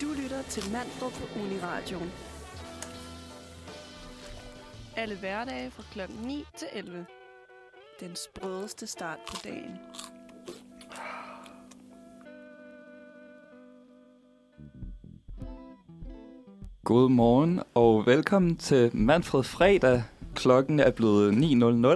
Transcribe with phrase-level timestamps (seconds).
[0.00, 2.12] Du lytter til Manfred på Uniradioen.
[4.96, 6.26] Alle hverdage fra kl.
[6.26, 7.06] 9 til 11.
[8.00, 9.78] Den sprødeste start på dagen.
[16.84, 20.02] God morgen og velkommen til Manfred Fredag.
[20.34, 21.32] Klokken er blevet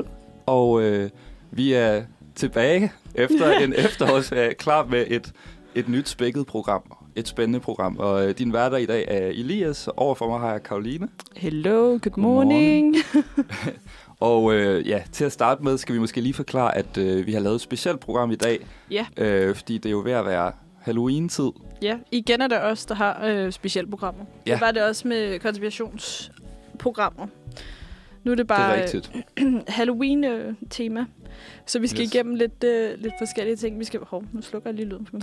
[0.05, 0.09] 9.00,
[0.47, 1.11] og øh,
[1.51, 2.05] vi er
[2.35, 5.33] tilbage efter en efterårsferie, klar med et,
[5.75, 6.98] et nyt spækket program.
[7.19, 7.97] Et spændende program.
[7.97, 11.09] Og øh, din værter i dag er Elias, og overfor mig har jeg Karoline.
[11.37, 12.97] Hello, good morning.
[14.21, 17.33] Og øh, ja, til at starte med skal vi måske lige forklare, at øh, vi
[17.33, 20.27] har lavet et specielt program i dag, ja, øh, fordi det er jo ved at
[20.27, 21.51] være Halloween-tid.
[21.83, 24.25] ja, igen er det os, der har øh, specialprogrammer.
[24.47, 24.53] Ja.
[24.53, 27.27] Det var det også med konspirationsprogrammer.
[28.25, 31.05] Nu er det bare øh, Halloween-tema.
[31.67, 32.15] Så vi skal yes.
[32.15, 33.79] igennem lidt, øh, lidt forskellige ting.
[33.79, 34.01] Vi skal...
[34.03, 35.09] Hov, nu slukker jeg lige lyden.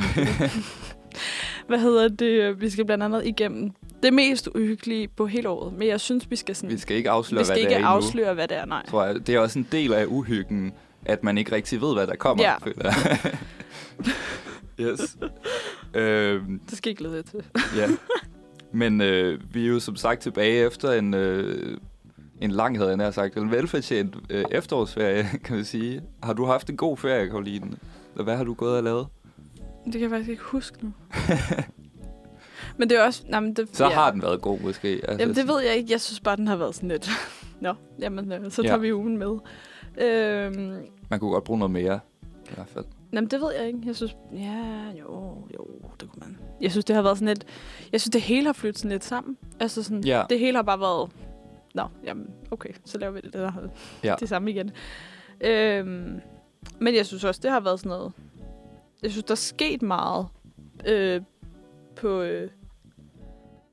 [1.68, 2.62] Hvad hedder det?
[2.62, 3.72] Vi skal blandt andet igennem
[4.04, 5.74] det mest uhyggelige på hele året.
[5.74, 6.70] Men jeg synes, vi skal sådan...
[6.70, 7.90] Vi skal ikke afsløre, vi skal hvad det ikke er endnu.
[7.90, 8.86] afsløre, hvad det er, nej.
[8.90, 9.28] tror jeg.
[9.28, 10.74] Det er også en del af uhyggen,
[11.06, 12.44] at man ikke rigtig ved, hvad der kommer.
[12.44, 12.58] Ja.
[12.58, 13.32] føler jeg.
[14.92, 15.18] yes.
[15.94, 17.44] øhm, Det skal jeg glæde til.
[17.78, 17.88] ja.
[18.72, 21.78] Men øh, vi er jo som sagt tilbage efter en, øh,
[22.42, 26.02] en lang, havde jeg nær sagt, en velfortjent øh, efterårsferie, kan man sige.
[26.24, 27.72] Har du haft en god ferie, Karoline?
[28.24, 29.08] Hvad har du gået og lavet?
[29.86, 30.92] Det kan jeg faktisk ikke huske nu.
[32.78, 33.24] Men det er også...
[33.30, 34.88] Nej, men det, Så har den været god, måske.
[34.88, 35.92] Altså, Jamen, det ved jeg ikke.
[35.92, 37.10] Jeg synes bare, den har været sådan lidt...
[37.62, 38.68] Nå, jamen, øh, så Ja.
[38.68, 39.38] tager vi ugen med.
[39.98, 42.86] Øhm, Man kunne godt bruge noget mere, i hvert fald.
[43.14, 43.80] jamen, det ved jeg ikke.
[43.86, 44.16] Jeg synes...
[44.34, 44.64] Ja,
[45.00, 45.68] jo, jo,
[46.00, 46.38] det kunne man.
[46.62, 47.46] Jeg synes, det har været sådan lidt...
[47.92, 49.38] Jeg synes, det hele har flyttet sådan lidt sammen.
[49.60, 50.04] Altså sådan...
[50.04, 50.24] Ja.
[50.30, 51.10] Det hele har bare været...
[51.76, 53.52] Nå, jamen, okay, så laver vi det, der,
[54.04, 54.16] Ja.
[54.20, 54.72] det samme igen.
[55.42, 56.20] Øhm,
[56.80, 58.12] men jeg synes også, det har været sådan noget...
[59.06, 60.28] Jeg synes, der er sket meget
[60.86, 61.22] øh,
[61.96, 62.22] på...
[62.22, 62.50] Øh,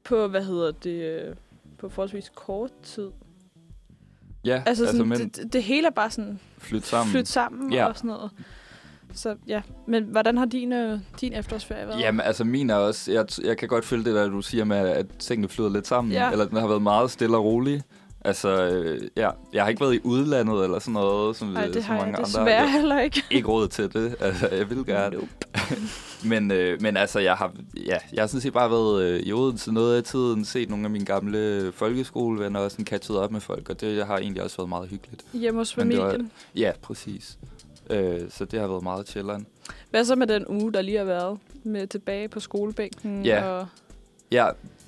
[0.05, 1.22] på, hvad hedder det...
[1.28, 1.34] Øh,
[1.78, 3.11] på forholdsvis kort tid.
[4.45, 7.11] Ja, Altså, sådan, men det, det, hele er bare sådan flyt sammen.
[7.11, 7.86] flyttet sammen Ja.
[7.86, 8.30] og sådan noget.
[9.14, 12.01] Så ja, men hvordan har din, øh, din efterårsferie været?
[12.01, 13.12] Jamen, altså min er også...
[13.12, 16.12] Jeg, jeg kan godt følge det der, du siger med, at tingene flyder lidt sammen.
[16.12, 16.30] Ja.
[16.30, 17.83] Eller den har været meget stille og rolig.
[18.24, 21.74] Altså, øh, ja, jeg har ikke været i udlandet eller sådan noget, som, Nej, øh,
[21.74, 22.24] det som har mange andre.
[22.27, 23.20] desværre Jeg heller ikke.
[23.20, 24.16] har ikke råd til det.
[24.20, 25.16] Altså, jeg vil gerne.
[25.16, 25.28] Nope.
[26.24, 27.52] Men, øh, men altså, jeg har,
[27.86, 30.84] ja, jeg har sådan set bare været øh, i Odense noget af tiden, set nogle
[30.84, 34.56] af mine gamle folkeskolevenner og sådan catchet op med folk, og det har egentlig også
[34.56, 35.24] været meget hyggeligt.
[35.32, 36.30] Hjemme hos det var- familien.
[36.56, 37.38] Ja, præcis.
[37.90, 39.46] Øh, så det har været meget chilleren.
[39.90, 41.38] Hvad så med den uge, der lige har været?
[41.64, 43.24] Med tilbage på skolebænken?
[43.24, 43.44] Ja.
[43.44, 43.66] Og...
[44.32, 44.46] Ja,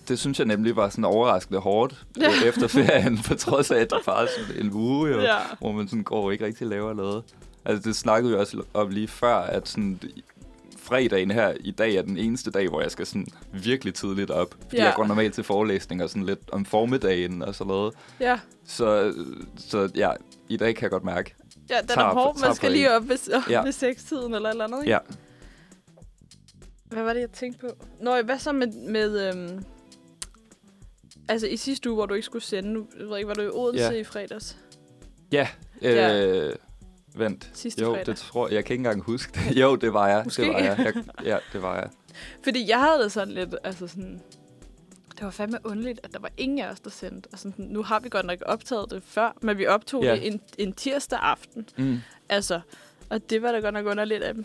[0.09, 2.31] det synes jeg nemlig var sådan overraskende hårdt Ja.
[2.49, 5.37] efter ferien, på trods af, at det bare er sådan en uge, jo, ja.
[5.59, 7.25] Hvor man sådan går og ikke rigtig laver noget.
[7.65, 10.01] Altså, det snakkede vi også om lige før, at sådan,
[10.79, 14.55] fredagen her i dag er den eneste dag, hvor jeg skal sådan virkelig tidligt op.
[14.63, 14.85] Fordi Ja.
[14.85, 17.95] jeg går normalt til forelæsninger sådan lidt om formiddagen og sådan noget.
[18.21, 19.15] Ja, Så,
[19.57, 20.11] så ja,
[20.49, 21.35] i dag kan jeg godt mærke.
[21.71, 22.41] ja den er hård.
[22.41, 23.63] Man skal lige op ved, op Ja.
[23.63, 24.91] ved sekstiden eller et eller andet, ikke?
[24.91, 24.99] Ja,
[26.85, 27.67] Hvad var det, jeg tænkte på?
[28.01, 28.67] Nå, hvad så med...
[28.89, 29.65] med øhm...
[31.29, 33.49] Altså, i sidste uge, hvor du ikke skulle sende, jeg ved ikke, var du i
[33.49, 33.91] Odense Ja.
[33.91, 34.57] i fredags?
[35.33, 35.49] ja,
[35.83, 36.51] øh, Ja.
[37.17, 37.51] vent.
[37.55, 38.07] Sidste Jo, fredag.
[38.07, 38.55] det tror jeg.
[38.55, 39.57] Jeg kan ikke engang huske det.
[39.57, 40.21] Jo, det var jeg.
[40.25, 40.43] Måske.
[40.43, 40.79] Det var jeg.
[40.95, 41.05] jeg.
[41.25, 41.91] Ja, det var jeg.
[42.45, 44.23] Fordi jeg havde det sådan lidt, altså sådan...
[45.17, 47.29] Det var fandme underligt, at der var ingen af os, der sendte.
[47.37, 50.13] Sådan, nu har vi godt nok optaget det før, men vi optog Ja.
[50.15, 51.69] det en, en tirsdag aften.
[51.79, 51.99] Mm.
[52.29, 52.61] Altså,
[53.11, 54.37] og det var da godt nok underligt, at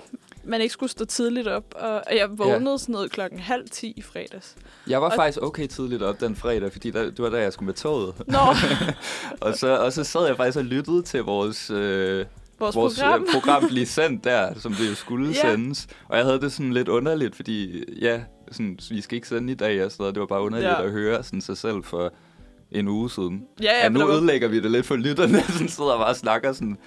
[0.44, 1.64] man ikke skulle stå tidligt op.
[1.76, 2.78] Og, jeg vågnede ja.
[2.78, 4.56] sådan noget klokken halv ti i fredags.
[4.88, 7.54] Jeg var Og- faktisk okay tidligt op den fredag, fordi der, det var da, jeg
[7.54, 8.14] skulle med toget.
[8.28, 8.38] Nå,
[9.48, 12.26] og, så, og så sad jeg faktisk og lyttede til vores, øh,
[12.60, 13.22] vores, vores program.
[13.22, 15.52] Øh, program blive sendt der, som det jo skulle Ja.
[15.52, 15.88] sendes.
[16.08, 18.22] Og jeg havde det sådan lidt underligt, fordi ja,
[18.52, 20.16] sådan, vi skal ikke sende i dag og sådan noget.
[20.16, 20.84] Det var bare underligt Ja.
[20.84, 22.14] at høre sådan, sig selv for
[22.72, 23.44] en uge siden.
[23.64, 26.16] Ja, ja, men nu var- ødelægger vi det lidt for lytterne, sådan sidder og bare
[26.16, 26.78] snakker sådan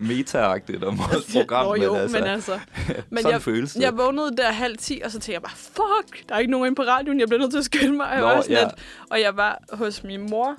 [0.00, 1.66] meta-agtigt om vores program.
[1.66, 2.60] Nå, jo, men altså, men altså.
[3.10, 3.82] Men sådan jeg, føles det.
[3.82, 6.74] jeg vågnede der halv ti, og så tænkte jeg bare, fuck, der er ikke nogen
[6.74, 8.08] på radioen, jeg bliver nødt til at skynde mig.
[8.12, 8.64] Jeg Nå, var ja.
[8.64, 8.74] lidt,
[9.10, 10.56] og jeg var hos min mor,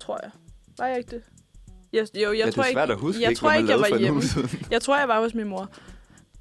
[0.00, 0.30] tror jeg.
[0.78, 1.22] Var jeg ikke det?
[1.92, 3.70] Jeg, jo, jeg ja, tror det er svært ikke, at huske, jeg ikke, tror ikke,
[3.70, 4.22] jeg var hjemme.
[4.70, 5.70] Jeg tror, jeg var hos min mor.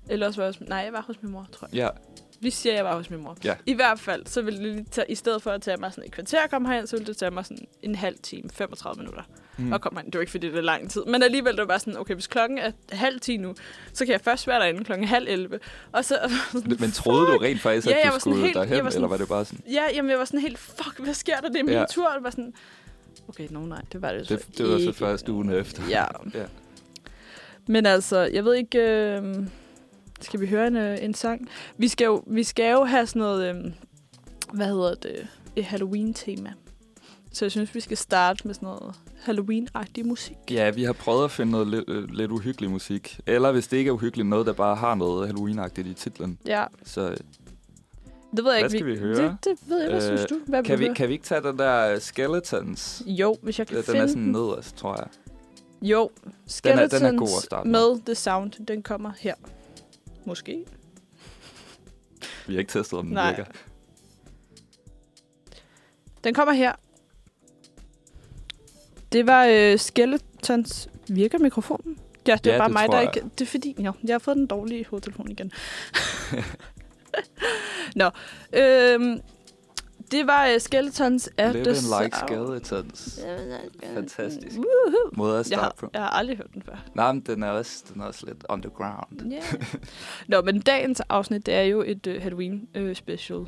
[0.09, 1.77] Eller også var jeg hos, nej, jeg var hos min mor, tror jeg.
[1.77, 1.89] Ja,
[2.39, 3.37] Vi siger, jeg var hos min mor.
[3.43, 3.55] Ja.
[3.65, 6.03] I hvert fald, så ville det lige tage, i stedet for at tage mig sådan
[6.07, 8.99] et kvarter at komme herind, så ville det tage mig sådan en halv time, 35
[8.99, 9.21] minutter
[9.57, 9.73] mm.
[9.73, 10.11] at komme herind.
[10.11, 11.03] Det var ikke, fordi det er lang tid.
[11.07, 13.55] Men alligevel, det var bare sådan, okay, hvis klokken er halv 10 nu,
[13.93, 15.59] så kan jeg først være derinde klokken halv 11.
[15.91, 16.19] Og så,
[16.79, 19.07] Men troede du rent faktisk, at Ja, jeg du skulle helt- derhen, var sådan- eller
[19.07, 19.63] var det bare sådan?
[19.71, 21.47] ja, jamen, jeg var sådan helt, fuck, hvad sker der?
[21.49, 21.85] Det er min Ja.
[21.91, 22.07] tur.
[22.07, 22.53] Og det var sådan,
[23.29, 24.93] okay, no, nej, det var det, Det, så det var så ikke.
[24.93, 25.83] første ugen efter.
[25.89, 26.05] Ja.
[26.33, 26.43] ja.
[27.67, 28.79] Men altså, jeg ved ikke...
[28.79, 29.35] Øh,
[30.21, 31.49] skal vi høre en, øh, en sang?
[31.77, 33.55] Vi skal, jo, vi skal jo have sådan noget...
[33.55, 33.71] Øh,
[34.53, 36.53] hvad hedder det, et Halloween-tema.
[37.31, 38.95] Så jeg synes, vi skal starte med sådan noget
[39.27, 40.35] Halloween-agtig musik.
[40.51, 43.19] Ja, vi har prøvet at finde noget lidt, øh, lidt uhyggelig musik.
[43.25, 46.37] Eller hvis det ikke er uhyggeligt, noget, der bare har noget Halloween-agtigt i titlen.
[46.45, 47.17] Ja, Så øh,
[48.35, 48.69] det ved jeg Hvad ikke.
[48.69, 49.15] skal vi høre?
[49.27, 50.39] Det, det ved jeg, hvad Øh, synes du?
[50.47, 53.03] Hvad kan, vi, kan vi ikke tage den der øh, Skeletons?
[53.05, 54.31] Jo, hvis jeg kan Den finde er sådan den.
[54.31, 55.07] nederst, tror jeg.
[55.81, 57.89] Jo, Den er- Skeletons den er god at starte med.
[57.93, 59.33] med The Sound, den kommer her.
[60.27, 60.65] Måske.
[62.47, 63.35] Vi har ikke testet, om den Nej.
[63.35, 63.51] virker.
[66.23, 66.73] Den kommer her.
[69.11, 70.89] Det var øh, Skeletons...
[71.09, 71.99] Virker mikrofonen?
[72.27, 73.15] Ja, det Ja, var bare det mig, der jeg.
[73.15, 73.29] ikke...
[73.39, 73.75] Det er fordi...
[73.79, 75.51] Jo, jeg har fået den dårlige hovedtelefon igen.
[78.01, 78.09] Nå.
[78.53, 79.19] Øhm,
[80.11, 82.27] det var uh, Skeletons at Living the like Sound.
[82.27, 83.19] skeletons.
[83.93, 84.55] Fantastisk.
[84.57, 85.09] Woohoo.
[85.17, 85.85] Måde at Jeg starte på.
[85.85, 86.75] har, jeg har aldrig hørt den før.
[86.95, 89.31] Nej, men den er også, den er også lidt underground.
[89.31, 89.43] Yeah.
[90.27, 93.39] Nå, men dagens afsnit, det er jo et uh, Halloween uh, special.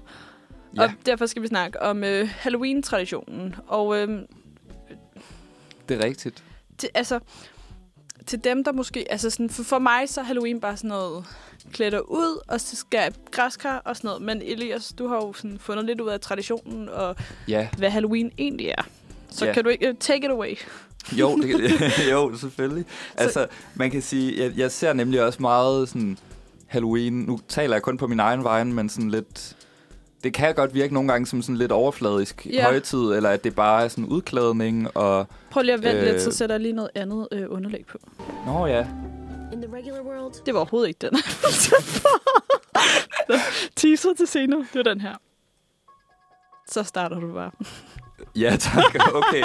[0.75, 3.56] Ja, Og derfor skal vi snakke om uh, Halloween-traditionen.
[3.67, 3.95] Og uh,
[5.89, 6.44] det er rigtigt.
[6.77, 7.19] til, altså,
[8.25, 9.11] til dem, der måske...
[9.11, 11.25] Altså sådan, for, for mig så er Halloween bare sådan noget
[11.74, 14.21] klæder ud, og så skal græskar og sådan noget.
[14.21, 17.16] Men Elias, du har jo sådan fundet lidt ud af traditionen, og
[17.48, 18.81] Ja, hvad Halloween egentlig er.
[19.30, 19.54] Så Ja.
[19.54, 19.89] kan du ikke...
[19.89, 20.56] Uh, take it away.
[21.12, 21.71] jo, det,
[22.12, 22.86] jo selvfølgelig.
[23.18, 26.18] Altså, man kan sige, jeg, jeg ser nemlig også meget sådan
[26.68, 27.13] Halloween.
[27.13, 29.56] Nu taler jeg kun på min egen vegne, men sådan lidt...
[30.24, 32.63] Det kan godt virke nogle gange som sådan lidt overfladisk Ja.
[32.63, 35.27] højtid, eller at det bare er sådan udklædning, og...
[35.51, 36.06] Prøv lige at vente Øh.
[36.12, 37.98] lidt, så sætter jeg lige noget andet øh, underlæg på.
[38.45, 38.88] Nå ja,
[39.59, 41.11] In the regular world, Det var overhovedet ikke den.
[43.75, 44.59] Teaser til senere.
[44.59, 45.15] Det var den her.
[46.67, 47.51] Så starter du bare.
[48.44, 49.44] ja tak, okay.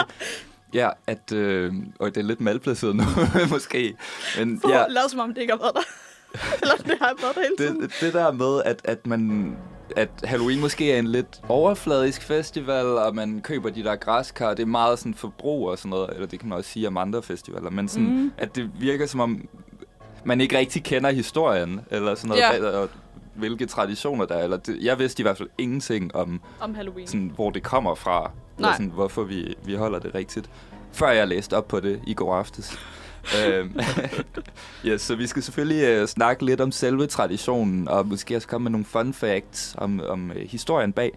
[0.75, 1.33] Ja, at...
[1.33, 3.03] Øh, og det er lidt malplaceret nu,
[3.51, 3.97] måske.
[4.39, 5.83] Men For ja, lad som om det ikke har været der.
[6.63, 7.83] Eller det har været der hele tiden.
[7.83, 9.57] det, det der med, at, at man
[9.97, 14.63] at Halloween måske er en lidt overfladisk festival, og man køber de der græskar, det
[14.63, 17.23] er meget sådan forbrug og sådan noget, eller det kan man også sige om andre
[17.23, 18.33] festivaler, men sådan, mm.
[18.39, 19.49] at det virker som om,
[20.25, 22.79] man ikke rigtig kender historien, eller sådan noget, Ja.
[22.81, 22.89] og
[23.35, 24.45] hvilke traditioner der er.
[24.45, 27.07] Eller det, jeg vidste i hvert fald ingenting om, Om Halloween.
[27.07, 28.31] sådan, hvor det kommer fra, Nej.
[28.59, 30.51] eller sådan, hvorfor vi, vi holder det rigtigt,
[30.93, 32.79] før jeg læste op på det i går aftes.
[33.49, 33.77] Øhm,
[34.85, 38.63] ja, så vi skal selvfølgelig uh, snakke lidt om selve traditionen, og måske også komme
[38.63, 41.13] med nogle fun facts om, om uh, historien bag.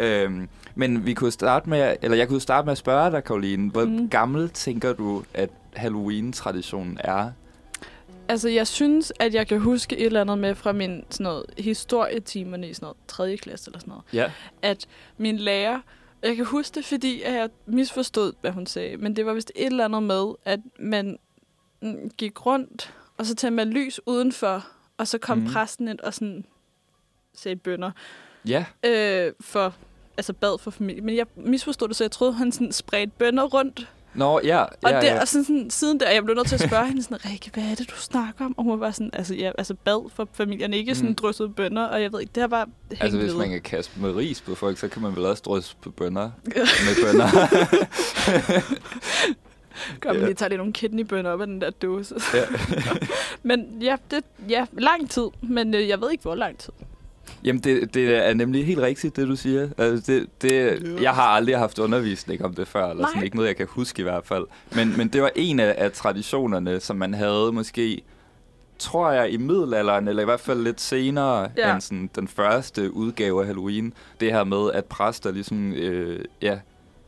[0.00, 3.70] Øhm, men vi kunne starte med, eller jeg kunne starte med at spørge dig, Karoline,
[3.70, 4.08] hvor mm.
[4.08, 7.30] gammel tænker du, at Halloween-traditionen er?
[8.32, 11.44] Altså, jeg synes, at jeg kan huske et eller andet med fra min sådan noget,
[11.58, 13.36] historietimerne i sådan noget 3.
[13.36, 14.04] klasse eller sådan noget.
[14.12, 14.32] Ja.
[14.62, 14.86] At
[15.16, 15.80] min lærer,
[16.22, 19.52] jeg kan huske det, fordi at jeg misforstod, hvad hun sagde, men det var vist
[19.54, 21.18] et eller andet med, at man
[21.82, 24.66] mm, gik rundt, og så tændte man lys udenfor,
[24.98, 25.46] og så kom mm.
[25.46, 26.44] Præsten ind og sådan
[27.34, 27.90] sagde bønder.
[28.48, 29.74] Ja, Øh, for,
[30.16, 31.02] altså bad for familie.
[31.02, 33.88] Men jeg misforstod det, så jeg troede, han sådan spredte bønder rundt.
[34.14, 34.62] Nå, ja.
[34.62, 35.20] Og, ja, der, ja.
[35.20, 37.64] og sådan, sådan, siden der, jeg blev nødt til at spørge hende sådan, Rikke, hvad
[37.64, 38.58] er det, du snakker om?
[38.58, 41.14] Og hun var sådan, altså, ja, altså bad for familien, ikke sådan Mm.
[41.14, 44.00] dryssede bønder, og jeg ved ikke, det har bare hængt Altså, hvis man kan kaste
[44.00, 47.28] med ris på folk, så kan man vel også drysse på bønder med bønder.
[50.04, 50.24] Man Ja.
[50.24, 52.14] lige tager lige nogle kidneybønner op af den der dåse.
[52.34, 52.44] ja.
[53.48, 56.72] men ja, det, ja, lang tid, men øh, jeg ved ikke, hvor lang tid.
[57.44, 59.68] Jamen, det, det er nemlig helt rigtigt, det du siger.
[59.78, 63.24] Altså, det, det, jeg har aldrig haft undervisning om det før, eller sådan Nej.
[63.24, 64.44] ikke noget, jeg kan huske i hvert fald.
[64.74, 68.02] Men, men det var en af, af traditionerne, som man havde måske,
[68.78, 71.68] tror jeg, i middelalderen, eller i hvert fald lidt senere Ja.
[71.68, 71.72] ja.
[71.72, 73.92] end sådan, den første udgave af Halloween.
[74.20, 76.58] Det her med, at præster ligesom, øh, ja,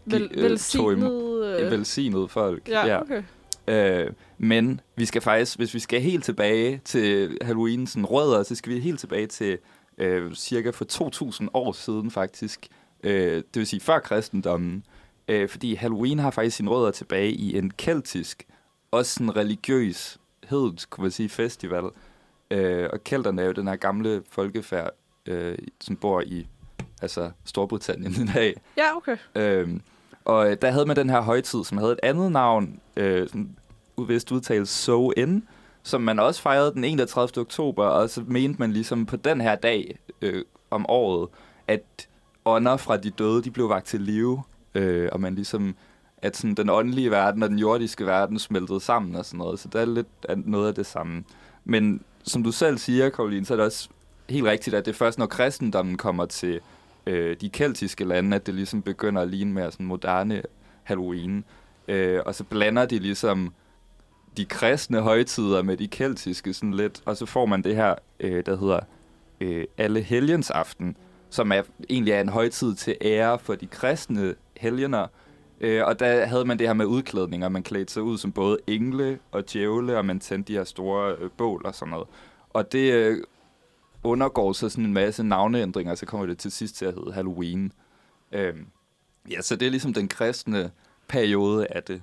[0.04, 1.44] Vel, øh, tog velsignet...
[1.61, 1.71] øh.
[1.71, 2.68] Velsignede folk.
[2.68, 3.23] ja, okay.
[3.68, 8.54] Øh, men vi skal faktisk, hvis vi skal helt tilbage til Halloween sådan rødder, så
[8.54, 9.59] skal vi helt tilbage til
[9.99, 12.69] øh, cirka for 2000 år siden faktisk.
[13.03, 14.85] Øh, det vil sige før kristendommen.
[15.29, 18.47] Øh, fordi Halloween har faktisk sine rødder tilbage i en keltisk,
[18.91, 21.85] også sådan religiøs, hedensk, kunne man sige, festival.
[22.51, 24.91] Øh, og kelterne er jo den her gamle folkefærd,
[25.27, 26.47] øh, som bor i
[27.03, 28.55] altså Storbritannien i dag.
[28.77, 29.17] Ja, okay.
[29.35, 29.83] Øhm,
[30.25, 33.57] og øh, der havde man den her højtid, som havde et andet navn, øh, sådan
[33.97, 35.49] udvist udtalt So In,
[35.85, 37.41] som man også fejrede den 31.
[37.41, 41.29] oktober, og så mente man ligesom på den her dag øh, om året,
[41.69, 42.09] at
[42.45, 44.43] ånder fra de døde, de blev vagt til live,
[44.75, 45.75] øh, og man ligesom,
[46.19, 49.69] at sådan den åndelige verden og den jordiske verden smeltede sammen og sådan noget, så
[49.69, 51.25] det er lidt noget af det samme.
[51.64, 53.88] Men som du selv siger, Karoline, så er det også
[54.29, 56.61] helt rigtigt, at det er først, når kristendommen kommer til
[57.07, 60.43] øh, de keltiske lande, at det ligesom begynder at ligne mere sådan moderne
[60.83, 61.45] Halloween.
[61.88, 63.53] Øh, og så blander de ligesom
[64.37, 68.47] de kristne højtider med de keltiske sådan lidt, og så får man det her, øh,
[68.47, 68.81] der hedder
[69.41, 70.97] øh, Alle Helgens Aften,
[71.31, 75.07] som er, egentlig er en højtid til ære for de kristne helgener.
[75.61, 77.49] Øh, og der havde man det her med udklædninger.
[77.49, 81.17] Man klædte sig ud som både engle og djævle, og man tændte de her store
[81.19, 82.09] øh, bål og sådan noget.
[82.50, 83.19] Og det øh,
[84.03, 87.73] undergår så sådan en masse navneændringer, så kommer det til sidst til at hedde Halloween.
[88.33, 88.55] Øh,
[89.31, 90.71] ja, så det er ligesom den kristne
[91.09, 92.03] periode af det.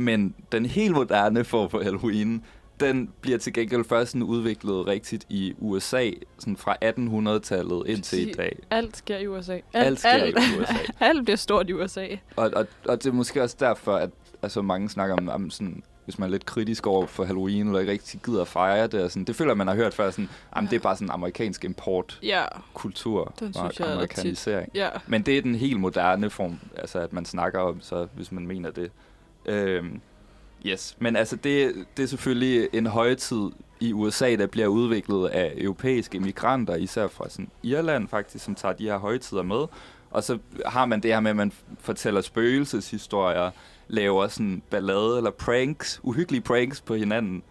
[0.00, 2.44] Men den helt moderne form for Halloween,
[2.80, 8.32] den bliver til gengæld først sådan udviklet rigtigt i USA, sådan fra 1800-tallet indtil i
[8.32, 8.58] dag.
[8.70, 9.52] Alt sker i USA.
[9.52, 10.74] Alt, Alt sker i USA.
[11.06, 12.06] alt bliver stort i USA.
[12.36, 14.10] Og, og, og det er måske også derfor, at
[14.42, 17.80] altså, mange snakker om, om sådan, hvis man er lidt kritisk over for Halloween, eller
[17.80, 19.02] ikke rigtig gider at fejre det.
[19.02, 21.64] Og sådan, det føler man har hørt før, sådan, jamen, det er bare sådan amerikansk
[21.64, 24.70] importkultur Ja, Den og synes jeg er amerikanisering.
[24.74, 24.88] ja.
[25.06, 28.46] Men det er den helt moderne form, altså at man snakker om, så hvis man
[28.46, 28.90] mener det.
[29.46, 30.00] Øhm,
[30.66, 35.54] yes, men altså det, det er selvfølgelig en højtid i USA, der bliver udviklet af
[35.56, 39.64] europæiske immigranter, især fra sådan Irland faktisk, som tager de her højtider med.
[40.10, 43.50] Og så har man det her med, at man fortæller spøgelseshistorier,
[43.88, 47.42] laver sådan ballade eller pranks, uhyggelige pranks på hinanden.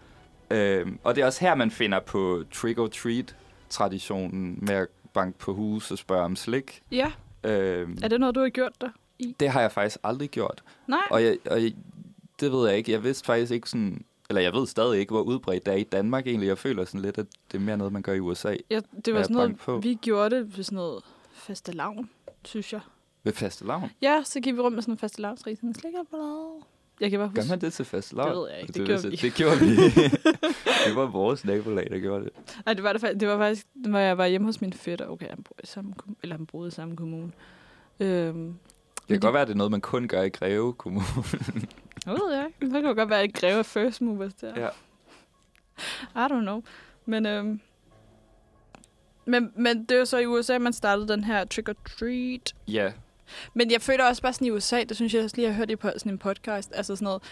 [0.50, 5.90] Øhm, og det er også her, man finder på trick-or-treat-traditionen med at banke på hus
[5.90, 6.82] og spørge om slik.
[6.92, 7.12] ja.
[7.44, 8.88] Øhm, Er det noget, du har gjort der?
[9.40, 10.62] Det har jeg faktisk aldrig gjort.
[10.86, 10.98] Nej.
[11.10, 11.74] Og, jeg, og jeg,
[12.40, 12.92] det ved jeg ikke.
[12.92, 14.04] Jeg vidste faktisk ikke sådan...
[14.30, 16.46] Eller jeg ved stadig ikke, hvor udbredt det er i Danmark egentlig.
[16.46, 18.54] Jeg føler sådan lidt, at det er mere noget, man gør i USA.
[18.70, 19.78] Ja, det var sådan noget, på.
[19.78, 22.10] vi gjorde det ved sådan noget fastelavn,
[22.44, 22.80] synes jeg.
[23.24, 23.90] Ved fastelavn.
[24.02, 26.62] Ja, så gik vi rundt med sådan en fastelavnsrig, sådan en slikkerblad.
[27.00, 27.52] Jeg kan bare Gør huske.
[27.52, 28.28] man det til fastelavn?
[28.30, 28.72] Det ved jeg ikke.
[28.72, 29.16] Det det, gjorde vi.
[29.16, 29.66] Det gjorde vi.
[30.86, 32.32] det var vores nabolag, der gjorde det.
[32.66, 35.06] Nej, det var, det, det var faktisk, når jeg var hjemme hos min fætter.
[35.06, 37.32] Okay, han boede i samme, eller han boede i samme kommune.
[38.00, 38.54] Øhm,
[39.08, 41.04] Det kan godt være, at det er noget, man kun gør i Greve Kommune.
[42.06, 42.74] jeg ved jeg ikke.
[42.74, 44.60] Det kan godt være, at greve first movers der.
[44.60, 44.68] Ja.
[46.26, 46.62] I don't know.
[47.06, 47.60] Men, øhm,
[49.24, 52.54] men, men det er jo så i USA, man startede den her trick or treat.
[52.68, 52.92] ja,
[53.54, 55.58] Men jeg føler også bare sådan i USA, det synes jeg også lige, jeg har
[55.58, 57.22] hørt i på sådan en podcast, altså sådan noget,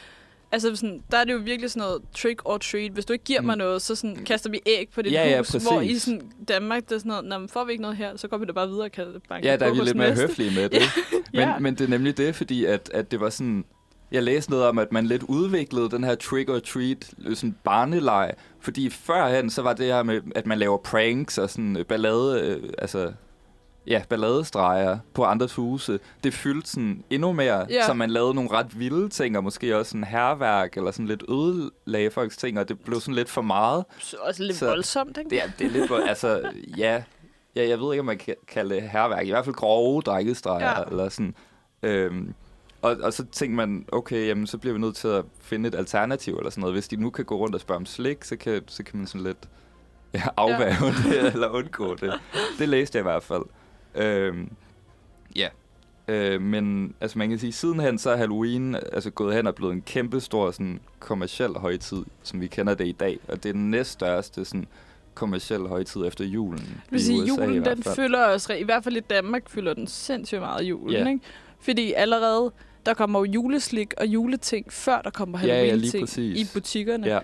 [0.57, 2.93] altså sådan, der er det jo virkelig sådan noget trick or treat.
[2.93, 3.47] Hvis du ikke giver Mm.
[3.47, 5.49] mig noget, så sådan, kaster vi æg på dit Ja, ja, hus.
[5.49, 8.29] hvor i sådan Danmark, det er sådan noget, men får vi ikke noget her, så
[8.29, 10.27] går vi da bare videre og kan banke ja der er vi lidt mere næste.
[10.27, 10.83] høflige med det.
[11.13, 11.59] Men, Ja.
[11.59, 13.65] men det er nemlig det, fordi at, at det var sådan...
[14.13, 18.33] Jeg læste noget om, at man lidt udviklede den her trick or treat sådan barneleg.
[18.61, 22.41] Fordi førhen, så var det her med, at man laver pranks og sådan øh, ballade...
[22.63, 23.13] Øh, altså,
[23.87, 25.99] ja, balladestreger på andres huse.
[26.25, 27.87] Det fyldte sådan endnu mere, Ja.
[27.87, 31.23] så man lavede nogle ret vilde ting, og måske også sådan herværk, eller sådan lidt
[31.29, 33.85] ødelagde folks ting, og det blev sådan lidt for meget.
[33.99, 35.39] Så også lidt Så- voldsomt, ikke?
[35.39, 36.43] Er, det er lidt, hvor- altså,
[36.77, 37.03] ja,
[37.57, 39.27] ja, jeg ved ikke, om man kan kalde det herværk.
[39.27, 40.79] I hvert fald grove drækkestreger, Ja.
[40.81, 40.85] ja.
[40.91, 41.35] eller sådan.
[41.83, 42.35] Øhm,
[42.83, 45.75] og, og så tænkte man, okay, jamen, så bliver vi nødt til at finde et
[45.75, 46.75] alternativ, eller sådan noget.
[46.75, 49.07] Hvis de nu kan gå rundt og spørge om slik, så kan, så kan man
[49.07, 49.49] sådan lidt
[50.15, 51.11] ja, afværge ja.
[51.25, 52.13] det, eller undgå det.
[52.59, 53.43] Det læste jeg i hvert fald.
[53.97, 54.51] Øhm,
[55.37, 55.49] ja.
[56.09, 59.73] Øh, men altså man kan sige, sidenhen så er Halloween altså gået hen og blevet
[59.73, 63.19] en kæmpe stor sådan, kommersiel højtid, som vi kender det i dag.
[63.29, 64.67] Og det er den næststørste sådan,
[65.15, 68.85] kommersiel højtid efter julen Jeg vil i sige, USA julen, den fylder også, i hvert
[68.85, 71.09] fald i Danmark, fylder den sindssygt meget julen, Ja.
[71.09, 71.21] ikke?
[71.61, 72.53] Fordi allerede,
[72.87, 76.51] der kommer jo juleslik og juleting, før der kommer Ja, ja, Halloween-ting præcis.
[76.51, 77.07] i butikkerne.
[77.07, 77.19] Ja,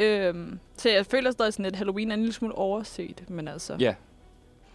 [0.00, 3.76] Øhm, så jeg føler stadig sådan, at Halloween er en lille smule overset, men altså...
[3.80, 3.94] ja.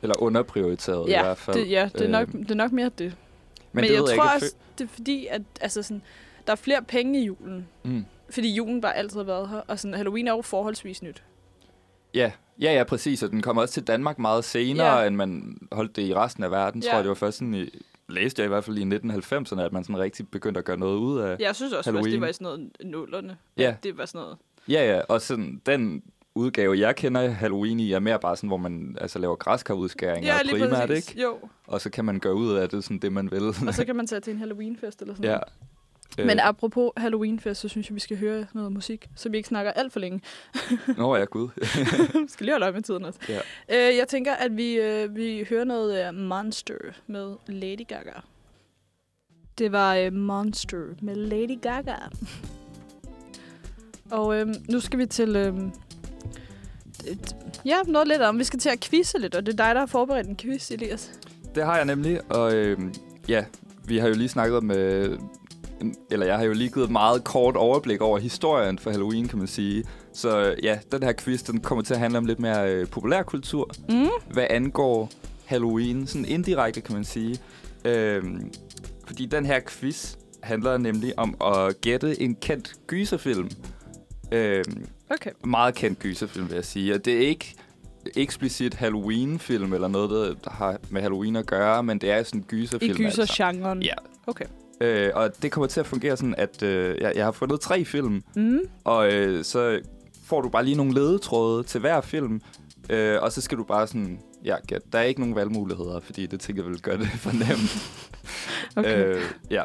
[0.03, 1.57] Eller underprioriteret i ja, hvert fald.
[1.57, 2.99] det, ja det, er nok, Øhm, det er nok mere det.
[2.99, 3.15] Men,
[3.71, 6.01] men det jeg ved tror jeg også, det er fordi, at altså sådan,
[6.47, 7.67] der er flere penge i julen.
[7.83, 8.05] Mm.
[8.29, 11.23] Fordi julen bare altid har været her, og sådan, Halloween er jo forholdsvis nyt.
[12.13, 12.31] Ja,
[12.61, 13.23] ja, ja, præcis.
[13.23, 14.99] Og den kommer også til Danmark meget senere, Ja.
[15.01, 15.07] ja.
[15.07, 16.81] end man holdt det i resten af verden.
[16.83, 16.89] Ja.
[16.89, 17.69] Tror jeg, det var først sådan i,
[18.09, 20.97] læste jeg i hvert fald i 1990'erne, at man sådan rigtig begyndte at gøre noget
[20.97, 21.35] ud af.
[21.39, 22.07] Jeg synes også, Halloween.
[22.07, 23.37] at det var i sådan noget nullerne.
[23.57, 23.75] Ja.
[23.83, 24.37] Det var sådan noget.
[24.67, 26.03] Ja, ja, og sådan den
[26.35, 30.41] udgave, jeg kender Halloween i, er mere bare sådan, hvor man altså, laver græskarudskæringer Ja,
[30.41, 31.09] lige primært, præcis.
[31.09, 31.21] ikke?
[31.21, 31.37] Jo,
[31.67, 33.43] Og så kan man gøre ud af det sådan det, man vil.
[33.43, 35.37] og så kan man tage til en Halloweenfest eller sådan ja.
[36.17, 36.27] noget.
[36.27, 39.71] Men apropos Halloweenfest, så synes jeg, vi skal høre noget musik, så vi ikke snakker
[39.71, 40.21] alt for længe.
[40.97, 41.49] Nå ja, gud.
[42.23, 43.19] vi skal lige holde øje med tiden også.
[43.29, 43.39] Ja.
[43.69, 46.75] Øh, jeg tænker, at vi, øh, vi hører noget uh, Monster
[47.07, 48.11] med Lady Gaga.
[49.57, 51.95] Det var Monster med Lady Gaga.
[54.11, 55.35] Og øh, nu skal vi til...
[55.35, 55.53] Øh,
[57.65, 58.39] ja, noget lidt om.
[58.39, 60.71] Vi skal til at quizze lidt, og det er dig, der har forberedt en quiz,
[60.71, 61.11] Elias.
[61.55, 62.77] Det har jeg nemlig, og øh,
[63.27, 63.43] ja,
[63.85, 65.19] vi har jo lige snakket om, øh,
[66.11, 69.37] eller jeg har jo lige givet et meget kort overblik over historien for Halloween, kan
[69.39, 69.83] man sige.
[70.13, 72.87] Så øh, ja, den her quiz, den kommer til at handle om lidt mere øh,
[72.87, 74.07] populærkultur, Mm.
[74.31, 75.09] hvad angår
[75.45, 77.37] Halloween, sådan indirekte, kan man sige.
[77.85, 78.23] Øh,
[79.07, 83.49] fordi den her quiz handler nemlig om at gætte en kendt gyserfilm.
[84.31, 84.63] Øh,
[85.13, 85.31] Okay.
[85.45, 86.93] meget kendt gyserfilm, vil jeg sige.
[86.93, 87.55] Og det er ikke
[88.15, 92.39] eksplicit Halloween-film eller noget, der, der har med Halloween at gøre, men det er sådan
[92.39, 93.05] en I gyserfilm.
[93.05, 93.21] altså.
[93.21, 93.81] gyser-genren.
[93.83, 93.93] Ja.
[94.27, 94.45] Okay.
[94.81, 97.85] Øh, og det kommer til at fungere sådan, at øh, jeg, jeg har fundet tre
[97.85, 98.59] film, Mm.
[98.83, 99.79] og øh, så
[100.25, 102.41] får du bare lige nogle ledetråde til hver film,
[102.89, 104.81] øh, og så skal du bare sådan, ja, gæt.
[104.93, 107.77] Der er ikke nogen valgmuligheder, fordi det tænker jeg vil gøre det for nemt.
[108.75, 109.05] Okay.
[109.05, 109.63] Øh, ja.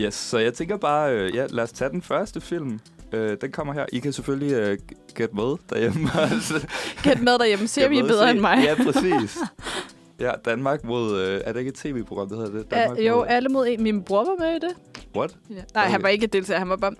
[0.00, 2.80] Yes, så jeg tænker bare, øh, ja, lad os tage den første film.
[3.12, 3.86] Øh, den kommer her.
[3.92, 4.78] I kan selvfølgelig øh,
[5.14, 6.08] gætte med derhjemme.
[6.32, 6.66] altså,
[7.02, 7.68] Gæt med derhjemme.
[7.68, 8.62] Ser vi bedre se- end mig?
[8.64, 9.38] Ja, præcis.
[10.20, 11.20] Ja, Danmark mod...
[11.20, 12.66] Øh, er det ikke et tv-program, der hedder det?
[12.72, 13.82] Ja, Danmark jo, mod, alle mod en.
[13.82, 14.70] Min bror var med i det.
[15.16, 15.36] What?
[15.50, 15.54] Ja.
[15.74, 16.02] Nej, han Okay.
[16.02, 16.58] var ikke deltager.
[16.58, 16.94] Han var bare...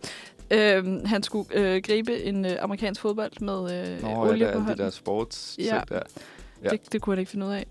[0.50, 3.54] Øhm, han skulle øh, gribe en øh, amerikansk fodbold med
[3.94, 4.84] øh, Nå, ja, olie der, på er de hånden.
[4.84, 5.80] der sports Ja.
[5.88, 6.00] der.
[6.64, 6.68] ja.
[6.68, 7.66] Det, det kunne han ikke finde ud af.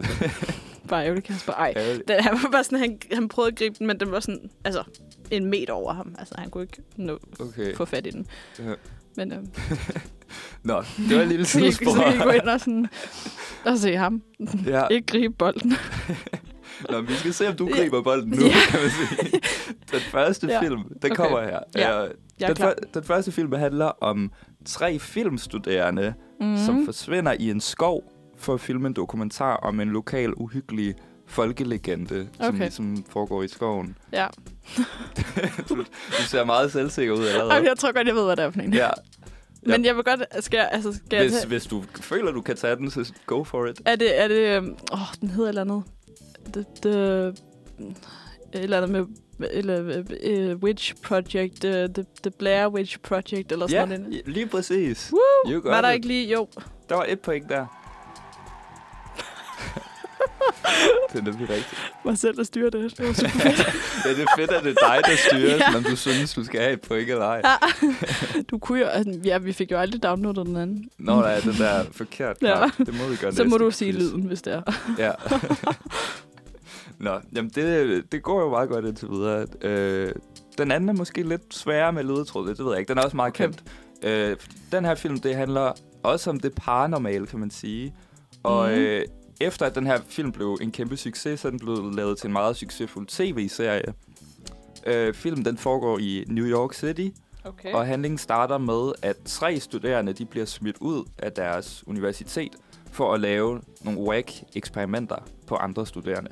[0.88, 1.52] bare ærgerligt, Kasper.
[1.52, 1.74] Ej,
[2.08, 4.50] den, han var bare sådan, han, han prøvede at gribe den, men den var sådan,
[4.64, 4.82] altså,
[5.36, 6.14] en meter over ham.
[6.18, 7.74] Altså, han kunne ikke nå, Okay.
[7.76, 8.26] få fat i den.
[8.58, 8.74] Ja.
[9.16, 9.38] Men øh,
[10.62, 11.94] Nå, det var et lille sidespor.
[11.94, 12.86] så I gå ind og sådan,
[13.64, 14.22] og se ham.
[14.66, 14.86] ja.
[14.90, 15.72] Ikke gribe bolden.
[16.90, 18.52] Nå, vi skal se, om du griber bolden nu, Ja.
[18.70, 19.40] kan man sige.
[19.92, 20.60] Den første Ja.
[20.62, 21.14] film, den Okay.
[21.14, 21.58] kommer her.
[21.74, 22.06] Ja.
[22.40, 24.32] Jeg den, før- den første film handler om
[24.64, 26.46] tre filmstuderende, Mm.
[26.46, 26.56] mm.
[26.66, 28.02] som forsvinder i en skov
[28.36, 30.94] for at filme en dokumentar om en lokal uhyggelig
[31.26, 32.58] folkelegende, som Okay.
[32.58, 33.96] ligesom foregår i skoven.
[34.12, 34.26] Ja.
[35.68, 35.76] du,
[36.18, 37.58] du ser meget selvsikker ud allerede.
[37.58, 38.74] Okay, jeg tror godt, jeg ved, hvad det er for en.
[38.74, 38.90] Ja.
[39.66, 40.44] Men jeg vil godt...
[40.44, 43.12] Skal jeg, altså, skal jeg Hvis, tage, hvis du føler, du kan tage den, så
[43.26, 43.80] go for it.
[43.84, 44.20] er det...
[44.20, 45.82] Er det øhm, åh, den hedder et eller andet.
[46.52, 47.26] The, the,
[48.52, 49.04] et eller andet med...
[49.50, 50.02] Eller
[50.54, 54.22] uh, Witch Project, uh, the, the Blair Witch Project, eller sådan Ja, noget.
[54.26, 55.12] lige præcis.
[55.12, 55.60] Woo!
[55.64, 55.94] Var der it.
[55.94, 56.32] ikke lige...
[56.32, 56.48] Jo.
[56.88, 57.66] Der var et point der.
[61.12, 61.92] det er nemlig rigtigt.
[62.04, 62.98] Mig selv, der styrer det.
[62.98, 63.58] Det var super fedt.
[64.04, 65.76] Ja, det er fedt, at det er dig, der styrer, Ja.
[65.76, 67.42] om du synes, du skal have et point eller ej.
[67.44, 67.56] Ja.
[68.50, 68.86] Du kunne jo...
[68.86, 70.88] Altså, ja, vi fik jo aldrig downloadet den anden.
[70.98, 72.64] Når der er den der forkert Ja.
[72.78, 74.02] det må vi gøre Så må du sige quiz.
[74.02, 74.62] lyden, hvis det er.
[74.98, 75.10] Ja.
[76.98, 79.46] Nå, jamen det, det går jo meget godt indtil videre.
[79.62, 80.12] Øh,
[80.58, 82.88] den anden er måske lidt sværere med ledetråd, det ved jeg ikke.
[82.88, 83.44] Den er også meget Okay.
[83.44, 83.62] kendt.
[84.02, 84.36] Øh,
[84.72, 85.72] den her film, det handler
[86.02, 87.94] også om det paranormale, kan man sige.
[88.42, 88.78] Og Mhm.
[88.78, 89.02] øh,
[89.46, 92.32] efter at den her film blev en kæmpe succes, så den blevet lavet til en
[92.32, 93.94] meget succesfuld tv-serie.
[94.86, 97.08] Øh, filmen den foregår i New York City,
[97.46, 97.72] Okay.
[97.72, 102.52] og handlingen starter med, at tre studerende de bliver smidt ud af deres universitet
[102.92, 106.30] for at lave nogle whack eksperimenter på andre studerende.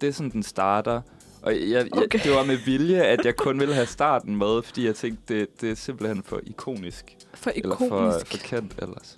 [0.00, 1.00] Det er sådan, den starter.
[1.42, 2.18] Og jeg, jeg, Okay.
[2.24, 5.60] det var med vilje, at jeg kun ville have starten med, fordi jeg tænkte, det,
[5.60, 7.16] det er simpelthen for ikonisk.
[7.34, 8.26] For Eller for, ikonisk.
[8.26, 9.17] for kendt ellers.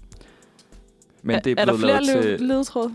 [1.23, 2.41] Men er, det er er der flere til...
[2.41, 2.91] ledetråd?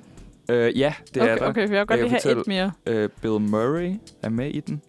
[0.49, 1.47] Øh, ja, det okay, er der.
[1.49, 2.71] Okay, for jeg vil godt lige have et mere.
[2.85, 4.81] Øh, Bill Murray er med i den.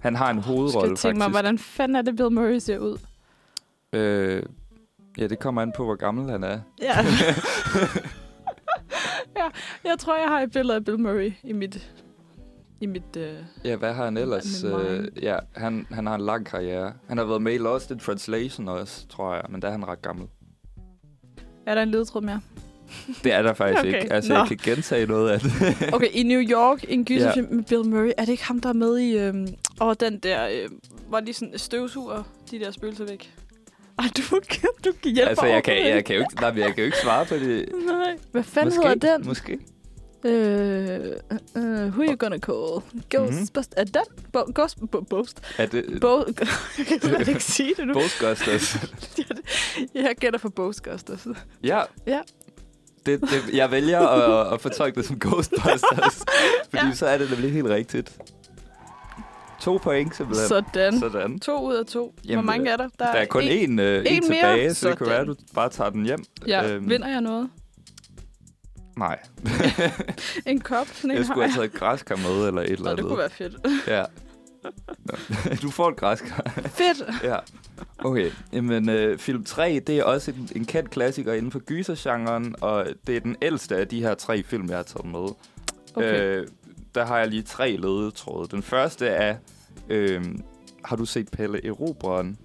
[0.00, 1.34] Han har en Skal hovedrolle, jeg tænke mig, faktisk.
[1.34, 2.98] hvordan fanden er det, Bill Murray ser ud?
[3.92, 4.42] Øh,
[5.18, 6.60] ja, det kommer an på, hvor gammel han er.
[6.82, 6.94] Ja.
[9.38, 9.48] ja,
[9.84, 11.90] jeg tror, jeg har et billede af Bill Murray i mit...
[12.80, 13.34] I mit øh...
[13.64, 14.64] Ja, hvad har han ellers?
[14.64, 16.92] Øh, ja, han, han har en lang karriere.
[17.08, 19.88] Han har været med i Lost in Translation også, tror jeg, men der er han
[19.88, 20.28] ret gammel.
[21.66, 22.40] Er der en ledetråd mere?
[23.24, 24.12] Det er der faktisk Okay, ikke.
[24.12, 24.38] Altså, nå.
[24.38, 25.52] jeg kan gentage noget af det.
[25.94, 28.12] Okay, i New York, en gyserfilm med Bill Murray.
[28.16, 29.18] Er det ikke ham, der er med i...
[29.18, 29.48] Øhm...
[29.80, 30.48] Og den der...
[30.48, 30.68] Øh...
[31.08, 33.34] Hvor de sådan støvsuger de der spøgelser væk?
[33.98, 36.66] Ej, du, kan, du kan hjælpe altså, jeg kan, jeg, kan jo ikke, nej, jeg
[36.66, 37.68] kan jo ikke svare på det.
[37.86, 38.16] Nej.
[38.32, 39.26] Hvad fanden Måske, hedder den?
[39.26, 39.58] Måske.
[40.24, 41.00] Øh,
[41.56, 42.82] uh, who you gonna call?
[43.10, 43.68] Ghostbusters.
[43.76, 44.02] Er den?
[44.32, 44.78] Bo- Ghost...
[44.92, 45.40] Bo- Boast.
[45.58, 46.24] Er det Bo-
[46.78, 47.92] jeg kan ikke sige det nu.
[47.92, 48.76] Ghostbusters?
[49.94, 51.26] jeg gætter for Ghostbusters.
[51.64, 51.80] ja.
[52.06, 52.20] Ja.
[53.06, 56.14] Det, det, jeg vælger at, at fortolke det som Ghostbusters,
[56.70, 56.92] fordi Ja.
[56.94, 58.16] så er det nemlig helt rigtigt.
[59.60, 60.48] To point, simpelthen.
[60.48, 61.00] Sådan.
[61.00, 61.40] Sådan.
[61.40, 62.00] To ud af to.
[62.00, 62.88] Hvor Jamen, mange er der?
[62.98, 63.78] Der er kun en.
[63.78, 64.20] én, øh, en en mere.
[64.22, 65.10] tilbage, så det kan Sådan.
[65.12, 66.24] være, at du bare tager den hjem.
[66.46, 67.48] Ja, Øhm, vinder jeg noget?
[68.96, 69.18] Nej.
[70.46, 70.86] En kop?
[70.92, 72.96] Sådan en Jeg skulle have taget et græskar med, eller et eller andet.
[72.98, 73.56] det kunne være fedt.
[73.86, 74.04] Ja.
[75.62, 76.52] Du får et græskar.
[76.66, 77.02] fedt!
[77.30, 77.36] ja.
[77.98, 82.54] Okay, jamen øh, film 3, det er også en, en kendt klassiker inden for gysergenren,
[82.60, 85.28] og det er den ældste af de her tre film, jeg har taget med.
[85.94, 86.20] Okay.
[86.22, 86.46] Øh,
[86.94, 88.48] der har jeg lige tre ledetråde.
[88.50, 89.36] Den første er,
[89.88, 90.24] øh,
[90.84, 92.38] har du set Pelle Erobreren?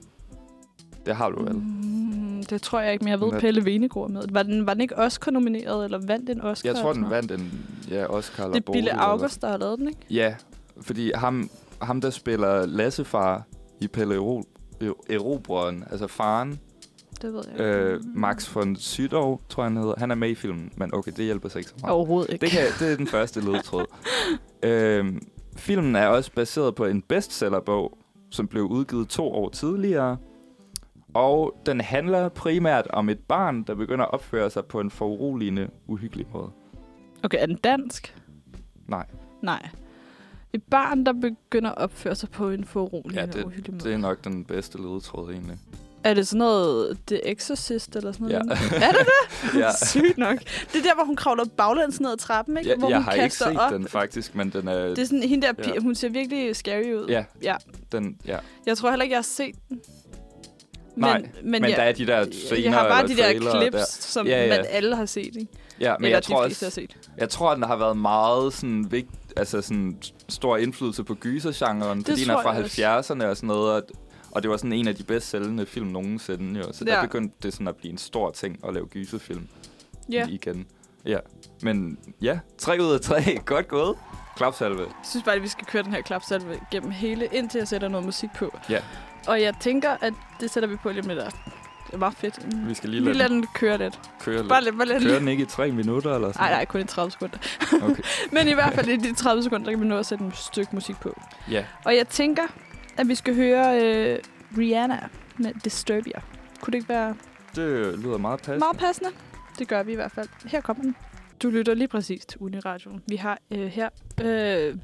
[1.10, 1.54] Det har du vel?
[1.56, 4.22] Mm, det tror jeg ikke, men jeg ved, Hvad- Pelle Venegård med.
[4.32, 6.70] Var den, var den ikke Oscar-nomineret, eller vandt en Oscar?
[6.70, 7.52] Jeg tror, den vandt en
[7.90, 10.00] ja, Oscar eller Det er Bille August, der har lavet den, ikke?
[10.10, 10.36] Ja,
[10.82, 11.50] fordi ham,
[11.82, 13.44] ham der spiller Lassefar
[13.80, 14.44] i Pelle Ero,
[14.84, 16.60] Ero- Erobreren, altså faren,
[17.22, 19.94] Det ved jeg øh, Max von Sydow, tror jeg han hedder.
[19.98, 21.94] Han er med i filmen, men okay, det hjælper sig ikke så meget.
[21.94, 22.42] Overhovedet ikke.
[22.46, 23.86] Det, kan, det er den første ledtråd.
[24.64, 25.22] øhm,
[25.56, 27.98] filmen er også baseret på en bestsellerbog,
[28.32, 30.18] som blev udgivet to år tidligere.
[31.14, 35.70] Og den handler primært om et barn, der begynder at opføre sig på en foruroligende,
[35.88, 36.50] uhyggelig måde.
[37.24, 38.16] Okay, er den dansk?
[38.88, 39.06] Nej.
[39.42, 39.70] Nej.
[40.54, 43.84] Et barn, der begynder at opføre sig på en forurolig Ja, ja, og uhyggelig måde.
[43.84, 45.58] Det er nok den bedste ledetråd, egentlig.
[46.04, 48.46] Er det sådan noget The Exorcist eller sådan noget?
[48.72, 48.86] Ja.
[48.86, 49.00] Er det
[49.54, 49.60] det?
[49.60, 49.70] Ja.
[49.86, 50.38] Sygt nok.
[50.74, 52.70] Det er der, hvor hun kravler baglæns ned ad trappen, ikke?
[52.70, 53.72] Jeg, hvor jeg hun har ikke kaster set op.
[53.74, 54.80] den, faktisk, men den er...
[54.88, 55.74] Det er sådan, hende der, Ja.
[55.74, 55.80] ja.
[55.80, 57.06] hun ser virkelig scary ud.
[57.10, 57.56] Ja, ja.
[57.92, 58.38] den, ja.
[58.66, 59.82] Jeg tror heller ikke, jeg har set den.
[61.00, 63.32] Men, Nej, Men, men jeg, der er de der scener jeg har bare de der
[63.32, 63.86] clips, der.
[63.88, 64.58] som Ja, ja.
[64.58, 65.48] man alle har set, ikke?
[65.80, 66.98] Ja, men Eller jeg tror, fleste har også, set.
[67.18, 69.98] jeg tror, at den har været meget sådan, vigt, altså sådan
[70.30, 73.14] stor indflydelse på gysergenren, fordi den er fra jeg også.
[73.14, 73.84] 70'erne og sådan noget, og,
[74.32, 76.74] og det var sådan en af de bedst sælgende film nogensinde, jo.
[76.74, 77.02] Så der Ja.
[77.02, 79.48] begyndte det sådan at blive en stor ting at lave gyserfilm
[80.12, 80.28] Ja.
[80.30, 80.66] igen.
[81.06, 81.18] Ja,
[81.62, 83.96] men ja, 3 ud af 3, godt gået.
[84.38, 84.80] Klapsalve.
[84.80, 87.88] Jeg synes bare, at vi skal køre den her klapsalve gennem hele, indtil jeg sætter
[87.88, 88.58] noget musik på.
[88.70, 88.80] Ja.
[89.30, 91.20] Og jeg tænker, at det sætter vi på lige om lidt.
[91.88, 92.68] Det er meget fedt.
[92.68, 94.00] Vi skal lige lade lader den den køre lidt.
[94.20, 94.50] køre lidt.
[94.50, 95.04] Bare lidt, bare lidt.
[95.04, 97.38] Kører den ikke i 3 minutter eller sådan Nej, nej, kun i 30 sekunder.
[97.82, 98.04] Okay.
[98.36, 100.36] Men i hvert fald i de 30 sekunder, der kan vi nå at sætte et
[100.36, 101.22] stykke musik på.
[101.52, 102.44] Ja, Og jeg tænker,
[102.98, 104.20] at vi skal høre øh,
[104.58, 106.22] Rihanna med Disturbia.
[106.62, 107.16] Kunne det ikke være
[107.56, 108.60] det lyder meget passende.
[108.60, 109.10] meget passende?
[109.60, 110.28] Det gør vi i hvert fald.
[110.46, 110.96] Her kommer den.
[111.44, 113.02] Du lytter lige præcis til Uniradioen.
[113.08, 113.90] Vi har øh, her
[114.22, 114.76] øh,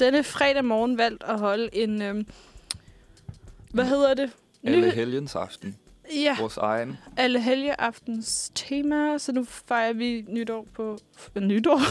[0.00, 2.02] denne fredag morgen valgt at holde en...
[2.02, 2.24] Øh,
[3.72, 4.30] hvad hedder det?
[4.64, 5.76] Alle Ny- helgens aften.
[6.14, 6.96] Ja, Vores egen.
[7.16, 9.18] alle helgeaftens tema.
[9.18, 10.98] Så nu fejrer vi nytår på...
[11.40, 11.80] Nytår?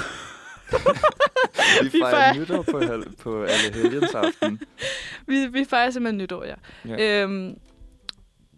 [1.84, 2.82] Vi Vi fejrer fejrer- nytår på,
[3.24, 4.62] på alle helgens aften.
[5.28, 6.54] vi, vi fejrer simpelthen nytår, ja.
[6.86, 7.24] Ja.
[7.24, 7.58] Øhm,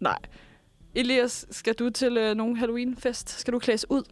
[0.00, 0.18] nej.
[0.94, 3.40] Elias, skal du til øh, nogen Halloween-fest?
[3.40, 4.02] Skal du klædes ud?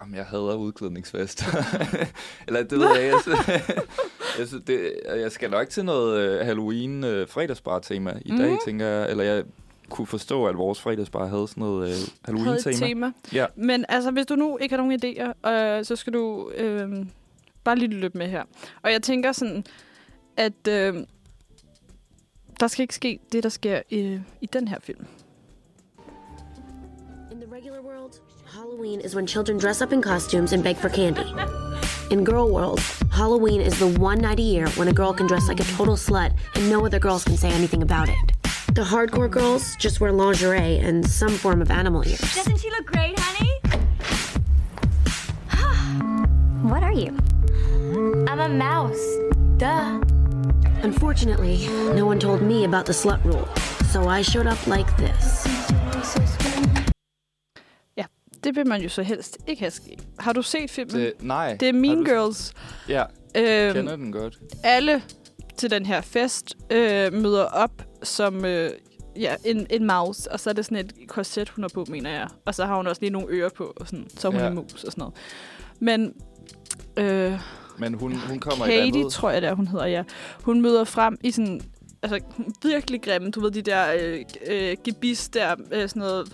[0.00, 1.44] Jamen, jeg hader udklædningsfest.
[2.46, 3.14] Eller det ved jeg ikke.
[3.14, 3.46] Jeg, synes,
[4.38, 8.58] jeg, synes, det, jeg skal nok til noget øh, Halloween øh, fredagsbar-tema i dag, Mhm.
[8.64, 9.10] tænker jeg.
[9.10, 9.44] Eller jeg
[9.90, 12.86] kunne forstå, at vores fredagsbar havde sådan noget øh, Halloween-tema.
[12.86, 13.12] tema.
[13.32, 13.46] Ja.
[13.56, 17.06] Men altså, hvis du nu ikke har nogen idéer, øh, så skal du øh,
[17.64, 18.42] bare lige løbe med her.
[18.82, 19.64] Og jeg tænker sådan,
[20.36, 20.94] at øh,
[22.60, 25.06] der skal ikke ske det, der sker i, i den her film.
[27.32, 28.12] In the regular world,
[28.76, 31.24] Halloween is when children dress up in costumes and beg for candy.
[32.10, 32.78] In girl world,
[33.10, 35.94] Halloween is the one night a year when a girl can dress like a total
[35.96, 38.32] slut and no other girls can say anything about it.
[38.74, 42.20] The hardcore girls just wear lingerie and some form of animal ears.
[42.34, 43.50] Doesn't she look great, honey?
[46.68, 47.16] what are you?
[48.28, 49.16] I'm a mouse.
[49.56, 50.02] Duh.
[50.82, 53.48] Unfortunately, no one told me about the slut rule,
[53.86, 55.46] so I showed up like this.
[58.46, 59.98] Det vil man jo så helst ikke have ske.
[60.18, 60.94] Har du set filmen?
[60.96, 61.56] Det, nej.
[61.60, 62.52] Det er Mean du- Girls.
[62.88, 63.04] Ja,
[63.36, 64.38] Øhm, kender den godt.
[64.64, 65.02] alle
[65.56, 68.70] til den her fest øh, møder op som øh,
[69.20, 72.10] ja, en, en mouse, og så er det sådan et korset, hun har på, mener
[72.10, 72.28] jeg.
[72.44, 74.46] Og så har hun også lige nogle ører på, og sådan, så hun Ja.
[74.48, 75.14] en mus og sådan noget.
[75.80, 76.12] Men
[76.96, 77.40] øh,
[77.78, 79.12] Men hun, hun kommer i Katie, andet...
[79.12, 80.02] tror jeg det er, hun hedder, ja.
[80.42, 81.60] Hun møder frem i sådan
[82.12, 82.28] altså
[82.62, 83.30] virkelig grimme.
[83.30, 86.28] Du ved, de der øh, øh, gebis der, øh, sådan noget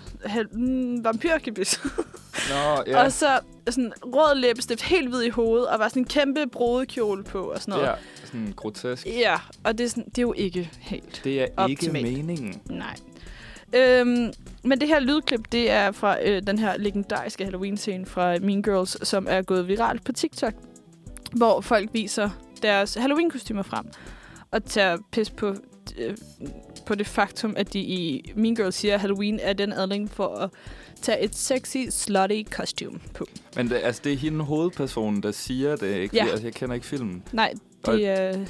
[0.51, 1.79] mm, vampyrgebis.
[2.49, 3.03] Nå, Ja.
[3.03, 7.23] Og så sådan rød læbestift, helt hvid i hovedet, og var sådan en kæmpe brudekjole
[7.23, 7.87] på og sådan noget.
[7.87, 7.93] Ja,
[8.25, 9.05] sådan grotesk.
[9.05, 11.21] Ja, og det er, sådan, det er jo ikke helt.
[11.23, 11.79] Det er Optimalt.
[12.07, 12.61] ikke meningen.
[12.69, 12.95] Nej.
[13.75, 14.33] Øhm,
[14.63, 19.07] men det her lydklip, det er fra øh, den her legendariske Halloween-scene fra Mean Girls,
[19.07, 20.53] som er gået viralt på TikTok,
[21.31, 22.29] hvor folk viser
[22.61, 23.85] deres Halloween-kostymer frem
[24.53, 25.55] og tager pis på,
[25.97, 26.15] øh,
[26.85, 30.27] på det faktum, at de i Mean Girls siger, at Halloween er den adling for
[30.27, 30.49] at
[31.01, 33.25] tage et sexy, slutty costume på.
[33.55, 36.15] Men det, altså, det er hende hovedpersonen, der siger det, ikke?
[36.15, 36.25] Ja.
[36.25, 37.23] Altså, jeg kender ikke filmen.
[37.31, 37.53] Nej,
[37.85, 38.45] det er...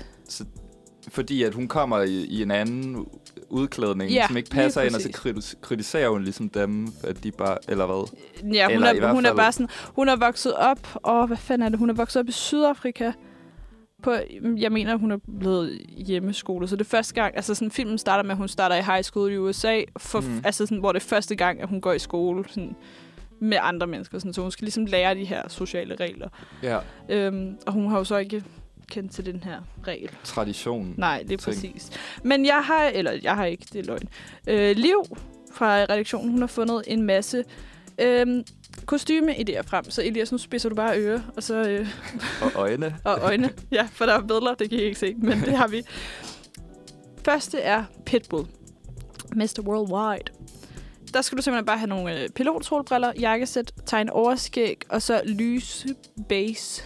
[1.10, 3.06] Fordi at hun kommer i, i en anden
[3.50, 7.32] udklædning, Ja, som ikke passer ind, og så kritis- kritiserer hun ligesom dem, at de
[7.32, 7.58] bare...
[7.68, 8.18] Eller hvad?
[8.54, 11.66] Ja, hun, Eller er, hun er bare sådan, hun er vokset op, og hvad fanden
[11.66, 13.12] er det, hun er vokset op i Sydafrika.
[14.04, 14.16] På,
[14.58, 18.24] jeg mener, hun er blevet hjemmeskole, så det er første gang, altså sådan, filmen starter
[18.24, 20.28] med, at hun starter i high school i USA, for, Mm.
[20.28, 20.42] mm.
[20.46, 22.76] altså sådan, hvor det er første gang, at hun går i skole sådan,
[23.40, 26.30] med andre mennesker, sådan, så hun skal ligesom lære de her sociale regler.
[26.64, 28.44] Ja, Øhm, og hun har jo så ikke
[28.92, 30.10] kendt til den her regel.
[30.24, 30.94] tradition.
[30.98, 31.42] Nej, det er ting.
[31.42, 31.92] præcis.
[32.24, 34.10] Men jeg har, eller jeg har ikke, det er løgn.
[34.48, 35.04] Øh, Liv
[35.54, 37.44] fra redaktionen, hun har fundet en masse
[38.02, 38.44] øh,
[38.86, 39.90] kostyme-idéer frem.
[39.92, 41.56] Så Elias, nu spidser du bare ører, og så...
[41.70, 41.88] Øh,
[42.42, 42.96] Og øjne.
[43.06, 43.50] og øjne.
[43.72, 45.84] Ja, for der er billeder, det kan I ikke se, men det har vi.
[47.26, 48.48] Første er Pitbull.
[49.36, 49.60] Mr.
[49.62, 50.32] Worldwide.
[51.14, 55.88] Der skal du simpelthen bare have nogle øh, pilotsolbriller, jakkesæt, tegne overskæg, og så lyse
[56.30, 56.84] base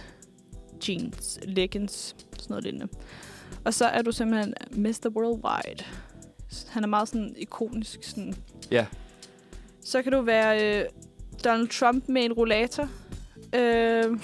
[0.88, 2.88] jeans, leggings, sådan noget lignende.
[3.64, 5.08] Og så er du simpelthen Mr.
[5.16, 5.84] Worldwide.
[6.68, 7.98] Han er meget sådan ikonisk.
[8.02, 8.34] Sådan.
[8.70, 8.86] Ja.
[9.84, 10.84] Så kan du være øh,
[11.44, 12.88] Donald Trump med en rollator.
[13.54, 14.18] Øh,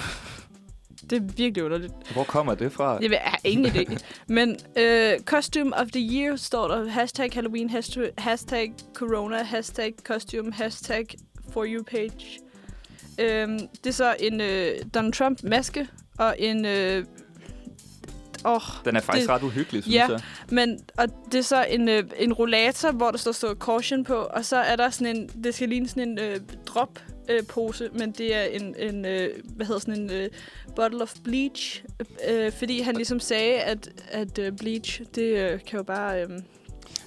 [1.11, 1.93] det er virkelig underligt.
[2.13, 2.99] Hvor kommer det fra?
[3.03, 3.99] Jeg har ingen idé.
[4.27, 6.89] Men øh, Costume of the Year står der.
[6.89, 11.07] Hashtag Halloween, hashtag, hashtag Corona, hashtag Costume, hashtag
[11.53, 12.41] For You page.
[13.21, 16.65] Øhm, det er så en øh, Donald Trump-maske og en...
[16.65, 17.05] Øh,
[18.45, 20.07] åh, Den er faktisk det- ret uhyggelig, synes Ja.
[20.11, 20.21] jeg.
[20.51, 24.15] men og det er så en, øh, en rollator, hvor der står, står caution på,
[24.15, 26.99] og så er der sådan en, det skal ligne sådan en øh, drop
[27.31, 30.29] øh, pose, men det er en, en øh, hvad hedder sådan en øh,
[30.77, 31.85] bottle of bleach,
[32.29, 36.29] øh, fordi han ligesom sagde, at, at øh, bleach, det øh, kan jo bare, øh,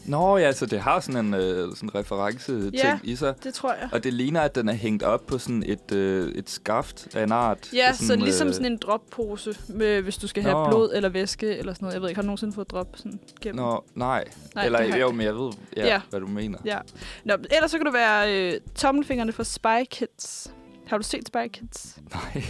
[0.07, 2.99] Nå ja, så det har sådan en øh, sådan reference-ting Ja.
[3.03, 3.35] i sig.
[3.43, 3.89] det tror jeg.
[3.91, 7.23] Og det ligner, at den er hængt op på sådan et, øh, et skaft af
[7.23, 7.73] en art.
[7.73, 10.69] Ja, sådan, så ligesom øh, sådan en droppose, med, hvis du skal have Nå.
[10.69, 11.93] blod eller væske eller sådan noget.
[11.93, 13.65] Jeg ved ikke, har du nogensinde fået drop sådan gennem?
[13.65, 14.23] Nå, nej.
[14.55, 16.01] Nej, Eller det jo, men jeg ved, ja, Ja.
[16.09, 16.57] hvad du mener.
[16.65, 16.77] Ja.
[17.25, 20.51] Nå, ellers så kan du være øh, tommelfingrene for Spy Kids.
[20.87, 21.97] Har du set Spy Kids?
[22.13, 22.43] Nej.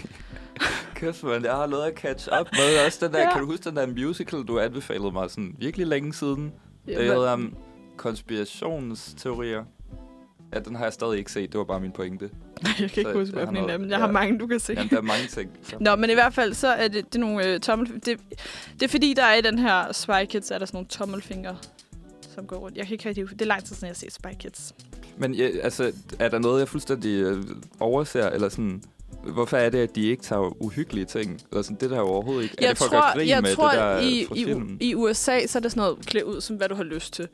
[0.96, 2.86] Kæft, man, jeg har noget at catch up med.
[2.86, 3.32] Også den der, Ja.
[3.32, 6.54] Kan du huske den der musical, du anbefalede mig sådan virkelig længe siden?
[6.88, 7.56] Det hedder um,
[7.98, 9.64] konspirationsteorier.
[10.54, 11.52] Ja, den har jeg stadig ikke set.
[11.52, 12.30] Det var bare min pointe.
[12.64, 13.90] jeg kan ikke så huske, jeg hvad for en af dem.
[13.90, 14.06] Jeg ja.
[14.06, 14.74] har mange, du kan se.
[14.74, 15.52] Jamen, der er mange ting.
[15.64, 15.78] Så.
[15.80, 17.94] Nå, men i hvert fald, så er det, det er nogle øh, tommel...
[18.06, 18.20] Det,
[18.74, 21.58] det er fordi, der er i den her Spy Kids, er der sådan nogle tommelfingre,
[22.36, 22.78] som går rundt.
[22.78, 23.30] Jeg kan ikke rigtig...
[23.30, 24.74] Det er lang tid siden, jeg har set Spy Kids.
[25.18, 27.44] Men ja, altså, er der noget, jeg fuldstændig øh,
[27.80, 28.30] overser?
[28.30, 28.84] Eller sådan,
[29.34, 31.42] hvorfor er det, at de ikke tager uhyggelige ting?
[31.52, 32.56] Eller sådan, det der er jo overhovedet ikke.
[32.58, 34.36] er jeg det for at tror, grin jeg med tror det der i, fra
[34.80, 37.14] i, i USA, så er det sådan noget, klæd ud som, hvad du har lyst
[37.14, 37.28] til.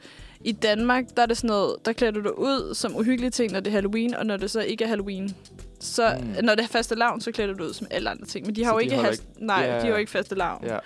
[0.43, 3.51] I Danmark, der er det sådan noget, der klæder du dig ud som uhyggelige ting,
[3.51, 5.36] når det er Halloween, og når det så ikke er Halloween.
[5.79, 6.45] Så Mm.
[6.45, 8.45] når det er faste lavn, så klæder du dig ud som alle andre ting.
[8.45, 10.12] Men de har Så jo de ikke, holder hast, nej, Ja, de har jo ikke
[10.12, 10.63] faste lavn.
[10.65, 10.77] Ja.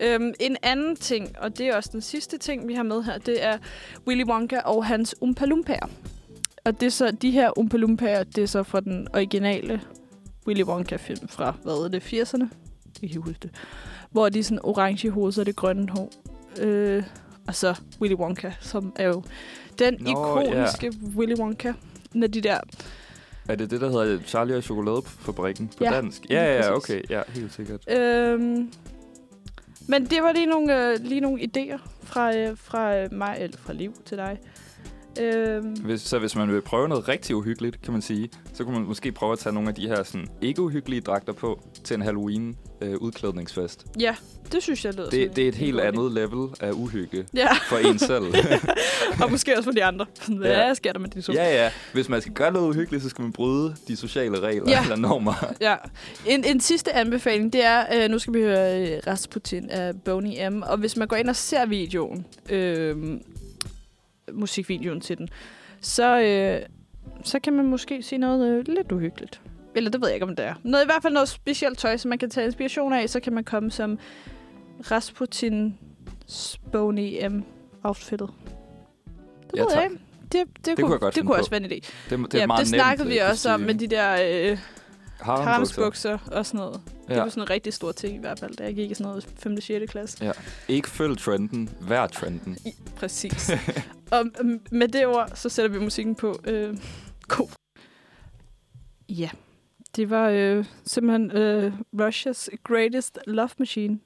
[0.00, 3.18] Øhm, en anden ting, og det er også den sidste ting, vi har med her,
[3.18, 3.58] det er
[4.06, 5.86] Willy Wonka og hans Oompa Loompaer.
[6.64, 9.80] Og det er så, de her Oompa Loompaer, det er så fra den originale
[10.46, 12.44] Willy Wonka-film fra, hvad er det, 80'erne?
[13.02, 13.50] Jeg kan huske det.
[14.10, 16.10] Hvor de sådan orange hovedet, og det grønne hår.
[16.60, 17.02] Øh,
[17.46, 19.22] og så Willy Wonka, som er jo
[19.78, 21.08] den Nå, ikoniske ja.
[21.16, 21.72] Willy Wonka.
[22.14, 22.58] Når de der...
[23.48, 26.26] Er det det, der hedder Charlie og Chokoladefabrikken på Ja, dansk?
[26.30, 26.90] Ja, ja, præcis.
[26.90, 27.02] okay.
[27.10, 27.90] Ja, helt sikkert.
[27.98, 28.72] Øhm,
[29.88, 33.58] men det var lige nogle, øh, lige nogle idéer fra, øh, fra øh, mig, eller
[33.58, 34.38] fra Liv til dig.
[35.20, 38.74] Øhm, Hvis, så hvis man vil prøve noget rigtig uhyggeligt, kan man sige, så kunne
[38.78, 41.94] man måske prøve at tage nogle af de her sådan, ikke uhyggelige dragter på til
[41.94, 43.86] en Halloween øh, udklædningsfest.
[44.00, 44.14] ja,
[44.52, 47.76] det synes jeg lyder Det, det er et helt andet level af uhygge Ja, for
[47.76, 48.24] en selv.
[49.22, 50.06] og måske også for de andre.
[50.28, 50.66] Hvad Ja.
[50.66, 50.74] ja.
[50.74, 51.32] sker der med de to?
[51.32, 51.70] ja, ja.
[51.92, 54.82] Hvis man skal gøre noget uhyggeligt, så skal man bryde de sociale regler Ja.
[54.82, 55.34] eller normer.
[55.60, 55.74] Ja.
[56.26, 60.48] En, en sidste anbefaling, det er, øh, nu skal vi høre øh, Rasputin af Boney
[60.48, 60.62] M.
[60.62, 62.96] Og hvis man går ind og ser videoen, øh,
[64.32, 65.28] musikvideoen til den,
[65.80, 66.66] så, øh,
[67.24, 69.40] så kan man måske se noget øh, lidt uhyggeligt.
[69.74, 70.54] Eller det ved jeg ikke, om det er.
[70.64, 73.32] Noget, I hvert fald noget specielt tøj, som man kan tage inspiration af, så kan
[73.32, 73.98] man komme som
[74.90, 75.78] Rasputin
[76.72, 77.42] Boney M
[77.84, 78.30] outfittet.
[79.50, 79.76] Det Ja, ved tak.
[79.82, 80.02] jeg ikke.
[80.32, 81.38] Det, det, det, kunne kunne, jeg godt det kunne på.
[81.38, 81.74] også være en idé.
[81.74, 84.18] Det, det er ja, meget det nemt, snakkede vi øh, også om med de der
[84.50, 84.58] øh,
[85.20, 86.80] haremsbukser og sådan noget.
[87.10, 87.14] Ja.
[87.14, 87.22] Det Ja.
[87.24, 89.28] var sådan en rigtig stor ting i hvert fald, da jeg gik i sådan noget
[89.36, 89.52] 5.
[89.52, 89.90] og 6.
[89.92, 90.32] klasse.
[90.68, 92.56] Ikke følg trenden, vær trenden.
[92.66, 93.50] I, præcis.
[94.12, 96.40] og øhm, med det ord, så sætter vi musikken på.
[96.44, 96.76] Øh,
[97.28, 97.48] god.
[99.08, 99.30] Ja,
[99.96, 103.98] det var øh, simpelthen øh, Russia's Greatest Love Machine.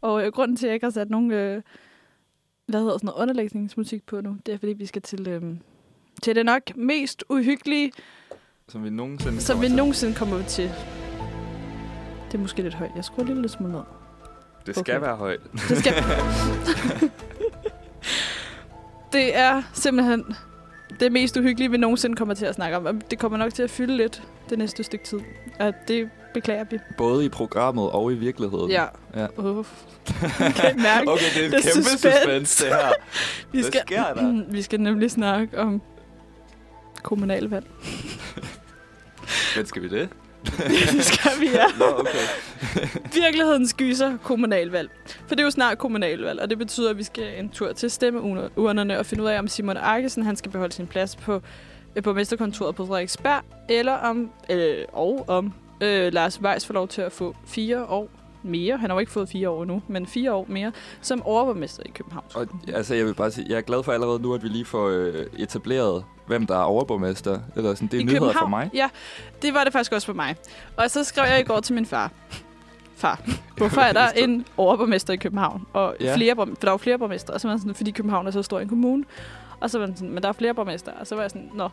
[0.00, 1.62] Og øh, grunden til, at jeg ikke har sat nogen øh,
[2.66, 5.42] hvad hedder sådan noget, underlægningsmusik på nu, det er, fordi vi skal til, øh,
[6.22, 7.92] til det nok mest uhyggelige,
[8.68, 9.76] Som vi nogensinde som kommer vi til.
[9.76, 10.70] nogensinde kommer til.
[12.34, 12.90] Det er måske lidt højt.
[12.96, 13.80] Jeg skruer lige lidt smule ned.
[14.66, 15.06] Det skal Okay.
[15.06, 15.40] være højt.
[15.68, 15.94] Det skal...
[19.12, 20.24] det er simpelthen
[21.00, 23.00] det mest uhyggelige, vi nogensinde kommer til at snakke om.
[23.00, 25.20] Det kommer nok til at fylde lidt det næste stykke tid.
[25.60, 26.78] Og det beklager vi.
[26.98, 28.70] Både i programmet og i virkeligheden.
[28.70, 28.84] Ja.
[29.16, 29.26] Ja.
[29.36, 29.66] Uh.
[30.56, 31.10] kan mærke?
[31.10, 31.98] Okay, det er et Det kæmpe suspense.
[32.18, 32.92] suspense, det her.
[33.52, 34.44] vi Hvad sker der?
[34.54, 35.82] vi skal nemlig snakke om
[37.02, 37.66] kommunalvalg.
[39.56, 40.08] Men skal vi det?
[40.44, 41.66] Det skal vi, ja.
[41.78, 42.18] Nå, okay.
[43.22, 44.90] Virkeligheden skyser kommunalvalg.
[45.06, 47.90] For det er jo snart kommunalvalg, og det betyder, at vi skal en tur til
[47.90, 51.42] stemmeurnerne og finde ud af, om Simon Arkesen han skal beholde sin plads på
[51.96, 57.02] øh, borgmesterkontoret på Frederiksberg, eller om, øh, og om øh, Lars Weiss får lov til
[57.02, 58.08] at få fire år
[58.44, 58.76] mere.
[58.76, 61.90] Han har jo ikke fået fire år nu, men fire år mere som overborgmester i
[61.94, 62.24] København.
[62.34, 64.64] Og, altså, jeg vil bare sige, jeg er glad for allerede nu, at vi lige
[64.64, 67.38] får øh, etableret, hvem der er overborgmester.
[67.56, 68.44] Eller sådan, det er I nyheder København.
[68.44, 68.70] for mig.
[68.74, 68.88] Ja,
[69.42, 70.36] det var det faktisk også for mig.
[70.76, 72.10] Og så skrev jeg i går til min far.
[72.96, 73.20] far,
[73.56, 75.66] hvorfor er der en overborgmester i København?
[75.72, 76.16] Og Ja.
[76.16, 78.42] flere, for der er jo flere borgmester, og så var sådan, fordi København er så
[78.42, 79.04] stor en kommune.
[79.60, 81.68] Og så var sådan, men der er flere borgmester, og så var jeg sådan, nå.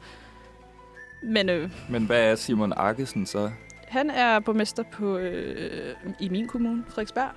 [1.24, 3.50] Men øh, Men hvad er Simon Akkesen så?
[3.92, 7.30] Han er borgmester på, øh, i min kommune, Frederiksberg,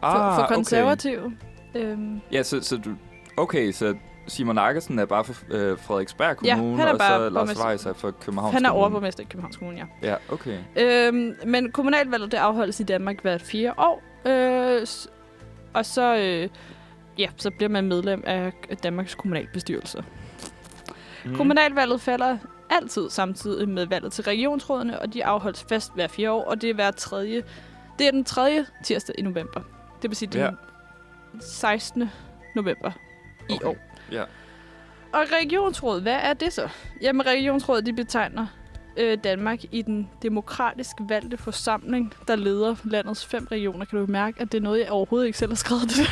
[0.00, 0.54] for, Ah, for okay.
[0.54, 1.32] konservative.
[1.74, 2.90] Øhm, Ja, så, så du...
[3.36, 3.94] Okay, så
[4.26, 7.64] Simon Akkesen er bare for øh, Frederiksberg Ja, Kommune, er og så Lars.
[7.64, 8.80] Weiss er for Københavns han er Kommune.
[8.82, 10.08] overborgmester i Københavns Kommune, ja.
[10.10, 10.58] Ja, okay.
[10.76, 14.02] Øhm, men kommunalvalget, det afholdes i Danmark hvert fire år.
[14.26, 14.86] Øh,
[15.74, 16.48] og så, øh,
[17.18, 20.04] ja, så bliver man medlem af Danmarks kommunalbestyrelse.
[21.24, 21.34] Mm.
[21.34, 22.38] Kommunalvalget falder
[22.70, 26.70] altid samtidig med valget til regionsrådene, og de afholdes fast hver fire år, og det
[26.70, 27.42] er hver tredje,
[27.98, 29.60] det er den tredje tirsdag i november.
[30.02, 30.50] Det vil sige den Ja.
[31.40, 32.10] 16.
[32.54, 32.90] november
[33.48, 33.66] i Okay.
[33.66, 33.76] år.
[34.12, 34.22] Ja.
[35.12, 36.68] Og regionsrådet, hvad er det så?
[37.02, 38.46] Jamen, regionsrådet, de betegner
[38.96, 43.84] øh, Danmark i den demokratisk valgte forsamling, der leder landets fem regioner.
[43.84, 46.06] Kan du mærke, at det er noget, jeg overhovedet ikke selv har skrevet det?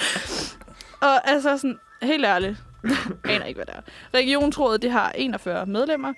[1.08, 2.56] og altså sådan, helt ærligt,
[3.34, 3.80] aner ikke, hvad det er.
[4.14, 6.12] Regionsrådet, det har 41 medlemmer.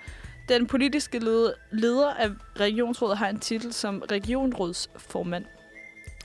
[0.49, 1.19] Den politiske
[1.71, 5.45] leder, af regionsrådet har en titel som regionsrådsformand.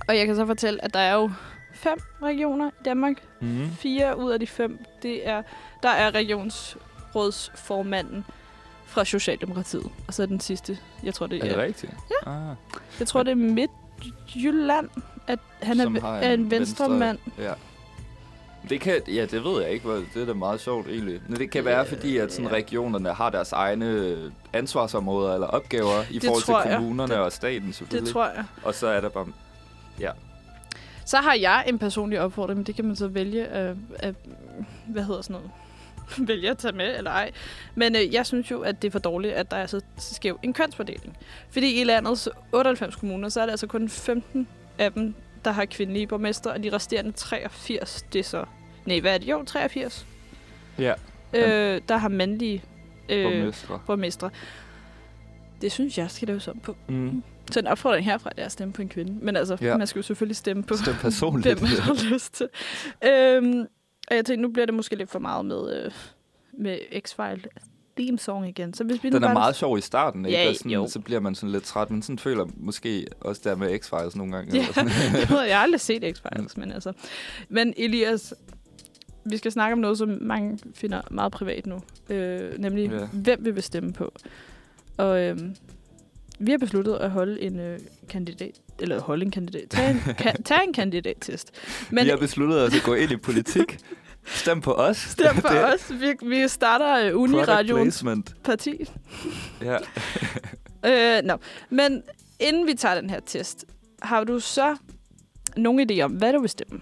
[0.08, 1.30] Og jeg kan så fortælle, at der er jo
[1.74, 3.22] fem regioner i Danmark.
[3.40, 3.70] Mm-hmm.
[3.70, 5.42] Fire ud af de fem, det er,
[5.82, 8.24] der er regionsrådsformanden
[8.86, 9.90] fra Socialdemokratiet.
[10.06, 11.92] Og så er den sidste, jeg tror det Er er, det rigtigt?
[12.10, 12.30] Ja.
[12.50, 12.56] Ah,
[12.98, 14.88] jeg tror det er Midtjylland,
[15.26, 17.52] at han er, Som er en en venstre ja.
[18.70, 19.84] Det kan, ja, det ved jeg ikke.
[19.86, 21.20] hvor- Det er da meget sjovt egentlig.
[21.28, 22.56] Men det kan være, fordi at sådan, Ja.
[22.56, 24.16] regionerne har deres egne
[24.52, 26.78] ansvarsområder eller opgaver i Det forhold til jeg.
[26.78, 28.12] kommunerne Det- og staten Det selvfølgelig.
[28.12, 28.44] tror jeg.
[28.62, 29.26] Og så er der bare...
[31.04, 34.14] Så har jeg en personlig opfordring, men det kan man så vælge at, at
[34.86, 35.50] hvad hedder sådan noget,
[36.28, 37.30] vælge at tage med eller ej.
[37.74, 40.38] Men øh, jeg synes jo, at det er for dårligt, at der er så skæv
[40.42, 41.16] en kønsfordeling.
[41.50, 45.64] Fordi i landets 98 kommuner, så er der altså kun 15 af dem, der har
[45.64, 48.44] kvindelige borgmester, og de resterende 83, det er så...
[48.88, 49.28] Nej, hvad er det?
[49.28, 50.06] Jo, 83.
[50.78, 50.94] Ja,
[51.34, 52.64] Øh, der har mandlige
[53.08, 53.80] øh, borgmestre.
[53.86, 54.30] borgmestre.
[55.60, 56.76] Det synes jeg skal laves om på.
[56.88, 57.22] Mm.
[57.50, 59.16] Så en opfordring herfra, det er at stemme på en kvinde.
[59.24, 59.76] Men altså, Ja.
[59.76, 61.46] man skal jo selvfølgelig stemme på, Stem personligt.
[61.58, 62.48] hvem man har lyst til.
[63.04, 63.60] Øhm,
[64.10, 65.92] og jeg tænkte, nu bliver det måske lidt for meget med, øh,
[66.58, 67.44] med X-File
[67.98, 68.74] theme song igen.
[68.74, 70.38] Så hvis vi Den er meget sjov i starten, ikke?
[70.38, 70.86] Ja, og sådan, jo.
[70.88, 74.32] så bliver man sådan lidt træt, men sådan føler måske også der med X-Files nogle
[74.36, 74.54] gange.
[74.54, 74.90] Ja, eller sådan.
[75.12, 76.92] jeg, jeg har aldrig set X-Files, men altså.
[77.48, 78.34] Men Elias,
[79.30, 81.80] vi skal snakke om noget, som mange finder meget privat nu.
[82.10, 83.06] Øh, nemlig, Ja.
[83.12, 84.12] hvem vi vil stemme på.
[84.96, 85.38] Og øh,
[86.38, 90.32] vi har besluttet at holde en øh, kandidat, eller holde en kandidat, tage en, ka,
[90.44, 91.50] tage en kandidattest.
[91.90, 93.78] Men Vi har besluttet os at gå ind i politik.
[94.26, 94.96] Stem på os.
[94.96, 95.92] stem på Det os.
[96.00, 98.04] Vi, vi starter øh, Product Uniradions
[98.44, 98.84] parti.
[99.62, 99.76] Ja.
[100.86, 101.36] Øh, no.
[101.70, 102.02] Men
[102.40, 103.64] inden vi tager den her test,
[104.02, 104.76] har du så
[105.56, 106.80] nogen idé om, hvad du vil stemme?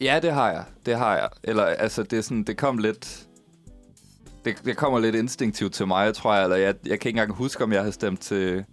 [0.00, 0.64] Ja, det har jeg.
[0.86, 1.28] Det har jeg.
[1.42, 3.22] Eller altså, det, er sådan, det kom lidt...
[4.44, 6.42] Det, det kommer lidt instinktivt til mig, tror jeg.
[6.44, 8.64] Eller jeg, jeg kan ikke engang huske, om jeg har stemt til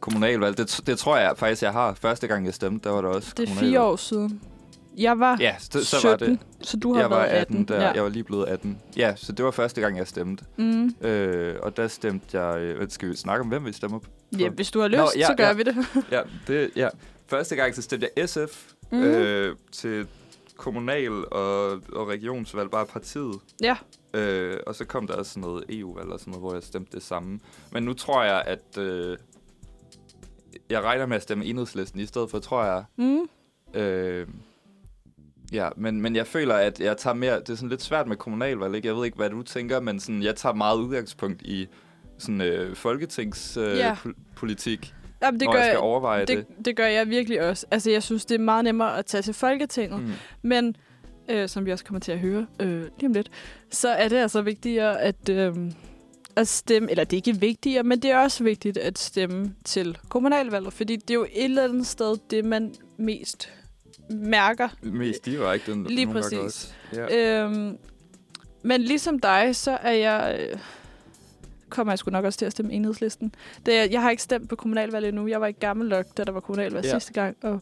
[0.00, 0.58] kommunalvalg.
[0.58, 1.94] Det, det tror jeg faktisk, jeg har.
[1.94, 4.40] Første gang, jeg stemte, der var det også Det er fire år siden.
[4.96, 6.38] Jeg var Ja, så, så 17, var det.
[6.60, 7.68] så du har jeg var været 18, 18.
[7.76, 7.82] der.
[7.82, 7.92] ja.
[7.92, 8.78] Jeg var lige blevet 18.
[8.96, 10.44] Ja, så det var første gang, jeg stemte.
[10.56, 10.94] Mm.
[11.00, 12.58] Øh, og der stemte jeg...
[12.60, 14.06] Øh, hvad skal vi snakke om, hvem vi stemmer på?
[14.38, 15.52] ja, hvis du har lyst, Nå, ja, så gør ja.
[15.52, 15.76] vi det.
[16.10, 16.88] Ja, det, ja.
[17.26, 18.72] Første gang, så stemte jeg SF.
[18.92, 19.02] Mm.
[19.02, 20.06] øh, til
[20.56, 23.40] kommunal- og, og regionsvalg, bare partiet.
[23.60, 23.76] Ja.
[24.14, 26.92] Øh, og så kom der også sådan noget EU-valg og sådan noget, hvor jeg stemte
[26.92, 27.40] det samme.
[27.72, 28.78] Men nu tror jeg, at...
[28.78, 29.16] Øh,
[30.70, 32.84] jeg regner med at stemme enhedslisten i stedet for, tror jeg.
[32.96, 33.28] Mm.
[33.80, 34.26] Øh,
[35.52, 37.40] ja, men, men jeg føler, at jeg tager mere...
[37.40, 38.88] Det er sådan lidt svært med kommunalvalg, ikke?
[38.88, 41.66] Jeg ved ikke, hvad du tænker, men sådan, jeg tager meget udgangspunkt i
[42.18, 46.28] sådan øh, folketingspolitik, øh, pol- politik, Jamen, det når gør jeg skal overveje det.
[46.28, 47.66] det, det gør jeg virkelig også.
[47.70, 50.00] Altså, jeg synes, det er meget nemmere at tage til Folketinget.
[50.00, 50.12] Mm.
[50.42, 50.76] Men,
[51.28, 53.30] øh, som vi også kommer til at høre øh, lige om lidt,
[53.70, 55.56] så er det altså vigtigere at, øh,
[56.36, 59.98] at stemme, eller det er ikke vigtigere, men det er også vigtigt at stemme til
[60.08, 63.52] kommunalvalget, fordi det er jo et eller andet sted det, man mest
[64.10, 64.68] mærker.
[64.82, 65.82] Mest direkte.
[65.88, 66.74] Lige præcis.
[66.92, 67.42] Ja.
[67.44, 67.78] Øhm,
[68.62, 70.38] men ligesom dig, så er jeg...
[70.40, 70.58] Øh,
[71.72, 73.34] kommer jeg sgu nok også til at stemme enhedslisten.
[73.66, 75.26] Det, jeg har ikke stemt på kommunalvalget endnu.
[75.26, 76.90] Jeg var i gammel nok, da der var kommunalvalg Ja.
[76.90, 77.36] sidste gang.
[77.42, 77.60] Og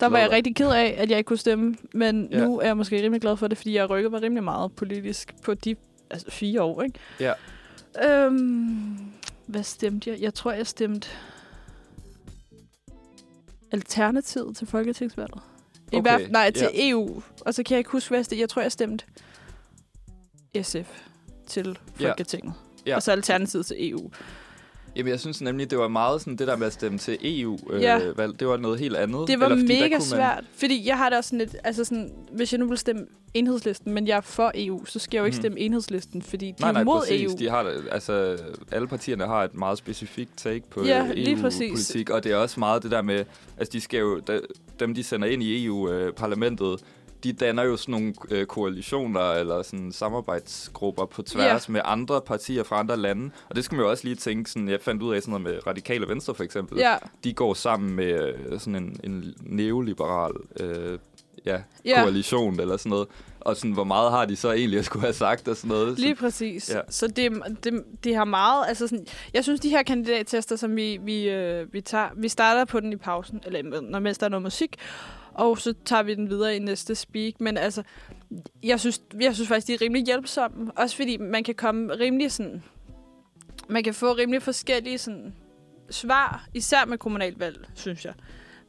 [0.00, 1.76] der var jeg rigtig ked af, at jeg ikke kunne stemme.
[1.92, 2.44] Men Ja.
[2.44, 4.72] nu er jeg måske rimelig glad for det, fordi jeg har rykket mig rimelig meget
[4.72, 5.76] politisk på de
[6.10, 6.82] altså, fire år.
[6.82, 6.98] Ikke?
[7.20, 7.32] Ja.
[8.04, 8.98] Øhm,
[9.46, 10.20] hvad stemte jeg?
[10.20, 11.08] Jeg tror, jeg stemte
[13.72, 15.40] Alternativet til Folketingsvalget.
[15.92, 16.88] I Okay, hvert, nej, til ja.
[16.90, 17.22] EU.
[17.40, 18.40] Og så kan jeg ikke huske, hvad jeg stemte.
[18.40, 19.04] Jeg tror, jeg stemte
[20.62, 21.02] SF
[21.46, 21.78] til.
[22.00, 22.52] Folketinget.
[22.56, 22.65] Ja.
[22.94, 24.10] Og så Alternativet til EU.
[24.96, 27.82] Jamen, jeg synes nemlig, det var meget sådan det der med at stemme til EU-valg.
[27.82, 27.98] Ja.
[27.98, 28.40] Øh, valg.
[28.40, 29.28] det var noget helt andet.
[29.28, 31.84] Det var Eller fordi mega man- svært, fordi jeg har det også sådan lidt, altså
[31.84, 35.20] sådan, hvis jeg nu vil stemme enhedslisten, men jeg er for EU, så skal jeg
[35.20, 35.42] jo ikke Mhm.
[35.42, 37.22] stemme enhedslisten, fordi de Nej, er nej, mod præcis.
[37.32, 37.38] EU.
[37.38, 38.38] De har, altså,
[38.72, 41.10] alle partierne har et meget specifikt take på Ja, øh.
[41.32, 43.24] EU-politik, og det er også meget det der med,
[43.58, 44.20] altså de skal jo,
[44.80, 46.80] dem de sender ind i EU-parlamentet,
[47.26, 51.72] de danner jo sådan nogle øh, koalitioner eller sådan samarbejdsgrupper på tværs Ja.
[51.72, 53.30] med andre partier fra andre lande.
[53.48, 55.54] Og det skal man jo også lige tænke, sådan, jeg fandt ud af sådan noget
[55.54, 56.78] med Radikale Venstre for eksempel.
[56.78, 60.98] Ja, De går sammen med øh, sådan en, en neoliberal øh,
[61.46, 62.02] ja, Ja.
[62.02, 63.08] koalition eller sådan noget.
[63.40, 65.98] Og sådan, hvor meget har de så egentlig at skulle have sagt og sådan noget.
[65.98, 66.70] lige præcis.
[66.74, 66.80] Ja.
[66.88, 67.32] Så det,
[67.64, 71.72] det, det har meget, altså sådan, jeg synes, de her kandidattester, som vi, vi, øh,
[71.72, 74.76] vi tager, vi starter på den i pausen, eller når mens der er noget musik,
[75.36, 77.40] og så tager vi den videre i næste speak.
[77.40, 77.82] Men altså,
[78.62, 80.72] jeg synes, jeg synes faktisk, de er rimelig hjælpsomme.
[80.76, 82.62] Også fordi man kan komme rimelig sådan...
[83.68, 85.34] Man kan få rimelig forskellige sådan,
[85.90, 88.14] svar, især med kommunalvalg, synes jeg.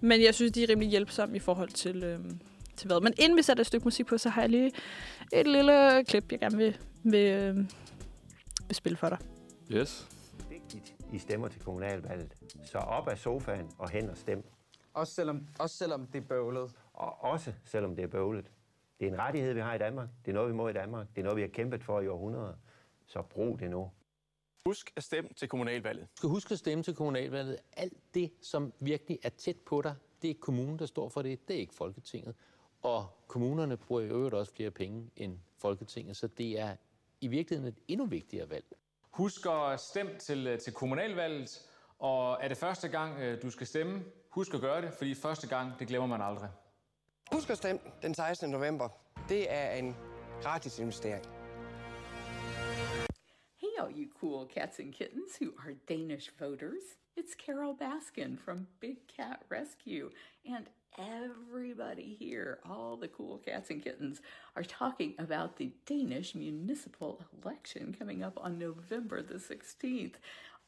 [0.02, 2.40] Men jeg synes, de er rimelig hjælpsomme i forhold til, øhm,
[2.76, 3.02] til hvad.
[3.02, 4.72] Men inden vi sætter et stykke musik på, så har jeg lige
[5.34, 7.70] et lille klip, jeg gerne vil, vil, øhm,
[8.68, 9.18] vil spille for dig.
[9.72, 10.08] yes.
[10.50, 12.34] vigtigt, I stemmer til kommunalvalget.
[12.66, 14.44] Så op af sofaen og hen og stem.
[14.98, 16.72] Også selvom, også selvom det er bøvlet.
[16.94, 18.52] Og også selvom det er bøvlet.
[19.00, 20.10] Det er en rettighed, vi har i Danmark.
[20.26, 21.08] Det er noget, vi må i Danmark.
[21.16, 22.54] Det er noget, vi har kæmpet for i århundreder.
[23.06, 23.92] Så brug det nu.
[24.66, 26.08] Husk at stemme til kommunalvalget.
[26.08, 27.58] Du skal huske at stemme til kommunalvalget.
[27.74, 31.48] Alt det, som virkelig er tæt på dig, det er kommunen, der står for det.
[31.48, 32.36] Det er ikke Folketinget.
[32.82, 36.76] Og kommunerne bruger i øvrigt også flere penge end Folketinget, så det er
[37.22, 38.66] i virkeligheden et endnu vigtigere valg.
[39.12, 41.68] Husk at stemme til, øh, til kommunalvalget,
[42.00, 45.48] og er det første gang, øh, du skal stemme, husk at gøre det, fordi første
[45.48, 46.50] gang, det glemmer man aldrig.
[47.32, 48.50] Husk at stemme den 16.
[48.50, 48.90] november.
[49.30, 49.96] Det er en
[50.42, 51.26] gratis investering.
[53.58, 56.84] Hey, all you cool cats and kittens who are Danish voters.
[57.18, 60.10] It's Carol Baskin from Big Cat Rescue.
[60.46, 60.66] And
[60.98, 64.22] everybody here, all the cool cats and kittens,
[64.56, 70.16] are talking about the Danish municipal election coming up on November the 16th.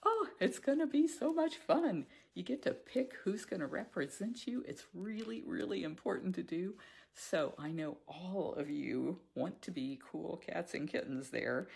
[0.05, 2.05] Oh, it's going to be so much fun.
[2.39, 4.63] You get to pick who's going to represent you.
[4.65, 6.75] It's really, really important to do.
[7.13, 11.67] So I know all of you want to be cool cats and kittens there.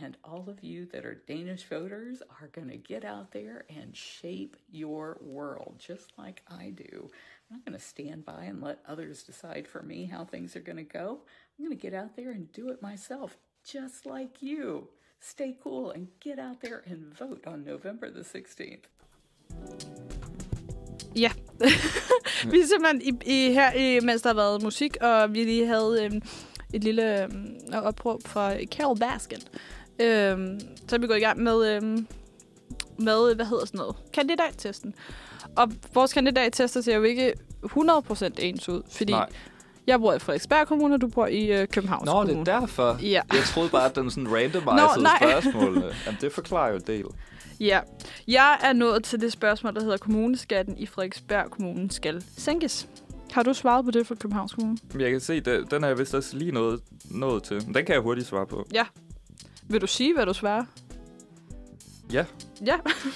[0.00, 3.96] And all of you that are Danish voters are going to get out there and
[3.96, 7.10] shape your world just like I do.
[7.50, 10.60] I'm not going to stand by and let others decide for me how things are
[10.60, 11.22] going to go.
[11.58, 14.86] I'm going to get out there and do it myself, just like you.
[15.18, 18.84] Stay cool and get out there and vote on November the 16th.
[21.16, 21.30] Ja.
[22.50, 25.66] vi er simpelthen i, i, her, i, mens der har været musik, og vi lige
[25.66, 26.22] havde øhm,
[26.72, 29.38] et lille øhm, opråb fra Carol Baskin.
[29.98, 32.06] Øhm, så er vi gået i gang med, øhm,
[32.98, 34.94] med, hvad hedder sådan noget, kandidattesten.
[35.56, 37.34] Og vores kandidattester ser jo ikke
[37.64, 39.28] 100% ens ud, fordi Nej
[39.86, 42.98] jeg bor i Frederiksberg Kommune, og du bor i øh, Københavns Nå, det er derfor.
[43.02, 43.20] Ja.
[43.32, 45.74] Jeg troede bare, at den sådan randomized Nå, spørgsmål.
[46.06, 47.04] Jamen, det forklarer jo en del.
[47.60, 47.80] Ja.
[48.28, 52.88] Jeg er nået til det spørgsmål, der hedder, kommuneskatten i Frederiksberg Kommune skal sænkes.
[53.32, 54.78] Har du svaret på det for Københavns Kommune?
[54.98, 56.80] Jeg kan se, den, den har jeg vist også lige nået,
[57.10, 57.56] nået til.
[57.66, 58.66] Men den kan jeg hurtigt svare på.
[58.74, 58.84] Ja.
[59.68, 60.64] Vil du sige, hvad du svarer?
[62.12, 62.24] Ja.
[62.66, 62.74] Ja,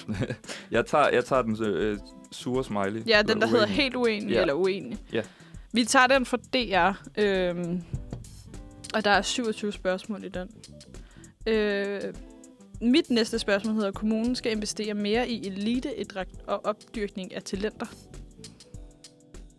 [0.71, 1.99] Jeg tager, jeg tager den øh,
[2.33, 3.03] sure smiley.
[3.07, 3.77] ja den, der Eller hedder uenig.
[3.77, 4.41] helt uenig Ja.
[4.41, 4.99] eller uenig.
[5.13, 5.23] Ja.
[5.73, 7.83] Vi tager den fra DR, øhm,
[8.95, 10.49] og der er 27 spørgsmål i den.
[11.47, 12.01] Øh,
[12.81, 17.87] mit næste spørgsmål hedder, kommunen skal investere mere i eliteidræt og opdyrkning af talenter.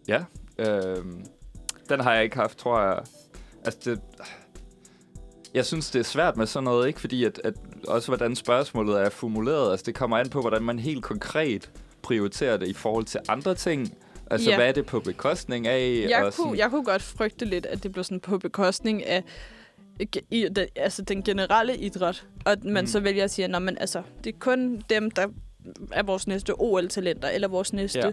[0.08, 0.24] Ja.
[0.58, 1.06] øh,
[1.90, 3.04] den har jeg ikke haft, tror jeg.
[3.66, 4.02] Altså, det,
[5.54, 7.00] jeg synes, det er svært med sådan noget, ikke?
[7.00, 7.54] Fordi at, at
[7.88, 9.72] også hvordan spørgsmålet er formuleret.
[9.72, 13.56] Altså, det kommer an på, hvordan man helt konkret prioriterer det i forhold til andre
[13.56, 13.98] ting.
[14.32, 14.56] Altså, Ja.
[14.56, 16.06] hvad er det på bekostning af?
[16.10, 19.24] Jeg og kunne, jeg kunne godt frygte lidt, at det blev sådan på bekostning af
[20.32, 22.26] i, den, altså den generelle idræt.
[22.46, 22.88] Og at man Mm.
[22.88, 25.28] så vælger at sige, at altså, det er kun dem, der
[25.92, 28.12] er vores næste OL-talenter, eller vores næste Ja.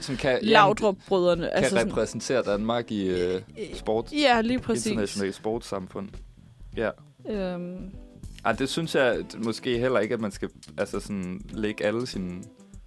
[0.00, 1.42] som kan, Laudrup-brødrene.
[1.42, 3.40] kan Altså sådan, repræsentere Danmark i øh,
[3.74, 4.86] sport, ja, lige præcis.
[4.86, 6.08] internationalt sportssamfund.
[6.76, 6.90] Ja.
[7.28, 7.90] Øhm,
[8.44, 12.42] Ej, det synes jeg måske heller ikke, at man skal altså sådan, lægge alle sine,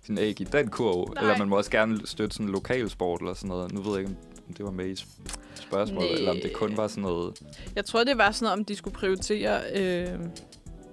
[0.07, 1.13] sine æg i den kurv.
[1.13, 1.23] Nej.
[1.23, 3.71] Eller man må også gerne støtte sådan lokal sport eller sådan noget.
[3.71, 4.15] Nu ved jeg ikke,
[4.47, 6.17] om det var med i sp- spørgsmålet, Næh.
[6.19, 7.41] eller om det kun var sådan noget...
[7.75, 10.19] jeg tror, det var sådan noget, om de skulle prioritere, øh,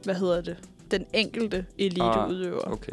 [0.05, 0.57] hvad hedder det,
[0.91, 2.67] den enkelte eliteudøver.
[2.67, 2.93] Ah, okay.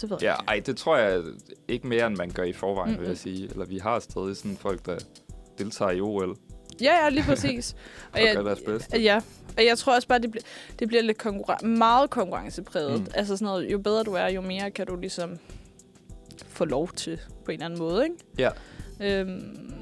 [0.00, 0.48] Det ved jeg Ja, ikke.
[0.48, 1.22] ej, det tror jeg
[1.68, 3.02] ikke mere, end man gør i forvejen, mm-hmm.
[3.02, 3.48] vil jeg sige.
[3.50, 4.98] Eller vi har stadig sådan folk, der
[5.58, 6.36] deltager i OL.
[6.80, 7.76] Ja, ja, lige præcis.
[8.12, 8.98] Og gør deres bedste.
[9.02, 9.20] Ja,
[9.56, 10.42] og jeg tror også bare, det, bliver
[10.78, 13.00] det bliver lidt konkurren- meget konkurrencepræget.
[13.00, 13.06] Mm.
[13.14, 15.38] Altså sådan noget, jo bedre du er, jo mere kan du ligesom
[16.48, 18.16] få lov til på en eller anden måde, ikke?
[18.38, 18.50] Ja.
[19.00, 19.72] Øhm,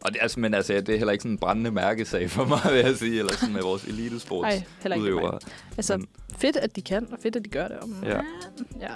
[0.00, 2.60] Og det, altså, men altså, det er heller ikke sådan en brændende mærkesag for mig,
[2.72, 5.38] vil jeg sige, eller sådan med vores elitesports Ej, heller ikke udøvere.
[5.76, 7.76] altså, Men- fedt, at de kan, og fedt, at de gør det.
[7.76, 8.20] Og Ja.
[8.80, 8.90] ja.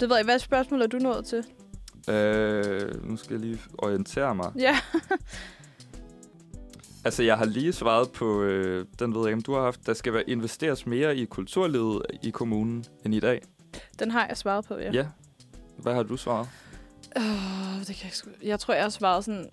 [0.00, 0.24] Det ved jeg.
[0.24, 1.44] Hvad spørgsmål er du nået til?
[2.14, 4.52] Øh, nu skal jeg lige orientere mig.
[4.58, 4.78] Ja.
[7.04, 9.86] Altså, jeg har lige svaret på, øh, den ved jeg ikke, om du har haft,
[9.86, 13.42] der skal være investeres mere i kulturlivet i kommunen end i dag.
[13.98, 14.92] Den har jeg svaret på, ja.
[14.92, 15.06] ja.
[15.78, 16.48] Hvad har du svaret?
[17.16, 18.30] Uh, det kan jeg, sgu...
[18.42, 19.48] jeg tror, jeg har svaret sådan...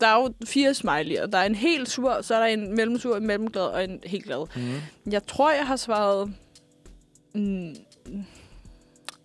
[0.00, 1.26] Der er jo fire smiley'er.
[1.26, 4.24] Der er en helt sur, så er der en mellemsur, en mellemglad og en helt
[4.24, 4.46] glad.
[4.56, 5.12] Mm.
[5.12, 6.32] Jeg tror, jeg har svaret...
[7.34, 7.74] Mm,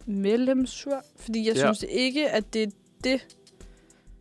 [0.06, 1.04] mellemsur.
[1.20, 1.62] Fordi jeg Ja.
[1.74, 2.68] synes ikke, at det er
[3.04, 3.28] det...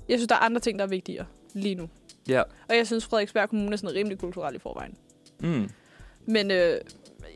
[0.08, 1.88] Jeg synes, der er andre ting, der er vigtigere lige nu.
[2.30, 2.42] Ja.
[2.68, 4.94] Og jeg synes, Frederiksberg Kommune er sådan rimelig kulturel i forvejen.
[5.40, 5.70] Mm.
[6.26, 6.80] Men øh,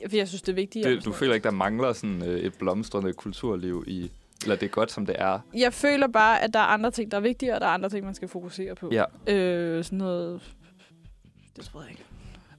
[0.08, 0.90] for jeg synes, det er vigtigere.
[0.90, 4.10] Det, du føler ikke, der mangler sådan øh, et blomstrende kulturliv i...
[4.42, 5.38] Eller det er godt, som det er.
[5.54, 7.88] Jeg føler bare, at der er andre ting, der er vigtigere, og der er andre
[7.88, 8.90] ting, man skal fokusere på.
[8.92, 9.04] Ja.
[9.26, 10.54] Øh, sådan noget...
[11.56, 12.02] Det tror jeg ikke.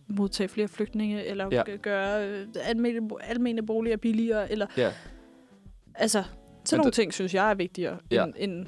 [0.07, 1.63] Modtage flere flygtninge, eller ja.
[1.81, 4.67] gøre øh, almene, almene boliger billigere, eller...
[4.77, 4.91] Ja.
[5.95, 6.29] Altså, sådan
[6.71, 8.23] Men nogle det- ting, synes jeg er vigtigere, Ja.
[8.23, 8.65] end, end,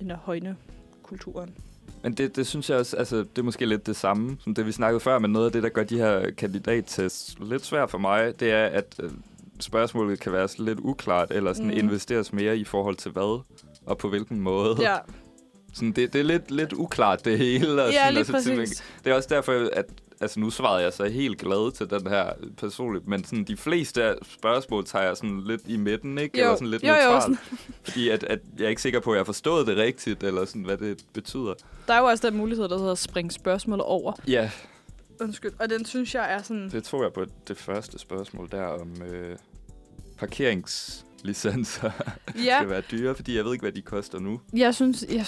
[0.00, 0.56] end at højne
[1.02, 1.54] kulturen.
[2.08, 4.66] Men det, det synes jeg også, altså, det er måske lidt det samme, som det
[4.66, 7.98] vi snakkede før, men noget af det, der gør de her kandidattests lidt svært for
[7.98, 9.10] mig, det er, at øh,
[9.60, 11.76] spørgsmålet kan være sådan lidt uklart, eller sådan Mm.
[11.78, 13.40] investeres mere i forhold til hvad,
[13.86, 14.76] og på hvilken måde.
[14.80, 14.96] Ja,
[15.74, 17.82] Sådan, det, det er lidt, lidt uklart, det hele.
[17.82, 18.82] Og Ja, sådan, lige altså, præcis.
[19.04, 19.84] Det er også derfor, at
[20.20, 24.14] altså, nu svarede jeg så helt glad til den her personligt, men sådan, de fleste
[24.22, 26.38] spørgsmål tager jeg sådan lidt i midten, ikke?
[26.38, 27.22] Jo, Eller sådan lidt jo, jo, neutralt.
[27.22, 27.38] sådan.
[27.84, 30.44] Fordi at, at jeg er ikke sikker på, at jeg har forstået det rigtigt, eller
[30.44, 31.54] sådan, hvad det betyder.
[31.88, 34.12] der er jo også den mulighed, der hedder at springe spørgsmålet over.
[34.28, 34.50] Ja,
[35.20, 35.52] Undskyld.
[35.58, 36.70] Og den synes jeg er sådan...
[36.70, 39.36] Det tror jeg på det første spørgsmål der om øh,
[40.18, 41.90] parkeringslicenser
[42.44, 42.56] Ja.
[42.58, 44.40] skal være dyre, fordi jeg ved ikke, hvad de koster nu.
[44.52, 45.04] Jeg synes...
[45.10, 45.26] Jeg,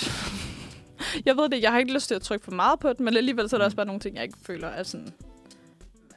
[1.27, 3.17] jeg ved det, jeg har ikke lyst til at trykke for meget på den, men
[3.17, 3.67] alligevel så er der Mm.
[3.67, 5.09] også bare nogle ting, jeg ikke føler, at sådan,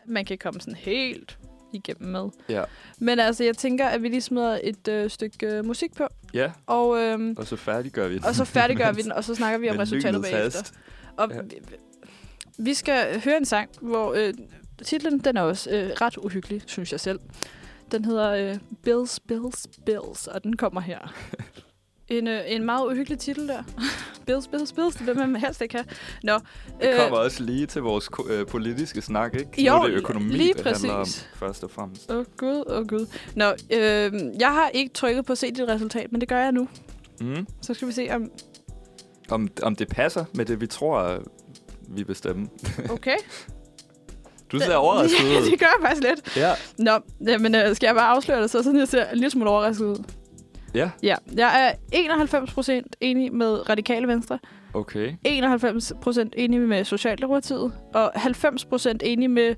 [0.06, 1.38] man kan komme sådan helt
[1.74, 2.30] igennem med.
[2.50, 2.64] Ja.
[3.00, 6.52] Men altså, jeg tænker, at vi lige smider et øh, stykke øh, musik på, Ja,
[6.68, 8.26] og, øhm, og så færdiggør vi den.
[8.26, 10.42] og så færdiggør vi den, og så snakker vi om resultatet bagefter.
[10.60, 10.74] hast.
[11.18, 11.42] Og Ja.
[11.42, 11.56] vi,
[12.58, 14.34] vi skal høre en sang, hvor øh,
[14.86, 17.20] titlen den er også øh, ret uhyggelig, synes jeg selv.
[17.92, 21.00] Den hedder øh, Bills, Bills, Bills, og den kommer her.
[22.10, 23.64] En, øh, en meget uhyggelig titel der.
[24.26, 25.86] Bills, Bills, Bills, det vil man helst ikke have.
[26.24, 26.40] Nå,
[26.82, 29.64] Det kommer også lige til vores øh, politiske snak, ikke?
[29.64, 31.30] Jo, nu er det økonomi, lige det handler om, præcis.
[31.36, 32.12] først og fremmest.
[32.12, 33.08] Åh oh, gud, åh oh, gud.
[33.36, 36.52] Nå, øh, jeg har ikke trykket på at se dit resultat, men det gør jeg
[36.52, 36.68] nu.
[37.22, 37.48] Mm.
[37.62, 38.32] Så skal vi se om...
[39.30, 41.24] Om, om det passer med det, vi tror,
[41.90, 42.48] vi bestemmer.
[42.90, 43.18] Okay.
[44.52, 45.52] Du ser overrasket ja, ud.
[45.52, 46.38] det gør jeg faktisk lidt.
[46.38, 46.54] Ja.
[46.78, 49.50] Nå, jamen, øh, skal jeg bare afsløre det, så sådan jeg ser en lille smule
[49.50, 50.04] overrasket ud.
[50.74, 54.40] Ja, Ja, jeg er 91% enig med Radikale Venstre,
[54.74, 55.14] okay.
[55.28, 59.56] 91% enig med Socialdemokratiet, og 90% enig med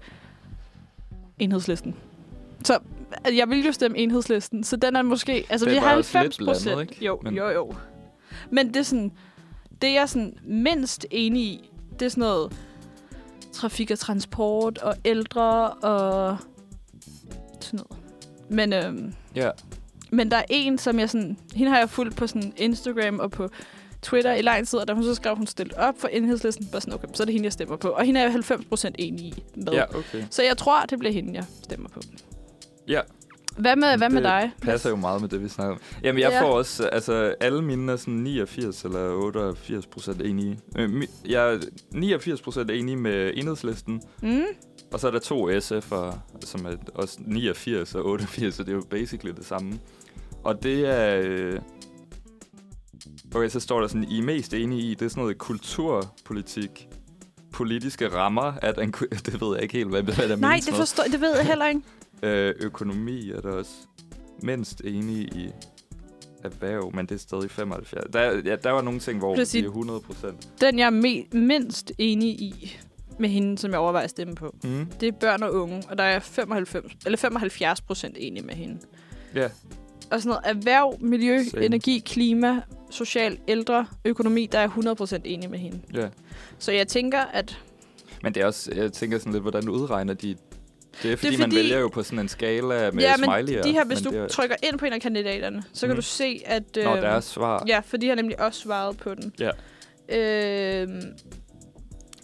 [1.39, 1.95] Enhedslisten.
[2.63, 2.79] Så
[3.29, 5.45] øh, jeg vil jo stemme Enhedslisten, så den er måske...
[5.49, 7.05] Altså, Den vi var har også 90 lidt blandet, ikke?
[7.05, 7.73] Jo, Men- jo, jo.
[8.51, 9.11] Men det er sådan...
[9.81, 12.53] Det jeg er sådan mindst enig i, det er sådan noget
[13.53, 16.37] trafik og transport og ældre og
[17.61, 18.03] sådan noget.
[18.49, 19.49] Men, øhm, Ja.
[20.15, 21.37] Men der er en, som jeg sådan...
[21.55, 23.49] Hende har jeg fulgt på sådan Instagram og på
[24.01, 26.81] Twitter i lang tid, og da hun så skrev, hun stillet op for enhedslisten, bare
[26.81, 27.87] sådan, okay, så er det hende, jeg stemmer på.
[27.87, 29.73] Og hende er jeg 90% enig i med.
[29.73, 30.23] Ja, okay.
[30.29, 31.99] Så jeg tror, det bliver hende, jeg stemmer på.
[32.87, 33.01] Ja.
[33.57, 34.51] Hvad med, hvad med det dig?
[34.61, 35.81] passer jo meget med det, vi snakker om.
[36.03, 36.41] Jamen, jeg Ja.
[36.41, 40.59] får også, altså, alle mine er sådan 89 eller 88 procent enige.
[40.77, 41.59] Øh, jeg er
[41.91, 44.41] 89 procent enig med enhedslisten, Mm?
[44.93, 48.75] og så er der to SF'ere, som er også 89 og 88, så det er
[48.75, 49.79] jo basically det samme.
[50.45, 51.21] Og det er...
[51.25, 51.59] Øh,
[53.35, 56.87] okay, så står der sådan, I er mest enige i, det er sådan noget kulturpolitik,
[57.53, 58.91] politiske rammer, at en,
[59.25, 61.67] det ved jeg ikke helt, hvad, hvad der Nej, det, forstår, det ved jeg heller
[61.67, 61.81] ikke.
[62.23, 63.71] Øh, økonomi er der også
[64.43, 65.49] mindst enige i
[66.43, 68.03] erhverv, men det er stadig 75.
[68.13, 69.53] Der, ja, der var nogle ting, hvor Præcis.
[69.61, 70.49] vi er 100 procent.
[70.61, 72.77] Den, jeg er me- mindst enig i
[73.19, 74.85] med hende, som jeg overvejer at stemme på, Mm.
[74.99, 78.53] det er børn og unge, og der er jeg 95, eller 75 procent enig med
[78.55, 78.79] hende.
[79.35, 79.49] Ja,
[80.11, 81.65] Og sådan noget erhverv, miljø, Same.
[81.65, 85.79] energi, klima, social, ældre, økonomi, der er jeg 100 procent enig med hende.
[85.93, 86.07] ja.
[86.59, 87.59] Så jeg tænker, at
[88.23, 90.27] Men det er også, jeg tænker sådan lidt, hvordan udregner de...
[90.27, 90.37] Det er
[91.01, 93.63] fordi, det er fordi- man vælger jo på sådan en skala med ja, men smiley'er.
[93.63, 95.95] de her, hvis du er, trykker ind på en af kandidaterne, så kan Mm.
[95.95, 96.63] du se, at...
[96.75, 97.63] Nå, øhm, deres svar.
[97.67, 99.33] Ja, for de har nemlig også svaret på den.
[99.39, 99.49] Ja.
[100.09, 100.87] Øh,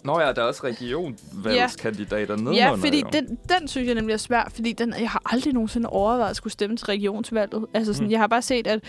[0.04, 2.60] Nå ja, der er også regionvalgskandidater nedenunder.
[2.66, 3.08] ja, fordi jo.
[3.14, 6.36] den, den synes jeg nemlig er svær, fordi den, jeg har aldrig nogensinde overvejet at
[6.36, 7.66] skulle stemme til regionsvalget.
[7.74, 8.12] Altså sådan, Mm.
[8.12, 8.80] jeg har bare set, at...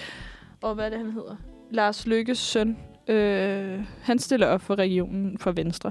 [0.62, 1.36] Og hvad er det, han hedder?
[1.70, 2.76] Lars Lykkes søn.
[3.08, 5.90] Øh, han stiller op for regionen for Venstre.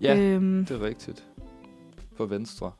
[0.00, 1.24] Ja, Øhm, det er rigtigt.
[2.16, 2.72] For Venstre.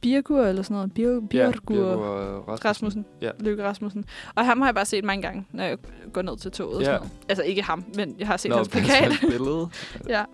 [0.00, 0.92] Birgur eller sådan noget.
[0.94, 2.64] Bir, Birgur, Ja, ja, Birger Rasmussen.
[2.68, 3.06] Rasmussen.
[3.22, 3.30] Ja.
[3.40, 4.04] Lykke Rasmussen.
[4.34, 5.78] Og ham har jeg bare set mange gange, når jeg
[6.12, 6.74] går ned til toget.
[6.76, 6.84] og Ja.
[6.86, 7.12] Sådan noget.
[7.28, 9.12] Altså ikke ham, men jeg har set Nå, hans hans plakat.
[9.30, 9.68] billede.
[10.08, 10.24] ja,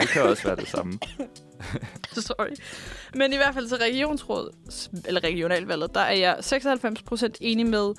[0.00, 0.98] Det kan også være det samme.
[2.12, 2.48] sorry.
[3.14, 4.50] Men i hvert fald til regionsrådet,
[5.06, 7.94] eller regionalvalget, der er jeg 96% enig med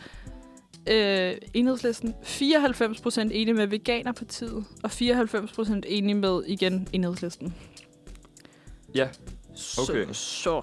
[0.90, 7.56] øh, enhedslisten, 94% enig med Veganerpartiet, og 94% enig med, igen, enhedslisten.
[8.96, 9.08] Ja,
[9.56, 10.06] Så, Okay.
[10.12, 10.62] så.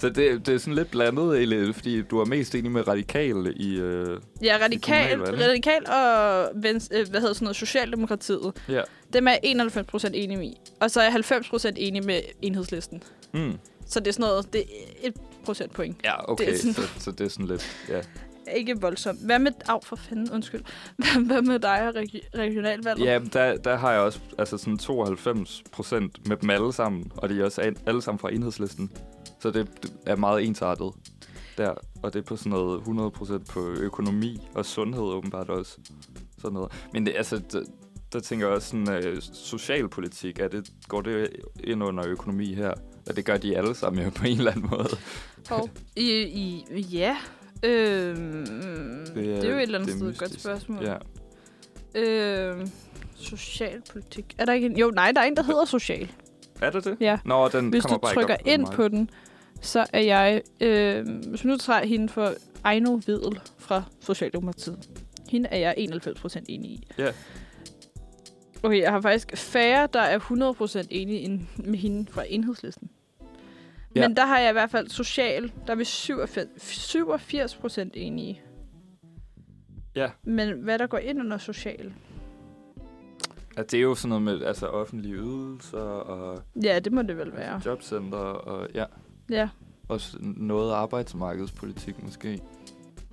[0.00, 3.54] så det, det er sådan lidt blandet, egentlig, fordi du er mest enig med radikale
[3.54, 3.78] i...
[3.78, 5.48] Øh, Ja, radikal, kommunalvalget.
[5.50, 8.52] radikal og vens, øh, hvad hedder sådan noget, Socialdemokratiet.
[8.68, 8.82] ja.
[9.12, 10.56] Dem er jeg 91% enig i.
[10.80, 13.02] Og så er jeg 90% enig med enhedslisten.
[13.34, 13.52] Mm.
[13.86, 15.96] Så det er sådan noget, det er et procentpoint.
[16.04, 17.86] Ja, okay, Det er sådan- så, så det er sådan lidt...
[17.88, 18.00] Ja.
[18.56, 19.18] Ikke voldsomt.
[19.26, 19.52] Hvad med...
[19.68, 20.60] Af, for fanden, undskyld.
[20.96, 23.06] Hvad, hvad med dig og regi- regionalvalget?
[23.06, 27.28] Ja, der, der har jeg også altså sådan 92 procent med dem alle sammen, og
[27.28, 28.92] de er også alle sammen fra enhedslisten.
[29.40, 30.92] Så det, det er meget ensartet
[31.58, 35.78] der, og det er på sådan noget 100 procent på økonomi og sundhed åbenbart også.
[36.38, 36.72] Sådan noget.
[36.92, 37.62] Men det, altså, der,
[38.12, 41.30] der tænker jeg også sådan, øh, socialpolitik, er det, går det
[41.64, 42.72] ind under økonomi her?
[43.06, 44.88] Ja, det gør de alle sammen jo på en eller anden måde.
[45.50, 47.16] Og, i, i, ja.
[47.62, 48.46] Øhm,
[49.14, 50.84] det, er, det er jo et eller andet det sted et godt spørgsmål.
[50.84, 50.96] Ja.
[51.94, 52.70] Øhm,
[53.16, 54.34] socialpolitik.
[54.38, 54.78] Er der ikke en?
[54.78, 56.10] Jo, nej, der er en, der hedder social.
[56.60, 56.96] Er det det?
[57.00, 57.18] Ja.
[57.24, 59.10] Nå, den Hvis kommer du bare trykker ikke op ind på den,
[59.60, 60.42] så er jeg...
[60.60, 62.32] Øh, hvis vi nu tager hende for
[62.64, 64.88] Ejno Vedel fra Socialdemokratiet.
[65.28, 66.86] Hende er jeg 91% enig i.
[66.98, 67.12] Ja.
[68.62, 70.18] Okay, jeg har faktisk færre, der er
[70.82, 72.90] 100% enige med hende fra enhedslisten.
[73.94, 74.08] Ja.
[74.08, 78.40] Men der har jeg i hvert fald social, der er vi 87, 87% enige.
[79.94, 80.10] Ja.
[80.24, 81.92] Men hvad der går ind under social?
[83.56, 87.16] At det er jo sådan noget med altså, offentlige ydelser og Ja, det må det
[87.16, 87.60] vel være.
[87.66, 88.84] jobcenter og ja,
[89.30, 89.48] Ja.
[89.88, 92.28] også noget arbejdsmarkedspolitik måske.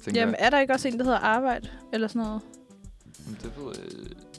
[0.03, 0.45] Tænker Jamen, jeg.
[0.45, 1.69] er der ikke også en, der hedder arbejde?
[1.93, 2.41] Eller sådan noget?
[3.27, 4.34] Men Det ved jeg...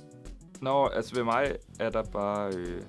[0.60, 2.52] Nå, altså ved mig er der bare...
[2.54, 2.82] Øh...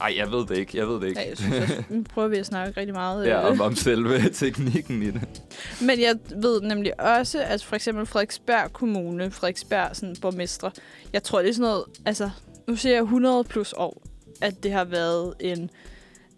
[0.00, 0.78] Ej, jeg ved det ikke.
[0.78, 1.20] Jeg ved det ikke.
[1.20, 3.26] Ja, jeg synes også, nu prøver vi at snakke rigtig meget.
[3.28, 3.50] ja, øh.
[3.50, 5.42] om, om selve teknikken i det.
[5.80, 10.70] Men jeg ved nemlig også, at for eksempel Frederiksberg Kommune, Frederiksberg sådan, borgmestre,
[11.12, 12.30] jeg tror, det er sådan noget, altså,
[12.68, 14.02] nu siger jeg 100 plus år,
[14.40, 15.70] at det har været en,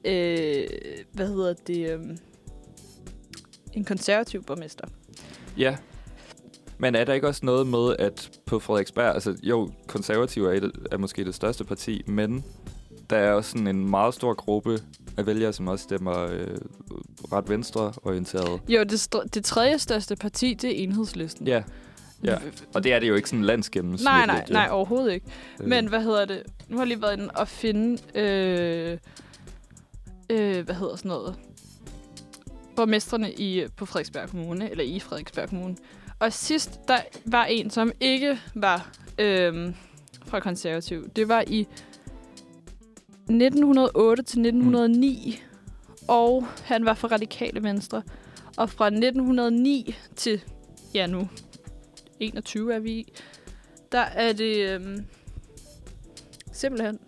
[0.04, 0.66] øh,
[1.12, 2.00] hvad hedder det, øh,
[3.72, 4.84] en konservativ borgmester.
[5.56, 5.76] Ja.
[6.79, 10.72] Men er der ikke også noget med, at på Frederiksberg, altså jo, konservative er, et,
[10.93, 12.45] er måske det største parti, men
[13.11, 14.79] der er også sådan en meget stor gruppe
[15.16, 16.57] af vælgere, som også stemmer øh,
[17.33, 18.61] ret venstreorienteret.
[18.68, 21.47] Jo, det, det tredje største parti, det er enhedslisten.
[21.47, 21.62] Ja.
[22.24, 22.37] ja.
[22.74, 24.26] Og det er det jo ikke sådan landsgennemsnitligt.
[24.26, 24.53] Nej, nej, jo.
[24.53, 25.26] nej, overhovedet ikke.
[25.61, 25.68] Øh.
[25.68, 26.43] Men hvad hedder det?
[26.68, 28.99] Nu har jeg lige været inde og finde, øh,
[30.31, 31.35] øh, hvad hedder sådan noget,
[32.76, 35.76] borgmestrene i, på Frederiksberg Kommune, eller i Frederiksberg Kommune.
[36.19, 39.75] Og sidst, der var en, som ikke var øh,
[40.27, 41.09] fra konservativ.
[41.09, 41.61] Det var i
[43.31, 45.43] 1908 til 1909,
[46.09, 48.03] og han var fra Radikale Venstre.
[48.57, 50.45] Og fra 1909 til,
[50.95, 51.29] ja nu,
[52.21, 53.12] 21 er vi i,
[53.93, 55.07] der er det øhm,
[56.53, 56.99] simpelthen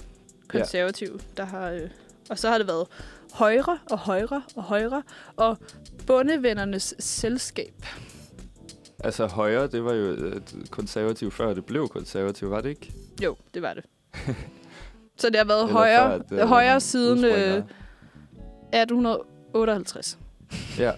[0.48, 1.70] konservative, der har...
[1.70, 1.90] Øh,
[2.30, 2.86] og så har det været
[3.32, 5.02] højre og højre og højre,
[5.36, 5.58] og
[6.06, 7.86] bundevennernes selskab.
[9.04, 10.40] Altså højre, det var jo øh,
[10.70, 12.92] konservativ før det blev konservativ, var det ikke?
[13.22, 13.84] Jo, det var det.
[15.16, 17.62] så det har været Eller højre, før, at, øh, højre siden øh,
[18.72, 20.18] 1858.
[20.78, 20.92] Ja.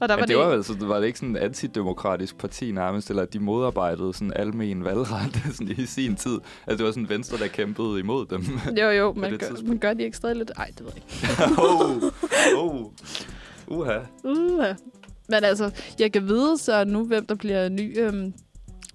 [0.00, 3.10] Og der Men var det, var, altså, var det ikke sådan et antidemokratisk parti nærmest,
[3.10, 6.38] eller at de modarbejdede sådan almen valgret sådan i sin tid?
[6.66, 8.42] Altså det var sådan Venstre, der kæmpede imod dem.
[8.80, 10.50] Jo, jo, det gør, man gør de ikke stadig lidt...
[10.56, 11.62] Ej, det ved jeg ikke.
[11.62, 12.02] oh,
[12.56, 12.86] oh.
[13.66, 13.98] Uha.
[14.24, 14.64] Uh,
[15.28, 18.32] men altså, jeg kan vide så nu, hvem der bliver ny øhm,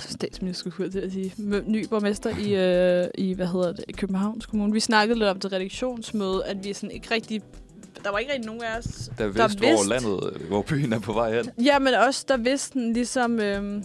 [0.02, 1.34] statsminister, skulle jeg til at sige,
[1.68, 2.56] ny borgmester i,
[3.04, 4.74] øh, i, hvad hedder det, Københavns Kommune.
[4.74, 7.42] Vi snakkede lidt om det redaktionsmøde, at vi sådan ikke rigtig...
[8.04, 11.14] Der var ikke rigtig nogen af os, Der vidste, hvor landet, hvor byen er på
[11.14, 11.50] vej hen.
[11.64, 13.84] Ja, men også der vidste sådan ligesom, øhm,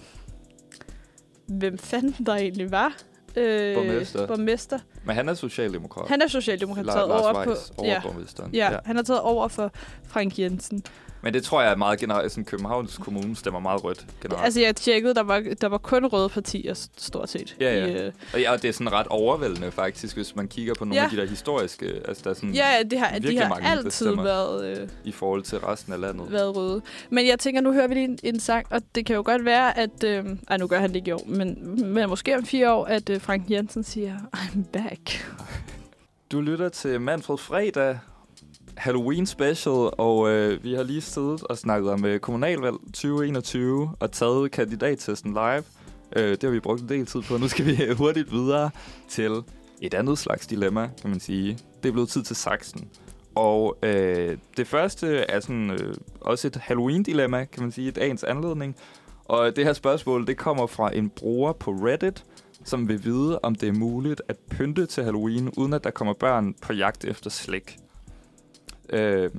[1.46, 2.96] hvem fanden der egentlig var.
[3.36, 4.26] Øh, Borgmester.
[4.26, 4.78] borgmester.
[5.04, 6.08] Men han er socialdemokrat.
[6.08, 7.50] Han er socialdemokrat La- Lars over på...
[7.50, 8.54] Weiss, overborgmesteren.
[8.54, 8.72] Ja, Ja.
[8.72, 9.72] ja, han er taget over for
[10.06, 10.82] Frank Jensen.
[11.22, 12.32] Men det tror jeg er meget generelt.
[12.32, 14.44] Sådan, Københavns Kommune stemmer meget rødt generelt.
[14.44, 17.56] Altså, jeg tjekkede, der var, der var kun røde partier, stort set.
[17.60, 17.86] Ja, ja.
[17.86, 20.84] I, øh, Og, ja, og det er sådan ret overvældende faktisk, hvis man kigger på
[20.84, 21.04] nogle Ja.
[21.04, 21.86] af de der historiske...
[22.08, 25.42] Altså, der er sådan ja, det har, de har mange, altid været, øh, i forhold
[25.42, 26.32] til resten af landet.
[26.32, 26.82] været røde.
[27.10, 29.44] Men jeg tænker, nu hører vi lige en, en sang, og det kan jo godt
[29.44, 30.04] være, at...
[30.04, 32.84] Øh, ej, nu gør han det ikke i år, men, men måske om fire år,
[32.84, 35.26] at øh, Frank Jensen siger, I'm back.
[36.32, 37.98] Du lytter til Manfred Fredag,
[38.78, 44.12] Halloween special, og øh, vi har lige siddet og snakket om øh, kommunalvalg 2021 og
[44.12, 45.62] taget kandidattesten live.
[46.16, 47.36] Øh, det har vi brugt en del tid på.
[47.36, 48.70] Nu skal vi øh, hurtigt videre
[49.08, 49.42] til
[49.80, 51.58] et andet slags dilemma, kan man sige.
[51.82, 52.88] Det er blevet tid til saksen.
[53.34, 58.24] Og øh, det første er sådan, øh, også et Halloween-dilemma, kan man sige, i dagens
[58.24, 58.76] anledning.
[59.24, 62.24] Og det her spørgsmål, det kommer fra en bruger på Reddit,
[62.64, 66.14] som vil vide, om det er muligt at pynte til Halloween, uden at der kommer
[66.14, 67.78] børn på jagt efter slik.
[68.90, 69.30] Øh,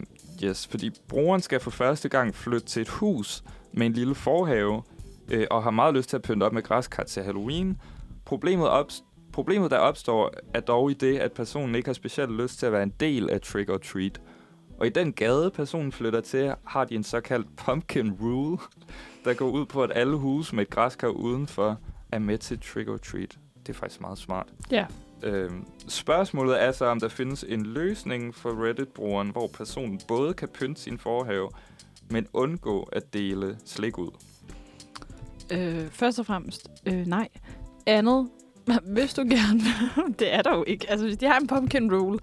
[0.43, 3.43] yes, fordi brugeren skal for første gang flytte til et hus
[3.73, 4.83] med en lille forhave,
[5.31, 7.81] øh, og har meget lyst til at pynte op med græskar til Halloween.
[8.25, 8.91] Problemet, op,
[9.33, 12.71] problemet, der opstår, er dog i det, at personen ikke har specielt lyst til at
[12.71, 14.21] være en del af Trick or Treat.
[14.79, 18.57] Og i den gade, personen flytter til, har de en såkaldt pumpkin rule,
[19.25, 21.77] der går ud på, at alle huse med et græskar udenfor
[22.11, 23.37] er med til Trick or Treat.
[23.67, 24.47] Det er faktisk meget smart.
[24.71, 24.85] Ja.
[25.23, 30.47] Øhm, spørgsmålet er så, om der findes en løsning for Reddit-brugeren, hvor personen både kan
[30.47, 31.49] pynte sin forhave,
[32.09, 34.11] men undgå at dele slik ud.
[35.51, 37.27] Øh, først og fremmest, øh, nej.
[37.85, 38.29] Andet,
[38.95, 39.61] hvis du gerne
[40.19, 40.89] Det er der jo ikke.
[40.89, 42.19] Altså, de har en pumpkin rule.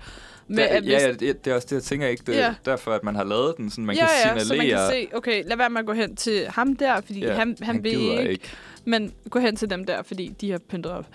[0.48, 2.22] Med, Der, hvis, ja, ja, det, det er også det, jeg tænker ikke.
[2.26, 2.54] Det er Ja.
[2.64, 4.78] derfor, at man har lavet den, så man ja, kan ja, signalere.
[4.78, 7.20] så man kan se, okay, lad være med at gå hen til ham der, fordi
[7.20, 8.48] Ja, han, han, han vil ikke, ikke.
[8.84, 11.06] Men gå hen til dem der, fordi de har pyntet op.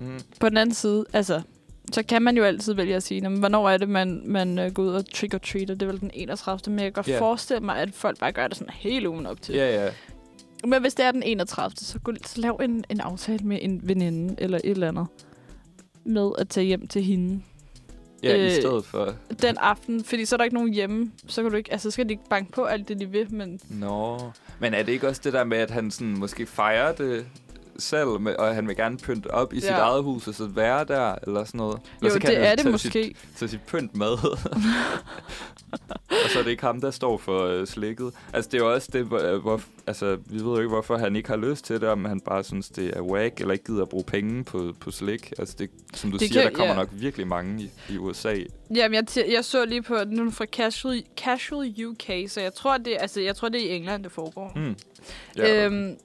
[0.00, 0.20] Mm.
[0.40, 1.40] På den anden side, altså,
[1.92, 4.58] så kan man jo altid vælge at sige, "Nå, men hvornår er det, man, man
[4.58, 5.74] uh, går ud og trick-or-treater?
[5.74, 6.70] Det er vel den 31.
[6.72, 7.20] Men jeg kan godt Ja.
[7.20, 9.54] forestille mig, at folk bare gør det sådan hele ugen op til.
[9.54, 9.90] Ja, ja.
[10.64, 13.80] Men hvis det er den 31., så, gå, så lav en, en aftale med en
[13.84, 15.06] veninde eller et eller andet
[16.04, 17.42] med at tage hjem til hende
[18.22, 19.14] Ja, i Øh, stedet for...
[19.42, 20.04] den aften.
[20.04, 21.12] Fordi så er der ikke nogen hjemme.
[21.26, 23.34] Så kan du ikke, altså, så skal de ikke banke på alt det, de vil,
[23.34, 24.18] men Nå.
[24.60, 27.26] Men er det ikke også det der med, at han sådan måske fejrer det
[27.78, 29.60] selv, med, og han vil gerne pynte op i ja.
[29.60, 31.80] sit eget hus, og så være der, eller sådan noget?
[32.00, 32.90] Eller Jo, så kan det han er det måske.
[32.90, 34.06] Sit, tage sit pynt med.
[36.24, 38.12] og så er det ikke ham, der står for øh, slikket.
[38.32, 40.96] Altså, det er jo også det, hvor, øh, hvor, altså, vi ved jo ikke, hvorfor
[40.96, 43.64] han ikke har lyst til det, om han bare synes, det er whack, eller ikke
[43.64, 45.32] gider at bruge penge på, på slik.
[45.38, 46.78] Altså, det, som du Det siger, kan- der kommer ja.
[46.80, 48.34] nok virkelig mange i, i USA.
[48.74, 52.76] Jamen, jeg, t- jeg så lige på den fra Casual, Casual UK, så jeg tror,
[52.78, 54.52] det, altså, jeg tror, det er i England, det foregår.
[54.56, 54.74] Mm.
[55.36, 55.96] Ja, øhm,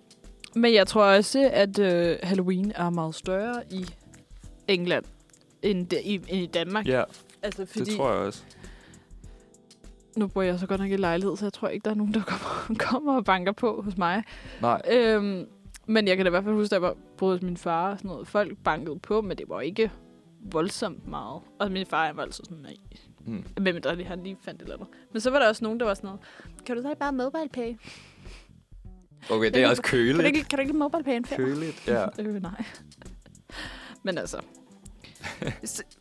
[0.55, 3.85] men jeg tror også, at øh, Halloween er meget større i
[4.67, 5.05] England,
[5.61, 6.87] end, det, i, end i Danmark.
[6.87, 7.03] ja
[7.43, 8.43] altså, fordi, det tror jeg også.
[10.17, 12.13] Nu bor jeg så godt nok i lejlighed, så jeg tror ikke, der er nogen,
[12.13, 14.23] der kommer, kommer og banker på hos mig.
[14.61, 14.81] Nej.
[14.91, 15.47] Øhm,
[15.85, 17.91] men jeg kan da i hvert fald huske, at jeg var boede hos min far
[17.91, 18.27] og sådan noget.
[18.27, 19.91] Folk bankede på, men det var ikke
[20.39, 21.41] voldsomt meget.
[21.59, 22.75] Og min far han var altså sådan, nej.
[23.25, 23.45] Mm.
[23.61, 24.89] Hvem der lige, han lige fandt et eller andet.
[25.11, 26.21] Men så var der også nogen, der var sådan noget,
[26.65, 27.75] kan du så ikke bare mobile pay?
[29.29, 30.25] Okay, det er også ikke- Kan du køligt.
[30.35, 31.47] ikke, kan du ikke mobile pay en femmer?
[31.47, 32.05] Køligt, ja.
[32.19, 32.63] øh, nej.
[34.03, 34.37] Men altså.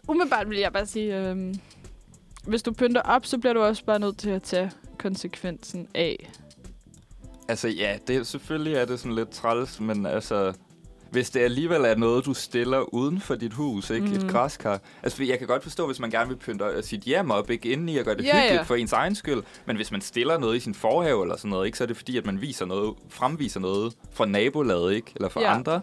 [0.09, 1.55] umiddelbart vil jeg bare sige, øhm,
[2.47, 6.31] hvis du pynter op, så bliver du også bare nødt til at tage konsekvensen af.
[7.49, 10.55] Altså ja, det, selvfølgelig er det sådan lidt træls, men altså...
[11.13, 14.07] Hvis det alligevel er noget, du stiller uden for dit hus, ikke?
[14.07, 14.13] Mm.
[14.13, 14.25] Mhm.
[14.25, 14.81] Et græskar.
[15.03, 17.69] Altså, jeg kan godt forstå, hvis man gerne vil pynte sit hjem op, ikke?
[17.69, 18.63] Indeni og gøre det Ja, hyggeligt ja.
[18.63, 19.43] for ens egen skyld.
[19.67, 21.79] Men hvis man stiller noget i sin forhave eller sådan noget, ikke?
[21.79, 25.13] Så er det fordi, at man viser noget, fremviser noget fra nabolaget, ikke?
[25.17, 25.55] Eller fra Ja.
[25.55, 25.81] andre.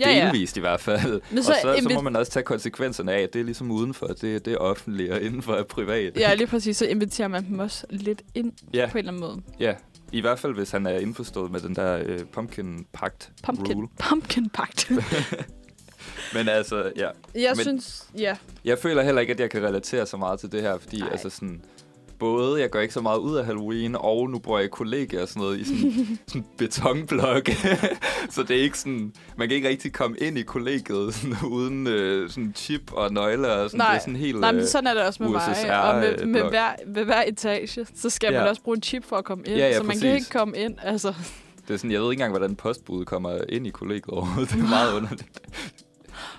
[0.00, 0.24] Ja, ja.
[0.24, 1.20] Delvist i hvert fald.
[1.30, 3.44] Men og så så, så invi- må man også tage konsekvenserne af, at det er
[3.44, 6.16] ligesom udenfor, det, det er offentligt, og indenfor er privat.
[6.16, 6.76] Ja, lige præcis.
[6.76, 8.88] Så inviterer man dem også lidt ind Ja.
[8.92, 9.42] på en eller anden måde.
[9.60, 9.74] Ja,
[10.12, 13.88] i hvert fald hvis han er indforstået med den der øh, pumpkin pact Pumpkin, rule.
[13.98, 14.90] pumpkin pagt.
[16.34, 17.08] Men altså, ja.
[17.34, 18.36] jeg Men synes, ja.
[18.64, 21.08] Jeg føler heller ikke, at jeg kan relatere så meget til det her, fordi Nej.
[21.12, 21.62] altså sådan,
[22.18, 25.22] både jeg går ikke så meget ud af Halloween, og nu bor jeg i kollegier
[25.22, 25.92] og sådan noget i sådan,
[26.28, 27.48] sådan en betonblok.
[28.34, 31.86] så det er ikke sådan, man kan ikke rigtig komme ind i kollegiet sådan, uden
[31.86, 33.78] øh, sådan chip og nøgler og sådan.
[33.78, 35.42] Nej, det er sådan helt Nej, men øh, sådan er det også med mig.
[35.50, 36.52] USSR, Og med, med, blok.
[36.52, 38.38] hver, med hver etage, så skal Ja.
[38.40, 39.56] man også bruge en chip for at komme ind.
[39.56, 40.02] Ja, ja, så man præcis.
[40.02, 40.74] kan ikke komme ind.
[40.82, 41.14] Altså,
[41.68, 44.52] Det er sådan, jeg ved ikke engang, hvordan postbuddet kommer ind i kollegiet overhovedet.
[44.54, 45.24] Det er meget underligt.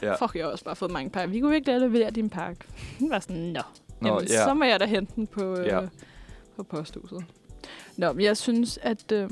[0.01, 0.15] Ja.
[0.25, 1.29] fuck, jeg har også bare fået mange pakker.
[1.29, 2.61] Vi kunne ikke levere din pakke.
[3.01, 3.61] Jeg var sådan, nå.
[4.01, 4.43] Nå, Jamen, ja.
[4.43, 5.79] så må jeg da hente den på, øh, Ja.
[6.55, 7.25] på posthuset.
[7.97, 9.29] Nå, men jeg synes, at øh,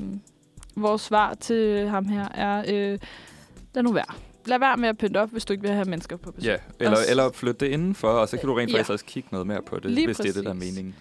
[0.75, 2.99] vores svar til ham her er, øh,
[3.75, 4.13] lad nu være.
[4.45, 6.49] Lad være med at pynte op, hvis du ikke vil have mennesker på besøg.
[6.51, 8.77] Ja, eller, Og eller flytte det indenfor, og så kan du rent Ja.
[8.77, 10.73] faktisk også kigge noget mere på det, Lige hvis det er det, der er præcis.
[10.73, 10.95] meningen.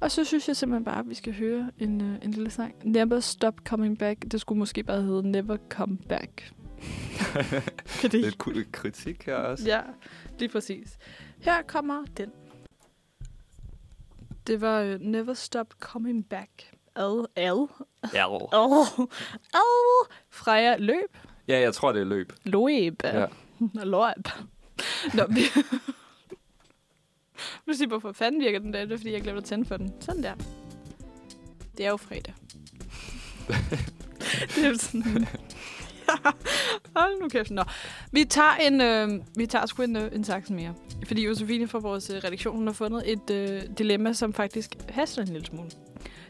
[0.00, 2.74] Og så synes jeg simpelthen bare, at vi skal høre en, øh, en lille sang.
[2.84, 4.24] Never Stop Coming Back.
[4.32, 6.52] Det skulle måske bare hedde Never Come Back.
[7.86, 8.16] Fordi...
[8.16, 9.64] Lidt kritik her også.
[9.66, 9.80] Ja,
[10.38, 10.98] lige præcis.
[11.40, 12.28] Her kommer den.
[14.46, 16.50] Det var øh, Never Stop Coming Back.
[16.96, 17.68] Ad, ad,
[18.14, 18.34] Ja.
[18.34, 19.08] ad,
[19.54, 21.16] ad, Freja Løb.
[21.48, 22.32] ja, jeg tror, det er løb.
[22.44, 23.02] Løb.
[23.04, 23.26] Ja.
[23.84, 24.28] Løb.
[25.14, 25.40] Nå, vi...
[27.66, 28.80] Nu siger hvorfor fanden virker den der.
[28.84, 29.92] Det er, fordi jeg glemte at tænde for den.
[30.00, 30.34] Sådan der.
[31.76, 32.34] Det er jo fredag.
[34.54, 35.26] det er sådan...
[36.96, 37.50] Hold nu kæft.
[37.50, 37.62] Nå.
[38.12, 40.74] Vi tager, en, øh, vi tager sgu en, øh, en saks mere.
[41.06, 45.22] Fordi Josefine fra vores øh, redaktion hun har fundet et øh, dilemma, som faktisk haster
[45.22, 45.70] en lille smule.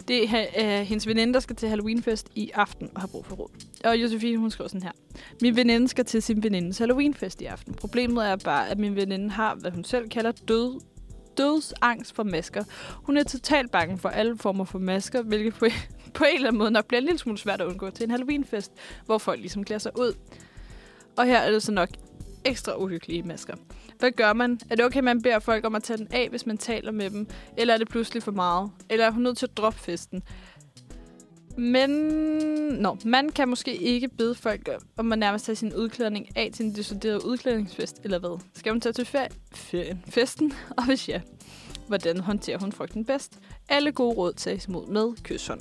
[0.08, 3.36] Det er øh, hendes veninde, der skal til Halloweenfest i aften og har brug for
[3.36, 3.48] råd.
[3.84, 4.92] Og Josefine, hun skriver sådan her.
[5.42, 7.74] Min veninde skal til sin venindes Halloweenfest i aften.
[7.74, 10.80] Problemet er bare, at min veninde har, hvad hun selv kalder død,
[11.36, 12.64] dødsangst for masker.
[12.94, 15.66] Hun er totalt bange for alle former for masker, hvilket på,
[16.14, 18.10] på en eller anden måde nok bliver en lille smule svært at undgå til en
[18.10, 18.72] Halloweenfest,
[19.06, 20.14] hvor folk ligesom klæder sig ud.
[21.16, 21.88] Og her er det så nok
[22.44, 23.54] ekstra uhyggelige masker.
[23.98, 24.60] Hvad gør man?
[24.70, 26.92] Er det okay, at man beder folk om at tage den af, hvis man taler
[26.92, 27.26] med dem?
[27.56, 28.70] Eller er det pludselig for meget?
[28.90, 30.22] Eller er hun nødt til at droppe festen?
[31.56, 31.90] Men
[32.80, 36.66] nå, man kan måske ikke bede folk om at nærmest tage sin udklædning af til
[36.66, 38.40] en decideret udklædningsfest, eller hvad?
[38.54, 40.52] Skal hun tage til ferie, ferien, festen?
[40.78, 41.20] Og hvis ja,
[41.88, 43.38] hvordan håndterer hun frygten bedst?
[43.68, 45.60] Alle gode råd tages imod med kysshånd.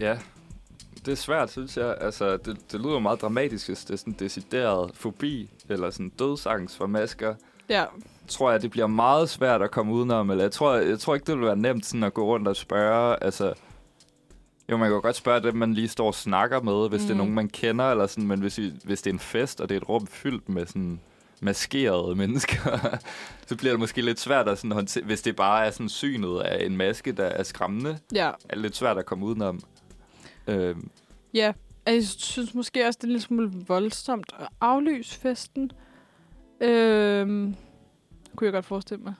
[0.00, 0.18] Ja,
[1.06, 1.96] det er svært, synes jeg.
[2.00, 6.76] Altså, det, det lyder meget dramatisk, hvis det er sådan decideret fobi, eller sådan dødsangst
[6.76, 7.34] for masker.
[7.68, 7.84] Ja,
[8.28, 11.26] Tror jeg, det bliver meget svært at komme udenom, eller jeg tror, jeg tror ikke,
[11.26, 13.52] det vil være nemt sådan at gå rundt og spørge, altså...
[14.70, 17.06] Jo, man kan godt spørge dem, man lige står og snakker med, hvis mm.
[17.06, 17.18] det er Mm.
[17.18, 19.80] nogen, man kender, eller sådan, men hvis, hvis det er en fest, og det er
[19.80, 21.00] et rum fyldt med sådan
[21.40, 22.78] maskerede mennesker,
[23.46, 26.40] så bliver det måske lidt svært at sådan håndtere, hvis det bare er sådan synet
[26.40, 29.60] af en maske, der er skræmmende, ja, er det lidt svært at komme udenom.
[30.46, 30.90] Øhm,
[31.34, 31.52] ja.
[31.86, 35.70] Jeg synes måske også, det er lille smule voldsomt at aflyse festen.
[36.60, 37.54] Øhm,
[38.36, 39.14] kunne jeg godt forestille mig.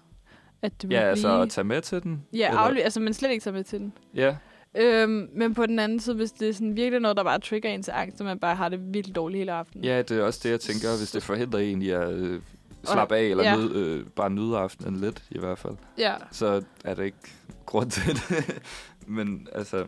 [0.62, 1.42] At det ja, altså blive...
[1.42, 2.22] at tage med til den.
[2.32, 3.92] Ja, eller- afly- altså man slet ikke tager med til den.
[4.14, 4.36] Ja,
[4.76, 7.68] Øhm, men på den anden side, hvis det er sådan virkelig noget, der bare trigger
[7.70, 9.84] en til angst, så man bare har det virkelig dårligt hele aftenen.
[9.84, 12.40] ja, det er også det, jeg tænker, hvis det forhindrer en i at øh,
[12.84, 13.56] slappe af, eller ja.
[13.56, 15.74] nød, øh, bare nyde aftenen lidt, i hvert fald.
[15.98, 16.14] Ja.
[16.30, 17.18] Så er der ikke
[17.66, 18.60] grund til det.
[19.06, 19.84] Men altså...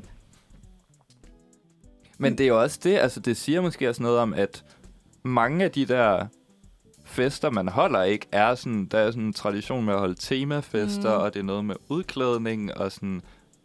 [2.19, 4.65] Men det er jo også det, altså det siger måske også noget om, at
[5.23, 6.27] mange af de der
[7.05, 11.17] fester, man holder, ikke er sådan, der er sådan en tradition med at holde temafester,
[11.19, 11.23] Mm.
[11.25, 13.23] og det er noget med udklædning og sådan,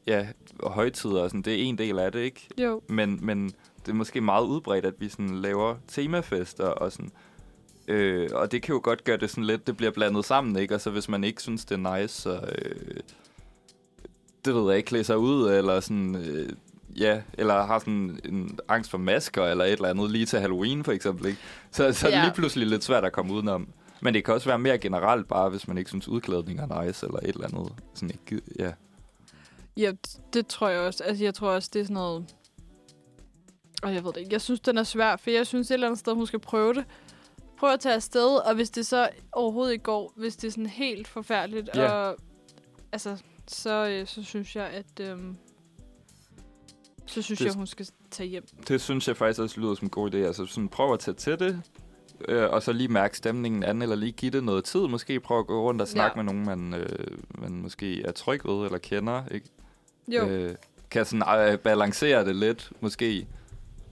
[0.08, 0.28] ja,
[0.64, 2.48] højtider og sådan, det er en del af det, ikke?
[2.58, 2.82] Jo.
[2.90, 3.46] Men, men
[3.86, 7.12] det er måske meget udbredt, at vi sådan laver temafester og sådan,
[7.88, 10.76] øh, og det kan jo godt gøre det sådan lidt, det bliver blandet sammen, ikke?
[10.76, 12.98] Og så hvis man ikke synes, det er nice, så, øh,
[14.46, 16.50] det ved jeg ikke, klæde sig ud, eller sådan, øh,
[16.98, 20.84] ja, eller har sådan en angst for masker, eller et eller andet, lige til Halloween
[20.84, 21.40] for eksempel, ikke?
[21.72, 22.24] Så, så er det Ja.
[22.24, 23.68] lige pludselig lidt svært at komme udenom.
[24.02, 27.06] Men det kan også være mere generelt, bare hvis man ikke synes, udklædning er nice,
[27.06, 27.74] eller et eller andet.
[27.94, 28.72] Sådan ikke, ja.
[29.78, 29.92] Ja,
[30.34, 31.04] det tror jeg også.
[31.04, 32.26] Altså, jeg tror også, det er sådan noget...
[33.84, 34.34] Og jeg ved det ikke.
[34.34, 36.74] Jeg synes, den er svær, for jeg synes et eller andet sted, hun skal prøve
[36.74, 36.86] det.
[37.60, 40.66] Prøv at tage afsted, og hvis det så overhovedet ikke går, hvis det er sådan
[40.66, 41.92] helt forfærdeligt, Ja.
[41.92, 42.18] og
[42.92, 43.18] altså,
[43.48, 45.00] så, øh, så synes jeg, at...
[45.10, 45.38] Øhm,
[47.10, 48.44] så synes Det- jeg, hun skal tage hjem.
[48.68, 50.18] Det synes jeg faktisk også lyder som en god idé.
[50.18, 51.62] Altså sådan, prøv at tage til det,
[52.28, 54.80] øh, og så lige mærke stemningen an, eller lige give det noget tid.
[54.80, 56.24] Måske prøve at gå rundt og snakke Ja.
[56.24, 59.24] med nogen, man, øh, man måske er tryg ved, eller kender.
[59.32, 59.48] Ikke?
[60.08, 60.28] Jo.
[60.28, 60.56] Øh,
[60.92, 63.28] kan sådan øh, balancere det lidt, måske,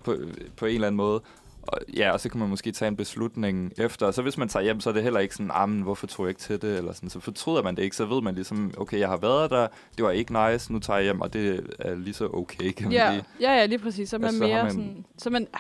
[0.04, 0.16] på,
[0.58, 1.22] på en eller anden måde.
[1.68, 4.06] Og, ja, og så kan man måske tage en beslutning efter.
[4.06, 6.08] Og så hvis man tager hjem, så er det heller ikke sådan, ah, men hvorfor
[6.08, 6.78] tog jeg ikke til det?
[6.78, 7.10] Eller sådan.
[7.10, 7.96] Så fortryder man det ikke.
[7.96, 10.98] Så ved man ligesom, okay, jeg har været der, det var ikke nice, nu tager
[10.98, 13.24] jeg hjem, og det er lige så okay, kan man Ja, sige.
[13.42, 14.10] ja, ja, lige præcis.
[14.10, 15.06] Så er man Altså, mere man- sådan...
[15.18, 15.60] Så man ah,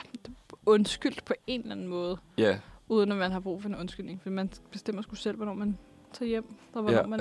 [0.65, 2.57] undskyldt på en eller anden måde, Ja,
[2.89, 4.19] uden at man har brug for en undskyldning.
[4.23, 5.77] For man bestemmer sgu selv, hvornår man
[6.13, 7.05] tager hjem, og hvornår, Ja.
[7.07, 7.19] man,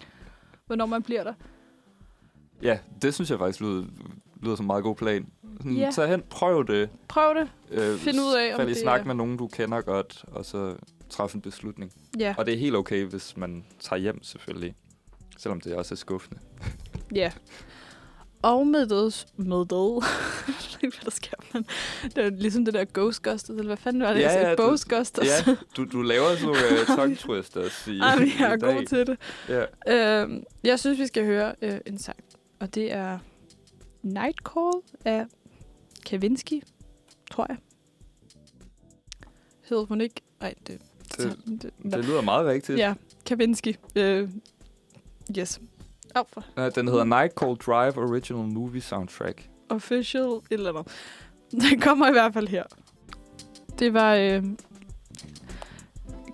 [0.66, 1.34] hvornår man bliver der.
[2.62, 3.84] Ja, det synes jeg faktisk lyder,
[4.42, 5.26] lyder som en meget god plan.
[5.56, 5.90] Sådan, Ja.
[5.92, 6.88] Tag hen, prøv det.
[7.08, 7.48] Prøv det.
[7.70, 10.74] Øh, Find ud af, om det snak er- med nogen, du kender godt, og så
[11.10, 11.92] træffe en beslutning.
[12.18, 12.34] Ja.
[12.38, 14.74] Og det er helt okay, hvis man tager hjem, selvfølgelig.
[15.38, 16.40] Selvom det også er skuffende.
[17.14, 17.32] Ja.
[18.42, 19.72] Og med det, med det,
[20.46, 21.66] jeg ved ikke, hvad der sker, men
[22.16, 24.56] det er ligesom det der Ghostbusters, eller hvad fanden var det, sagde?
[24.56, 25.26] du- Ghostbusters.
[25.48, 28.56] Ja, du, du laver sådan nogle uh, tongue twisters i, Ej, men i jeg er
[28.56, 29.18] god til det.
[29.88, 30.22] Ja.
[30.22, 32.16] Øhm, jeg synes, vi skal høre øh, en sang,
[32.60, 33.18] og det er
[34.02, 35.26] Night Call af
[36.06, 36.62] Kavinsky,
[37.30, 37.56] tror jeg.
[39.68, 40.20] Hedder hun ikke?
[40.40, 40.80] Nej, det...
[41.16, 42.78] Det, det, det lyder meget rigtigt.
[42.78, 42.94] Ja,
[43.26, 43.74] Kavinsky.
[43.96, 44.28] Øh,
[45.38, 45.60] yes.
[46.14, 46.44] Au for.
[46.56, 49.48] Ja, den hedder Night Call Drive Original Movie Soundtrack.
[49.68, 50.92] Official et eller andet.
[51.70, 52.64] Den kommer i hvert fald her.
[53.78, 54.44] Det var øh,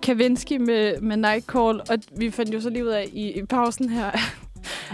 [0.01, 3.89] Kavinsky med, med Nightcall, og vi fandt jo så lige ud af i, i pausen
[3.89, 4.11] her,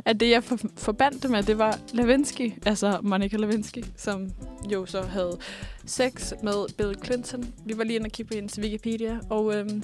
[0.05, 4.31] at det jeg for, forbandt det med, det var Lewinsky, altså Monica Lewinsky, som
[4.71, 5.37] jo så havde
[5.85, 7.53] sex med Bill Clinton.
[7.65, 9.83] Vi var lige inde og kigge på hendes Wikipedia, og øhm,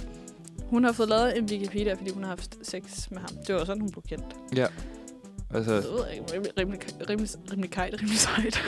[0.69, 3.29] hun har fået lavet en Wikipedia, fordi hun har haft sex med ham.
[3.47, 4.25] Det var sådan, hun blev kendt.
[4.55, 4.67] Ja.
[5.53, 8.61] Altså, Det ved jeg ikke, rimelig, rimelig, rimelig, kajt, rimelig sejt.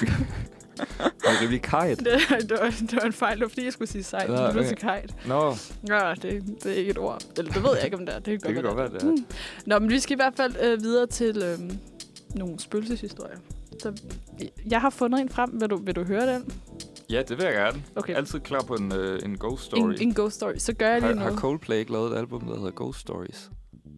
[1.26, 2.00] og rimelig kajt.
[2.00, 2.06] det,
[2.50, 4.44] det, var, det var en fejl, det var fordi, jeg skulle sige sejt, Nå, men
[4.44, 4.64] du okay.
[4.64, 5.16] sige kajt.
[5.28, 5.54] Nå,
[5.88, 7.22] Ja, det, det er ikke et ord.
[7.38, 8.20] Eller det ved jeg ikke, om det er.
[8.20, 9.12] Det kan, det kan godt være, det er.
[9.12, 9.26] Mm.
[9.66, 11.60] Nå, men vi skal i hvert fald øh, videre til øh,
[12.36, 13.38] nogle spøgelseshistorier.
[13.80, 13.94] Så
[14.70, 15.62] jeg har fundet en frem.
[15.62, 16.54] Vil du, vil du høre den?
[17.10, 17.84] Ja, det vil jeg gerne.
[17.96, 18.16] Okay.
[18.16, 19.80] Altid klar på en, øh, en ghost story.
[19.80, 20.54] En, en ghost story.
[20.58, 21.40] Så gør jeg lige har, har noget.
[21.40, 23.50] Coldplay ikke lavet et album, der hedder Ghost Stories?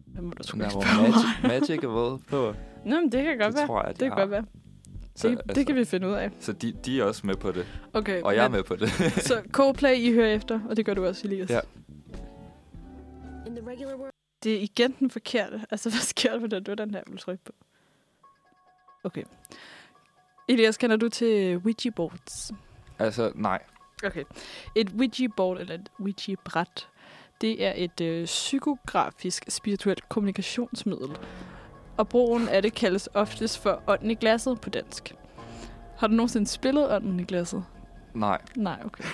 [0.06, 1.10] Hvad må du sgu ikke spørge mig.
[1.42, 2.54] Magic, Magic er med på.
[2.86, 3.66] Nå, men det kan godt Det være.
[3.66, 4.18] tror jeg, det de kan har.
[4.20, 4.44] godt være.
[5.16, 6.30] Så, Det, det kan vi finde ud af.
[6.40, 7.66] Så de, de er også med på det.
[7.92, 8.22] Okay.
[8.22, 8.88] Og jeg er men- med på det.
[9.28, 11.50] så Coldplay, I hører efter, og det gør du også, Elias.
[11.50, 11.60] Ja.
[14.42, 15.60] Det er igen den forkerte.
[15.70, 16.46] Altså, hvad sker der?
[16.58, 17.52] Det var den her, jeg ville trykke på.
[19.04, 19.22] Okay.
[20.48, 22.52] Elias, kender du til Ouija boards?
[22.98, 23.62] altså, nej.
[24.06, 24.24] Okay.
[24.74, 26.88] Et Ouija-board, eller et Ouija-bræt,
[27.40, 31.10] det er et øh, psykografisk spirituelt kommunikationsmiddel.
[31.96, 35.14] Og brugen af det kaldes oftest for ånden i glasset på dansk.
[35.98, 37.64] Har du nogensinde spillet ånden i glasset?
[38.14, 38.38] Nej.
[38.56, 39.04] Nej, okay.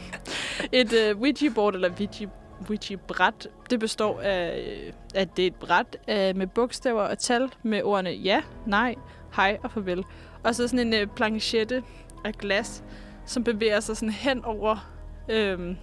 [0.80, 2.28] et øh, Ouija-board, eller Ouija,
[2.68, 7.50] Ouija-bræt, det består af, øh, at det er et bræt øh, med bogstaver og tal
[7.62, 8.94] med ordene ja, nej,
[9.36, 10.04] hej og farvel.
[10.44, 11.82] Og så sådan en øh, planchette
[12.24, 12.84] af glas,
[13.26, 14.92] som bevæger sig sådan hen over,
[15.28, 15.76] øh,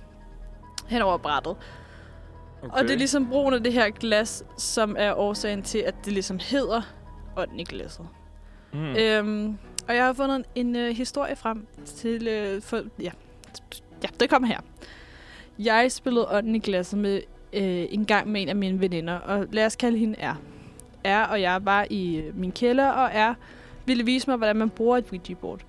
[0.88, 1.56] hen over brættet.
[2.64, 2.78] Okay.
[2.78, 6.14] Og det er ligesom brugen af det her glas, som er årsagen til, at det
[6.14, 6.82] ligesom hedder
[7.38, 8.08] ånden i glasset.
[8.74, 8.96] Mm.
[8.96, 9.58] Øhm,
[9.88, 12.28] og jeg har fundet en, øh, historie frem til...
[12.28, 13.12] Øh, for, ja.
[14.04, 14.60] ja, det kommer her.
[15.60, 17.22] Jeg spillede ånden i glasset med
[17.54, 20.36] øh, en gang med en af mine veninder, og lad os kalde hende R.
[21.06, 23.36] R og jeg var i øh, min kælder, og R
[23.86, 25.60] ville vise mig, hvordan man bruger et Ouija-board.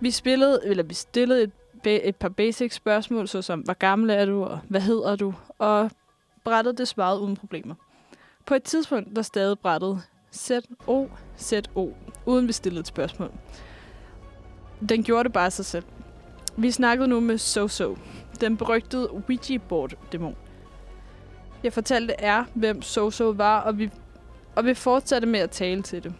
[0.00, 1.50] Vi spillede, eller vi stillede et,
[1.86, 5.34] et par basic spørgsmål, såsom, hvor gammel er du, og hvad hedder du?
[5.58, 5.90] Og
[6.44, 7.74] brættet det svarede uden problemer.
[8.46, 10.02] På et tidspunkt, der stadig brættet
[10.34, 11.06] Z-O,
[11.38, 11.88] Z-O,
[12.26, 13.32] uden vi stillede et spørgsmål.
[14.88, 15.84] Den gjorde det bare sig selv.
[16.56, 17.98] Vi snakkede nu med So-So,
[18.40, 20.36] den berygtede Ouija-board-dæmon.
[21.62, 23.90] Jeg fortalte R, hvem So-So var, og vi,
[24.56, 26.14] og vi fortsatte med at tale til det.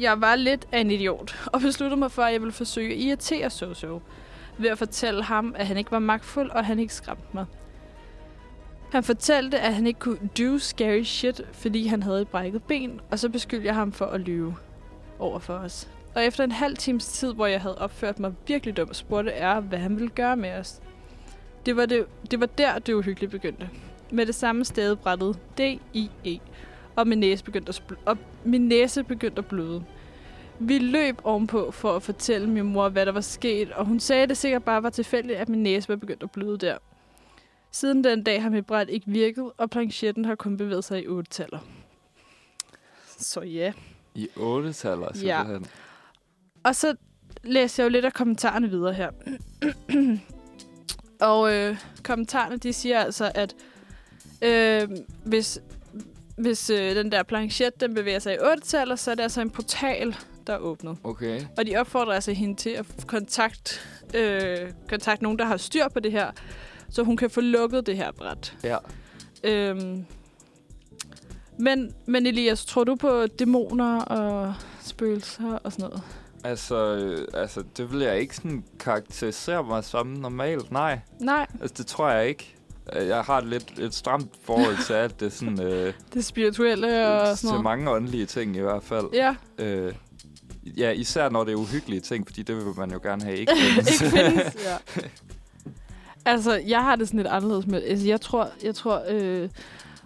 [0.00, 3.00] Jeg var lidt af en idiot, og besluttede mig for, at jeg ville forsøge at
[3.00, 4.00] irritere So-So,
[4.58, 7.46] ved at fortælle ham, at han ikke var magtfuld, og han ikke skræmte mig.
[8.92, 13.00] Han fortalte, at han ikke kunne do scary shit, fordi han havde et brækket ben,
[13.10, 14.56] og så beskyldte jeg ham for at lyve
[15.18, 15.88] over for os.
[16.14, 19.60] Og efter en halv times tid, hvor jeg havde opført mig virkelig dumt, spurgte er,
[19.60, 20.80] hvad han ville gøre med os.
[21.66, 23.70] Det var, det, det var der, det uhyggelige begyndte.
[24.10, 26.40] Med det samme sted brættede D-I-E,
[26.96, 29.84] og min næse begyndte at, spl- og min næse begyndte at bløde.
[30.58, 34.22] Vi løb ovenpå for at fortælle min mor, hvad der var sket, og hun sagde,
[34.22, 36.78] at det sikkert bare var tilfældigt, at min næse var begyndt at bløde der.
[37.72, 41.06] Siden den dag har mit bræt ikke virket, og planchetten har kun bevæget sig i
[41.06, 41.58] otte taller.
[43.18, 43.72] Så ja.
[44.14, 45.38] I 8 taller, Ja.
[45.38, 45.66] simpelthen.
[46.64, 46.94] Og så
[47.42, 49.10] læser jeg jo lidt af kommentarerne videre her.
[51.20, 53.54] og øh, kommentarerne, de siger altså, at
[54.42, 54.88] øh,
[55.24, 55.58] hvis,
[56.40, 59.40] hvis øh, den der planchet, den bevæger sig i 8 taller, så er det altså
[59.40, 60.16] en portal,
[60.46, 60.98] der er åbnet.
[61.04, 61.40] Okay.
[61.58, 63.74] Og de opfordrer altså hende til at kontakte
[64.14, 66.30] øh, kontakt nogen, der har styr på det her,
[66.90, 68.56] så hun kan få lukket det her bræt.
[68.64, 68.76] Ja.
[69.44, 70.04] Øhm,
[71.58, 76.02] men, men Elias, tror du på dæmoner og spøgelser og sådan noget?
[76.44, 80.72] Altså, øh, altså, det vil jeg ikke sådan karakterisere mig som normalt.
[80.72, 80.98] Nej.
[81.20, 81.46] Nej.
[81.60, 82.56] Altså, det tror jeg ikke.
[82.96, 85.60] Øh, Jeg har et lidt et stramt forhold til alt det sådan...
[85.72, 87.62] Øh, Det spirituelle og sådan til noget.
[87.62, 89.06] mange åndelige ting i hvert fald.
[89.12, 89.34] Ja.
[89.58, 89.94] Øh,
[90.76, 93.52] ja, især når det er uhyggelige ting, fordi det vil man jo gerne have ikke
[93.56, 94.00] findes.
[94.02, 95.00] ikke findes, ja.
[96.24, 97.82] Altså, jeg har det sådan lidt anderledes med...
[97.82, 99.48] Altså, jeg tror, jeg tror øh,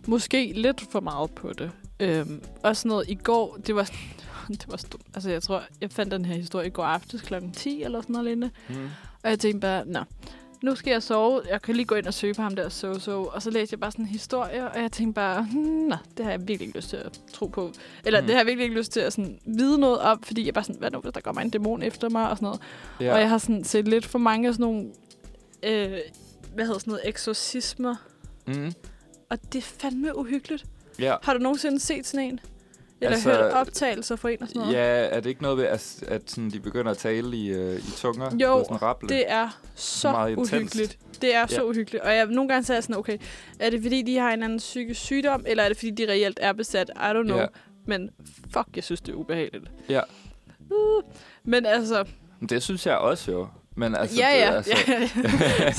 [0.07, 1.71] måske lidt for meget på det.
[2.01, 3.91] Øhm, og sådan noget i går, det var,
[4.49, 5.01] det var stort.
[5.15, 7.35] Altså, jeg tror, jeg fandt den her historie i går aftes kl.
[7.53, 8.51] 10 eller sådan noget lignende.
[8.69, 8.75] Mm.
[9.23, 10.01] Og jeg tænkte bare, nå,
[10.65, 11.41] nu skal jeg sove.
[11.51, 13.73] Jeg kan lige gå ind og søge på ham der så så Og så læste
[13.75, 16.61] jeg bare sådan en historie, og jeg tænkte bare, hmm, nå, det har jeg virkelig
[16.67, 17.73] ikke lyst til at tro på.
[18.05, 18.27] Eller Mm.
[18.27, 20.65] det har jeg virkelig ikke lyst til at sådan, vide noget om, fordi jeg bare
[20.65, 22.61] sådan, hvad nu, hvis der kommer en dæmon efter mig og sådan noget.
[23.01, 23.15] Ja.
[23.15, 24.87] Og jeg har sådan set lidt for mange af sådan nogle,
[25.63, 25.99] øh,
[26.55, 27.95] hvad hedder sådan noget, eksorcismer.
[28.47, 28.73] Mm.
[29.31, 30.65] Og det er fandme uhyggeligt.
[30.99, 31.17] Ja.
[31.23, 32.41] Har du nogensinde set sådan en?
[33.05, 34.75] Eller Altså, altså, hørt optagelser fra en og sådan noget?
[34.75, 37.75] Ja, er det ikke noget ved, at, at sådan, de begynder at tale i, uh,
[37.77, 38.31] i tunger?
[38.41, 39.09] Jo, sådan rapple?
[39.09, 40.53] det er så Meget intenst.
[40.55, 40.99] uhyggeligt.
[41.23, 41.47] Det er Ja.
[41.47, 42.05] så uhyggeligt.
[42.05, 43.19] Og jeg, nogle gange så er jeg sådan, okay,
[43.59, 46.09] er det fordi, de har en eller anden psykisk sygdom, eller er det fordi, de
[46.09, 46.91] reelt er besat?
[46.97, 47.39] I don't know.
[47.39, 47.47] Ja.
[47.87, 48.11] Men
[48.53, 49.71] fuck, jeg synes, det er ubehageligt.
[49.89, 50.01] Ja.
[50.71, 51.03] Uh,
[51.45, 52.05] men altså,
[52.49, 53.49] Det synes jeg også jo.
[53.77, 54.51] Men altså, ja, det, ja.
[54.51, 54.93] er altså, ja,
[55.59, 55.65] ja.
[55.65, 55.75] jeg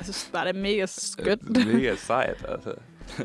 [0.02, 1.42] synes bare, det er mega skønt.
[1.54, 2.72] Det mega sejt, altså.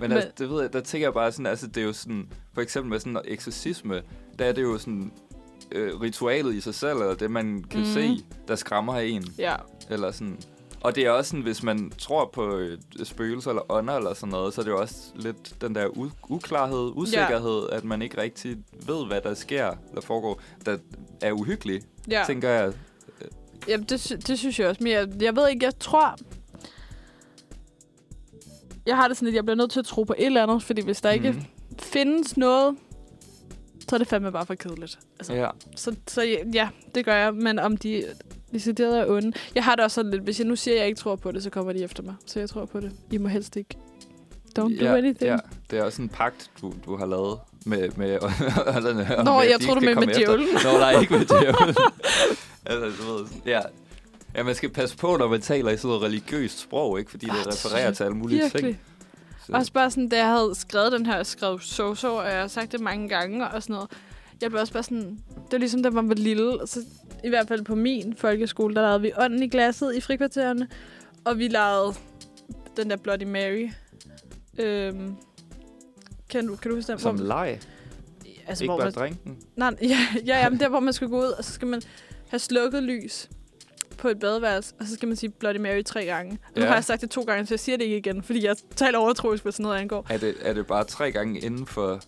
[0.00, 2.28] Men, altså, det ved jeg, der tænker jeg bare sådan, altså det er jo sådan,
[2.54, 4.02] for eksempel med sådan eksorcisme,
[4.38, 5.12] der er det jo sådan
[5.72, 7.86] øh, ritualet i sig selv, eller det man kan mm.
[7.86, 9.24] se, der skræmmer en.
[9.38, 9.54] Ja.
[9.90, 10.38] Eller sådan.
[10.80, 14.28] Og det er også sådan, hvis man tror på øh, spøgelser eller ånder eller sådan
[14.28, 17.76] noget, så er det jo også lidt den der u- uklarhed, usikkerhed, ja.
[17.76, 18.56] at man ikke rigtig
[18.86, 20.76] ved, hvad der sker eller foregår, der
[21.20, 22.24] er uhyggelig, Ja.
[22.26, 22.72] tænker jeg.
[23.68, 24.82] Jamen, det, det synes jeg også.
[24.82, 26.16] Men jeg, jeg ved ikke, jeg tror...
[28.86, 30.62] Jeg har det sådan, at jeg bliver nødt til at tro på et eller andet,
[30.62, 31.42] fordi hvis der ikke Mhm.
[31.78, 32.76] findes noget,
[33.88, 34.98] så er det fandme bare for kedeligt.
[35.18, 35.48] Altså, Ja.
[35.76, 37.34] Så, så ja, ja, det gør jeg.
[37.34, 38.04] Men om de
[38.52, 39.32] decideret er onde...
[39.54, 41.32] Jeg har det også sådan lidt, hvis jeg nu siger, at jeg ikke tror på
[41.32, 42.14] det, så kommer de efter mig.
[42.26, 42.92] Så jeg tror på det.
[43.10, 43.76] I må helst ikke.
[44.58, 45.30] Don't do anything.
[45.30, 45.36] Ja,
[45.70, 47.88] det er også en pagt, du, du har lavet med...
[47.96, 48.30] med og
[49.24, 50.14] Nå, med, jeg ikke du med efter.
[50.14, 50.48] djævlen.
[50.64, 51.74] Nå, nej, ikke med djævlen.
[52.66, 53.60] altså, du ved, ja.
[54.34, 57.10] Ja, man skal passe på, når man taler i sådan noget religiøst sprog, ikke?
[57.10, 58.62] Fordi Ah, det det refererer til alle mulige virkelig.
[58.64, 58.80] ting.
[59.46, 62.26] Så- Også bare sådan, da jeg havde skrevet den her, jeg skrev så så, og
[62.30, 63.90] jeg har sagt det mange gange og sådan noget.
[64.40, 66.60] Jeg blev også bare sådan, det var ligesom, da man var lille.
[66.62, 66.80] Og så,
[67.24, 70.68] I hvert fald på min folkeskole, der lavede vi ånden i glasset i frikvartererne.
[71.24, 71.94] Og vi lavede
[72.76, 73.70] den der Bloody Mary.
[74.58, 75.16] Øhm,
[76.30, 76.98] kan, du, kan du huske den?
[76.98, 77.60] Som leg.
[78.46, 79.38] Altså, ikke hvor bare man- drikke den.
[79.56, 81.82] Nej, ja, ja, ja, men der, hvor man skal gå ud, og så skal man
[82.28, 83.28] have slukket lys
[84.00, 86.38] på et badeværelse, og så skal man sige Bloody Mary tre gange.
[86.46, 86.66] Og nu Ja.
[86.68, 88.98] har jeg sagt det to gange, så jeg siger det ikke igen, fordi jeg taler
[88.98, 90.06] overtroisk, hvad sådan noget angår.
[90.10, 92.00] Er det, er det bare tre gange inden for...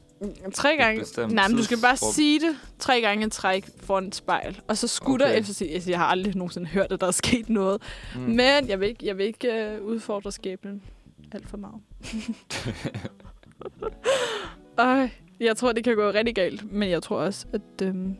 [0.54, 1.04] Tre gange.
[1.34, 2.12] Nej, men du skal bare tidsrum?
[2.12, 4.60] sige det tre gange i træk foran et spejl.
[4.68, 5.40] Og så skutter Okay.
[5.40, 5.74] efter sig.
[5.74, 7.82] Altså, jeg har aldrig nogensinde hørt, at der er sket noget.
[8.14, 8.20] Mm.
[8.20, 8.26] Mm.
[8.28, 10.82] Men jeg vil ikke, jeg vil ikke uh, udfordre skæbnen
[11.32, 11.74] alt for meget.
[14.78, 15.08] Øj,
[15.40, 16.72] jeg tror, det kan gå rigtig galt.
[16.72, 17.86] Men jeg tror også, at...
[17.86, 18.16] Øhm,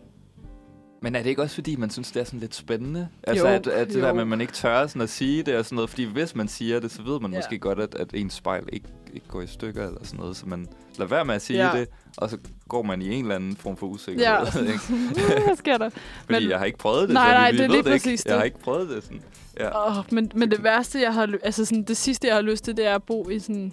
[1.02, 3.08] Men er det ikke også, fordi man synes, det er sådan lidt spændende?
[3.22, 4.00] Altså, Jo, at, at det jo.
[4.00, 5.90] der med, at man ikke tør sådan at sige det og sådan noget.
[5.90, 7.38] Fordi hvis man siger det, så ved man Ja.
[7.38, 10.36] måske godt, at, at ens spejl ikke, ikke går i stykker eller sådan noget.
[10.36, 11.78] Så man lader være med at sige Ja.
[11.78, 12.38] det, og så
[12.68, 14.26] går man i en eller anden form for usikkerhed.
[14.66, 14.72] Ja.
[14.72, 14.78] ikke?
[15.46, 15.90] Hvad sker der?
[16.24, 17.82] Fordi Men- jeg har ikke prøvet det, Nej, så nej, vi, vi det er lige
[17.82, 18.04] det ikke.
[18.04, 18.44] præcis Jeg har det.
[18.46, 19.22] ikke prøvet det sådan.
[19.60, 19.98] Ja.
[19.98, 21.34] Oh, men, men det værste, jeg har...
[21.42, 23.72] Altså sådan, det sidste, jeg har lyst til, det er at bo i sådan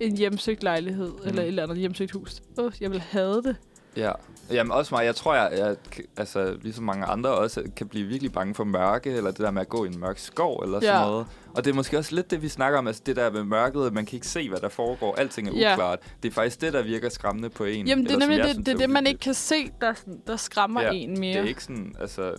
[0.00, 1.28] en hjemsøgt lejlighed, mm.
[1.28, 2.42] eller et eller andet hjemsøgt hus.
[2.58, 3.56] Oh, jeg vil have det.
[3.96, 4.10] Ja.
[4.50, 5.04] Jamen også mig.
[5.04, 5.76] Jeg tror, jeg, jeg
[6.16, 9.60] altså, ligesom mange andre også kan blive virkelig bange for mørke, eller det der med
[9.60, 11.04] at gå i en mørk skov, eller sådan Ja.
[11.06, 11.26] noget.
[11.54, 13.92] Og det er måske også lidt det, vi snakker om, altså det der med mørket,
[13.92, 15.14] man kan ikke se, hvad der foregår.
[15.14, 15.72] Alting er Ja.
[15.74, 15.98] uklart.
[16.22, 17.86] Det er faktisk det, der virker skræmmende på en.
[17.86, 20.20] Jamen, det er nemlig det, synes det, er det man ikke kan se, der, sådan-
[20.26, 21.32] der skræmmer ja, en mere.
[21.34, 22.32] Det er ikke sådan, altså...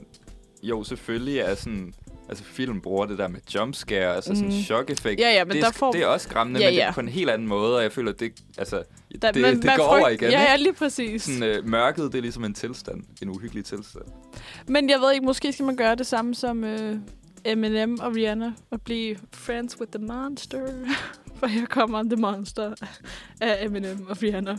[0.63, 1.93] Jo, selvfølgelig er sådan...
[2.29, 4.55] Altså, film bruger det der med jumpscare, altså sådan Mhm.
[4.57, 5.21] en chok-effekt.
[5.21, 6.87] Ja, ja, men det, er, der får- det er også skræmmende, Ja, men det ja.
[6.87, 8.83] er på en helt anden måde, og jeg føler, at det, altså,
[9.21, 11.21] Der- det, man- det man går frygt- over igen, Ja, ja, lige præcis.
[11.23, 13.03] Sådan, øh, mørket, det er ligesom en tilstand.
[13.21, 14.03] En uhyggelig tilstand.
[14.67, 16.95] Men jeg ved ikke, måske skal man gøre det samme som øh,
[17.45, 20.59] Eminem og Rihanna, og blive friends with the monster.
[21.39, 22.73] For her kommer The Monster
[23.41, 24.57] af Eminem og Rihanna.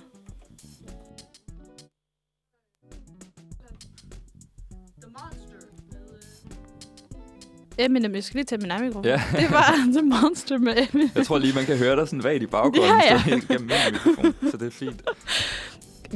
[7.78, 9.04] Eminem, jeg skal lige tage min egen mikrofon.
[9.04, 9.22] Ja.
[9.40, 11.10] Det var The Monster med Eminem.
[11.14, 13.18] Jeg tror lige, man kan høre dig sådan vagt i baggrunden, Ja, ja.
[13.18, 15.02] så gennem min mikrofon, så det er fint.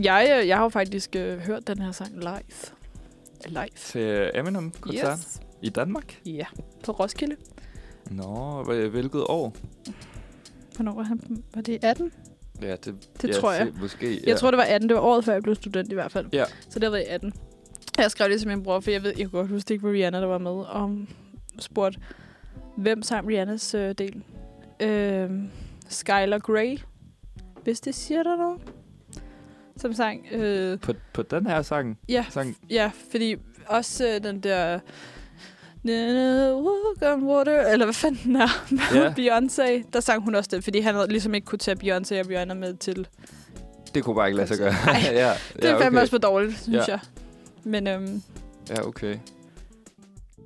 [0.02, 2.40] Jeg, øh, jeg har jo faktisk øh, hørt den her sang live.
[3.46, 3.66] Live.
[3.76, 5.40] Til Eminem-koncert Yes.
[5.62, 6.18] i Danmark?
[6.26, 6.44] Ja,
[6.84, 7.36] på Roskilde.
[8.10, 9.56] Nå, hvilket år?
[10.76, 11.20] Hvornår var han?
[11.54, 12.12] Var det 18?
[12.62, 13.66] Ja, det, Det ja, tror jeg.
[13.74, 14.18] se- Måske, ja.
[14.26, 14.88] Jeg tror, det var 18.
[14.88, 16.26] Det var året før, jeg blev student i hvert fald.
[16.32, 16.44] Ja.
[16.70, 17.32] Så det været i 18.
[17.98, 19.86] Jeg skrev det til min bror, for jeg ved, jeg kunne godt huske, det ikke
[19.86, 20.98] var Rihanna, der var med, og
[21.60, 21.98] spurgte,
[22.76, 24.22] hvem sang Rihannas øh, del?
[24.80, 25.30] Øh,
[25.88, 26.78] Skylar Grey,
[27.64, 28.58] hvis det siger dig noget.
[29.76, 30.26] Som sang...
[30.32, 31.98] Øh, På, på den her sang?
[32.08, 34.78] Ja, sang ja, fordi også øh, den der...
[35.84, 38.48] Walk on water, eller hvad fanden den er,
[38.94, 39.10] med Ja.
[39.38, 42.54] Beyoncé, der sang hun også det, fordi han ligesom ikke kunne tage Beyoncé og Rihanna
[42.54, 43.06] med til.
[43.94, 44.72] Det kunne bare ikke lade sig gøre.
[44.94, 46.00] Ej, ja, Det er ja, fandme okay.
[46.00, 46.92] også for dårligt, synes Ja.
[46.92, 47.00] jeg.
[47.64, 48.22] Men, øhm,
[48.70, 49.16] Ja, okay.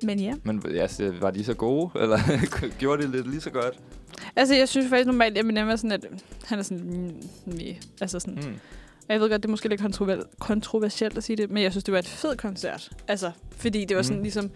[0.05, 0.33] Men ja.
[0.43, 1.89] Men altså, var de så gode?
[2.01, 2.19] Eller
[2.79, 3.79] gjorde de lidt lige så godt?
[4.35, 6.05] Altså, jeg synes faktisk normalt, at Eminem er sådan, at
[6.45, 7.15] han er sådan...
[7.45, 7.75] Meh.
[8.01, 8.35] altså sådan...
[8.35, 8.53] Mm.
[9.07, 11.71] Og jeg ved godt, det er måske lidt kontrover- kontroversielt at sige det, men jeg
[11.71, 12.89] synes, det var en fed koncert.
[13.07, 14.23] Altså, fordi det var sådan Mm.
[14.23, 14.49] ligesom...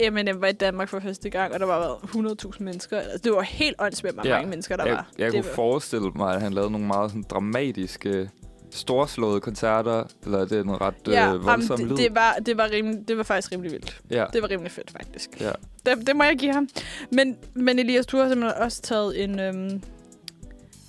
[0.00, 2.98] Eminem var i Danmark for første gang, og der var været 100.000 mennesker.
[2.98, 5.10] Altså, det var helt åndssvagt, hvor mange mennesker, der jeg, var.
[5.18, 5.54] Jeg det kunne var...
[5.54, 8.30] forestille mig, at han lavede nogle meget sådan, dramatiske,
[8.76, 11.88] storslåede koncerter, eller det er en ret Ja, øh, voldsom lyd.
[11.88, 14.00] det, det, var, det, var rimelig, det var faktisk rimelig vildt.
[14.10, 14.24] Ja.
[14.32, 15.40] Det var rimelig fedt, faktisk.
[15.40, 15.50] Ja.
[15.86, 16.68] Det, det må jeg give ham.
[17.10, 19.82] Men, men Elias, du har simpelthen også taget en, øhm,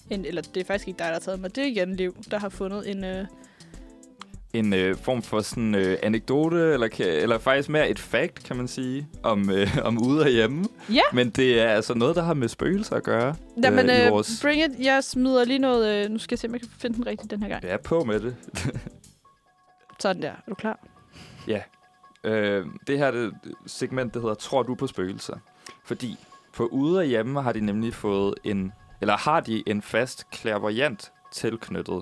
[0.09, 0.25] en...
[0.25, 1.55] Eller det er faktisk ikke dig, der har taget mig.
[1.55, 3.03] Det er igen Liv, der har fundet en...
[3.03, 3.25] Øh,
[4.59, 8.57] en øh, form for sådan øh, anekdote, eller, kan- eller faktisk mere et fact, kan
[8.57, 10.65] man sige, om, øh, om ude og hjemme.
[10.93, 11.01] Ja.
[11.13, 13.35] Men det er altså noget, der har med spøgelser at gøre.
[13.63, 14.39] Jamen, øh, øh, vores...
[14.41, 14.71] bring it.
[14.85, 16.05] Jeg smider lige noget...
[16.05, 17.63] Øh, nu skal jeg se, om jeg kan finde den rigtigt den her gang.
[17.63, 18.35] Ja, på med det.
[19.99, 20.29] Sådan der.
[20.31, 20.79] Er du klar?
[21.47, 21.61] Ja.
[22.23, 23.33] Øh, det her det
[23.65, 25.35] segment, det hedder Tror du på spøgelser?
[25.85, 26.17] Fordi
[26.55, 28.71] på ude og hjemme har de nemlig fået en,
[29.01, 32.01] eller har de en fast clairvoyant tilknyttet.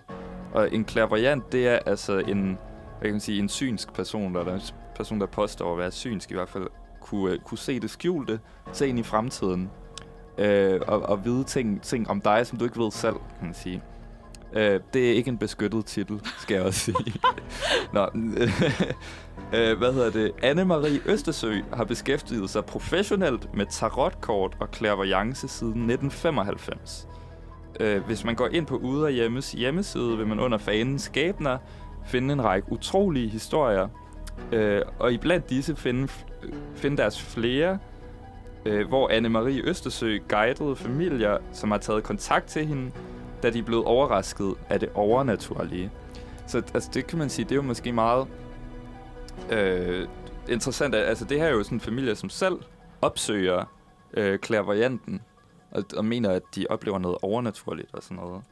[0.56, 2.58] Og en clairvoyant, det er altså en,
[3.00, 4.62] hvad kan man sige, en synsk person, eller en
[4.96, 6.68] person, der påstår at være synsk i hvert fald,
[7.02, 8.40] kunne, øh, kunne se det skjulte,
[8.72, 9.70] se ind i fremtiden,
[10.38, 13.54] øh, og, og vide ting, ting om dig, som du ikke ved selv, kan man
[13.54, 13.84] sige.
[14.54, 17.14] Øh, det er ikke en beskyttet titel, skal jeg også sige.
[17.94, 18.02] Nå,
[19.58, 20.32] øh, hvad hedder det?
[20.44, 27.08] Anne-Marie Østersø har beskæftiget sig professionelt med tarotkort og clairvoyance siden 1995.
[27.80, 31.58] Øh, hvis man går ind på Ude og Hjemmes hjemmeside, vil man under fanen Skæbner
[32.06, 33.88] finde en række utrolige historier.
[34.52, 36.08] Øh, og iblandt disse finde,
[36.76, 37.80] finde deres flere,
[38.66, 42.92] øh, hvor Anne-Marie Østersø guidede familier, som har taget kontakt til hende,
[43.44, 45.92] da de er blevet overrasket af det overnaturlige.
[46.48, 48.28] Så altså, det kan man sige, det er jo måske meget
[49.52, 50.08] øh,
[50.50, 50.96] interessant.
[50.96, 52.60] Altså, det her er jo sådan en familie, som selv
[53.02, 53.66] opsøger
[54.14, 55.22] øh, klærvarianten
[55.76, 58.44] og, og mener, at de oplever noget overnaturligt og sådan noget.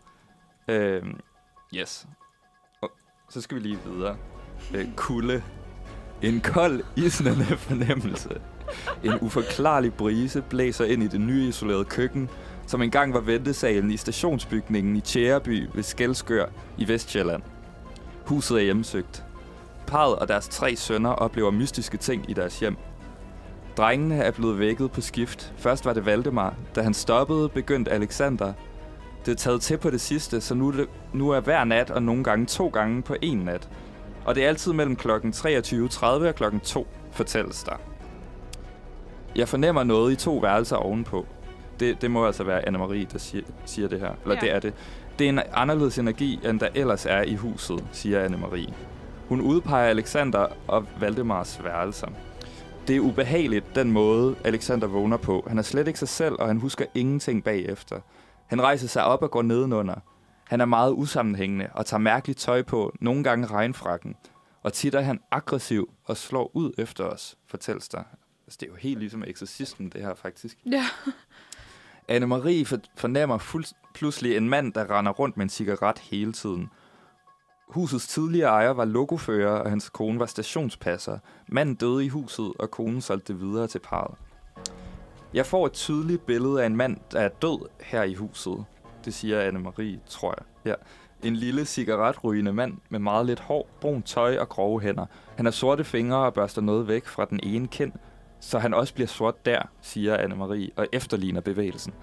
[0.68, 1.04] Øh,
[1.76, 2.08] yes.
[2.82, 2.92] Og
[3.30, 4.18] så skal vi lige videre.
[4.76, 5.44] Øh, kulde.
[6.22, 8.42] En kold, isnende fornemmelse.
[9.04, 12.30] En uforklarlig brise blæser ind i det nyisolerede køkken,
[12.68, 16.46] som engang var ventesalen i stationsbygningen i Tjæreby ved Skelskør
[16.78, 17.44] i Vestjylland.
[18.26, 19.26] Huset er hjemsøgt.
[19.88, 22.78] Parret og deres tre sønner oplever mystiske ting i deres hjem.
[23.78, 25.54] Drengene er blevet vækket på skift.
[25.58, 26.54] Først var det Valdemar.
[26.76, 28.54] Da han stoppede, begyndte Alexander.
[29.26, 31.92] Det er taget til på det sidste, så nu er, det, nu er hver nat
[31.92, 33.70] og nogle gange to gange på en nat.
[34.26, 37.82] Og det er altid mellem klokken 23.30 og klokken 2, fortælles der.
[39.36, 41.26] Jeg fornemmer noget i to værelser ovenpå.
[41.80, 44.12] Det, det må altså være Anne-Marie, der siger, siger det her.
[44.24, 44.42] Eller ja.
[44.42, 44.74] det er det.
[45.20, 48.74] Det er en anderledes energi, end der ellers er i huset, siger Anne-Marie.
[49.30, 52.08] Hun udpeger Alexander og Valdemars værelser.
[52.88, 55.44] Det er ubehageligt, den måde, Alexander vågner på.
[55.48, 58.00] Han er slet ikke sig selv, og han husker ingenting bagefter.
[58.48, 59.96] Han rejser sig op og går nedenunder.
[60.44, 64.16] Han er meget usammenhængende og tager mærkeligt tøj på, nogle gange regnfrakken.
[64.64, 68.04] Og tit er han aggressiv og slår ud efter os, fortælles der.
[68.48, 70.58] Altså, det er jo helt ligesom eksorcisten, det her faktisk.
[70.72, 70.86] Ja.
[72.12, 76.70] Anne-Marie for- fornemmer fuld- pludselig en mand, der render rundt med en cigaret hele tiden.
[77.68, 81.18] Husets tidligere ejer var logofører, og hans kone var stationspasser.
[81.48, 84.16] Manden døde i huset, og konen solgte det videre til parret.
[85.34, 88.66] Jeg får et tydeligt billede af en mand, der er død her i huset.
[89.06, 90.46] Det siger Anne-Marie, tror jeg.
[90.72, 90.74] Ja.
[91.28, 95.06] En lille cigaretrygende mand med meget lidt hår, brun tøj og grove hænder.
[95.36, 97.92] Han har sorte fingre og børster noget væk fra den ene kind,
[98.40, 101.94] så han også bliver sort der, siger Anne-Marie, og efterligner bevægelsen.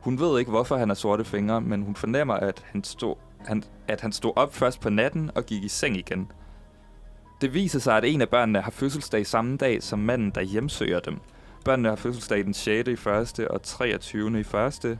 [0.00, 3.14] Hun ved ikke, hvorfor han har sorte fingre, men hun fornemmer, at han, stod,
[3.46, 6.32] han, at han stod op først på natten og gik i seng igen.
[7.40, 11.00] Det viser sig, at en af børnene har fødselsdag samme dag som manden, der hjemsøger
[11.00, 11.18] dem.
[11.64, 12.88] Børnene har fødselsdag den 6.
[12.88, 14.40] i første og 23.
[14.40, 14.98] i første,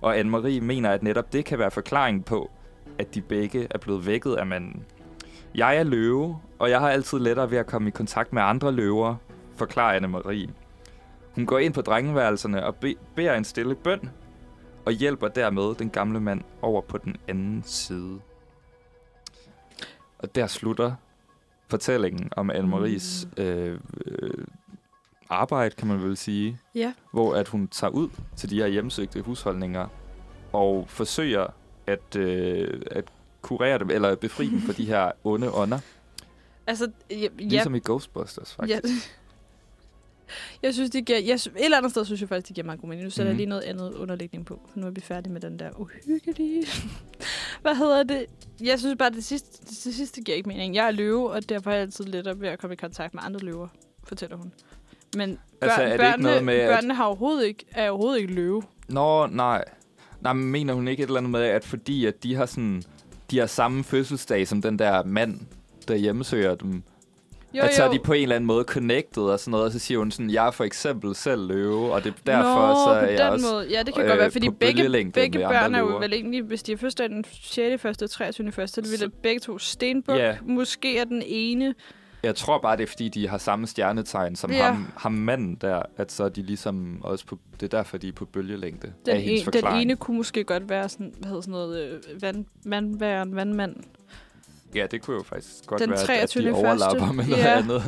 [0.00, 2.50] og Anne-Marie mener, at netop det kan være forklaringen på,
[2.98, 4.84] at de begge er blevet vækket af manden.
[5.54, 8.72] Jeg er løve, og jeg har altid lettere ved at komme i kontakt med andre
[8.72, 9.16] løver,
[9.56, 10.50] forklarer Anne-Marie.
[11.34, 14.10] Hun går ind på drengeværelserne og be- beder en stille bøn,
[14.86, 18.20] og hjælper dermed den gamle mand over på den anden side.
[20.18, 20.94] Og der slutter
[21.68, 23.42] fortællingen om Anne-Maries Mm.
[23.42, 24.44] øh, øh,
[25.30, 26.58] arbejde, kan man vel sige.
[26.74, 26.92] Ja.
[27.12, 29.86] Hvor at hun tager ud til de her hjemsøgte husholdninger
[30.52, 31.46] og forsøger
[31.86, 33.04] at, øh, at
[33.42, 35.78] kurere dem, eller befri dem fra de her onde ånder.
[36.66, 38.84] Altså, ja, ja, Ligesom i Ghostbusters, faktisk.
[38.84, 38.88] Ja.
[40.62, 41.18] Jeg synes, det giver...
[41.18, 43.04] Jeg, et eller andet sted synes jeg faktisk, det giver meget god mening.
[43.04, 43.34] Nu sætter mm.
[43.34, 43.40] Mhm.
[43.40, 44.60] jeg lige noget andet underlægning på.
[44.74, 46.66] Nu er vi færdige med den der uhyggelige...
[47.62, 48.26] Hvad hedder det?
[48.60, 50.74] Jeg synes bare, det sidste, det sidste giver ikke mening.
[50.74, 53.22] Jeg er løve, og derfor er jeg altid lettere ved at komme i kontakt med
[53.26, 53.68] andre løver,
[54.04, 54.52] fortæller hun.
[55.16, 55.38] Men børn,
[55.70, 58.34] Altså, er det ikke børnene, noget med, at- børnene har overhovedet ikke, er overhovedet ikke
[58.34, 58.62] løve.
[58.88, 59.64] Nå, nej.
[60.20, 62.82] Nej, men mener hun ikke et eller andet med, at fordi at de har sådan...
[63.30, 65.40] De har samme fødselsdag som den der mand,
[65.88, 66.82] der hjemmesøger dem.
[67.54, 69.72] Jo, at så er de på en eller anden måde connected og sådan noget, og
[69.72, 72.74] så siger hun sådan, jeg er for eksempel selv løve, og det er derfor, Nå,
[72.74, 73.66] så er på jeg den også måde.
[73.70, 76.62] Ja, det kan øh, godt være, fordi begge, begge børn er jo vel egentlig, hvis
[76.62, 77.82] de er først den 6.
[77.82, 78.52] første og 23.
[78.52, 80.16] første, så vil det begge to stenbuk.
[80.18, 80.36] Ja.
[80.42, 81.74] Måske er den ene...
[82.22, 84.62] Jeg tror bare, det er fordi, de har samme stjernetegn som Ja.
[84.64, 88.08] ham, ham manden der, at så er de ligesom også på, det er derfor, de
[88.08, 88.92] er på bølgelængde.
[89.06, 92.22] Den, af en, den ene kunne måske godt være sådan, hvad hedder sådan noget, øh,
[92.22, 93.76] vand, vandværen, vandmand.
[94.74, 96.44] Ja, det kunne jo faktisk godt Den være, at- at 23.
[96.44, 97.16] de overlapper første.
[97.16, 97.58] med noget Ja.
[97.58, 97.82] andet.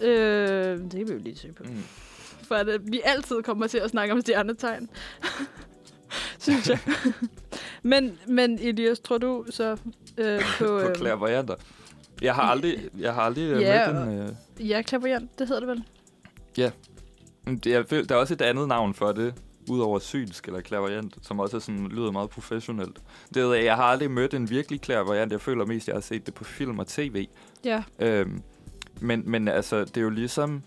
[0.00, 1.62] Øh, det kan vi jo lige se på.
[1.64, 1.82] Mm.
[2.42, 4.88] For at øh, vi altid kommer til at snakke om stjernetegn.
[6.38, 6.78] Synes jeg.
[7.82, 9.76] men, men Elias, tror du så
[10.18, 10.64] øh, på...
[10.66, 11.54] på øh, clairvoyanter.
[12.22, 14.18] Jeg har aldrig, jeg har aldrig øh, Ja, mødt en...
[14.58, 15.84] Øh, Ja, klaverjant, det hedder det vel?
[16.56, 16.70] ja.
[17.66, 19.34] Jeg føl, der er også et andet navn for det,
[19.70, 22.98] udover synsk eller clairvoyant, som også er sådan, lyder meget professionelt.
[23.34, 25.32] Det ved jeg, jeg har aldrig mødt en virkelig clairvoyant.
[25.32, 27.26] Jeg føler mest, jeg har set det på film og tv.
[27.64, 27.82] Ja.
[27.98, 28.42] Øhm,
[29.00, 30.62] men, men altså, det er jo ligesom...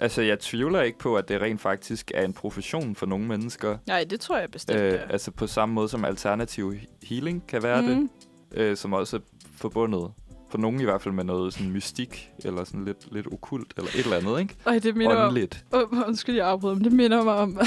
[0.00, 3.78] Altså, jeg tvivler ikke på, at det rent faktisk er en profession for nogle mennesker.
[3.86, 4.80] Nej, det tror jeg bestemt.
[4.80, 7.88] Øh, altså på samme måde som alternativ he- healing kan være mm.
[7.88, 8.10] det, Mhm.
[8.54, 9.20] øh, som også er
[9.56, 10.10] forbundet,
[10.50, 13.90] for nogen i hvert fald med noget sådan mystik, eller sådan lidt, lidt okult, eller
[13.90, 14.54] et eller andet, ikke?
[14.66, 15.28] Ej, det minder om...
[15.28, 15.64] Åndeligt.
[15.72, 17.58] Oh, undskyld, jeg afbryder, men det minder mig om...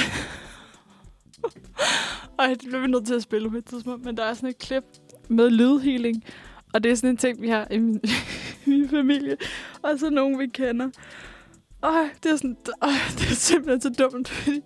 [2.39, 4.49] Ej, det bliver vi nødt til at spille på et tidspunkt, men der er sådan
[4.49, 4.83] et klip
[5.29, 6.23] med lydhealing,
[6.73, 8.01] og det er sådan en ting, vi har i min,
[8.65, 9.37] min familie,
[9.81, 10.89] og så nogen, vi kender.
[11.83, 12.57] Ej, det er sådan...
[12.81, 14.61] Ej, det er simpelthen så dumt, fordi...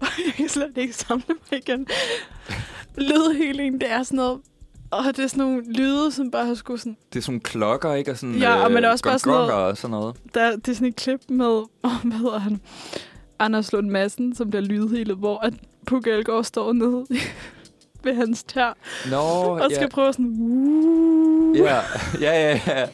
[0.00, 1.86] Ej, jeg kan slet ikke samle mig igen.
[2.98, 4.40] Lydhealing, det er sådan noget...
[4.90, 6.96] Og det er sådan nogle lyde, som bare har skulle sådan...
[7.12, 8.10] Det er sådan klokker, ikke?
[8.10, 10.16] Og sådan, Ja, og men også bare sådan noget- og sådan noget.
[10.34, 12.60] Der, det er sådan et klip med, oh, hvad hedder han?
[13.38, 15.54] Anders Lund Madsen, som bliver lydhelet, hvor at
[15.86, 17.06] Puk Elgård står nede
[18.04, 18.76] ved hans tær,
[19.10, 19.88] Nå, og skal ja.
[19.88, 20.36] prøve sådan...
[20.40, 21.58] Uh.
[21.58, 21.80] Ja,
[22.20, 22.86] ja, ja, ja.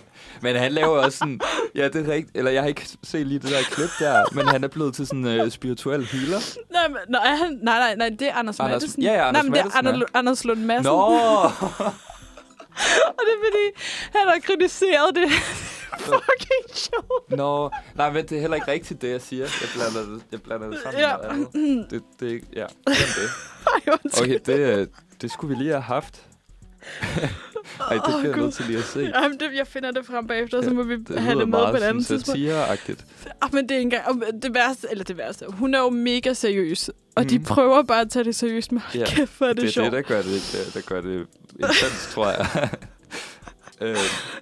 [0.43, 1.40] Men han laver også sådan...
[1.74, 2.36] Ja, det er rigtigt.
[2.36, 5.06] Eller jeg har ikke set lige det der klip der, men han er blevet til
[5.06, 6.59] sådan en uh, spirituel healer.
[6.73, 9.02] Nej, men, nej, han, nej, nej, nej, det er Anders, Anders- Madsen.
[9.02, 10.10] ja, ja, Anders nej, men det er Anders.
[10.15, 10.85] Anders Lund Madsen.
[10.85, 10.98] Nå!
[13.16, 13.82] og det er fordi,
[14.19, 15.31] han har kritiseret det.
[16.01, 17.31] fucking sjovt.
[17.31, 19.44] Nå, nej, men det er heller ikke rigtigt, det jeg siger.
[19.44, 21.16] Jeg blander det, jeg blander det sammen Ja.
[21.32, 21.85] med.
[21.90, 22.97] Det, det, er ikke- ja, det.
[23.66, 24.24] Ej, undskyld.
[24.24, 24.86] Okay, det, øh,
[25.20, 26.23] det skulle vi lige have haft.
[27.90, 28.43] Ej, det bliver jeg Gud.
[28.43, 29.01] nødt til lige at se.
[29.15, 31.70] Jamen, det, jeg finder det frem bagefter, så må vi Det have lyder det med
[31.70, 32.27] på et andet tidspunkt.
[32.27, 33.05] satireagtigt.
[33.40, 34.23] Ah, men det er engang...
[34.43, 36.89] Det værste, eller det værste, hun er jo mega seriøs.
[37.16, 37.28] Og mm.
[37.28, 37.44] de Mhm.
[37.47, 39.05] prøver bare at tage det seriøst, men Ja, ja.
[39.06, 39.85] kæft, hvor er det, det er sjovt.
[39.85, 41.27] det, der gør det, der, der gør det
[41.60, 42.69] intens, tror jeg.
[43.80, 43.96] øh,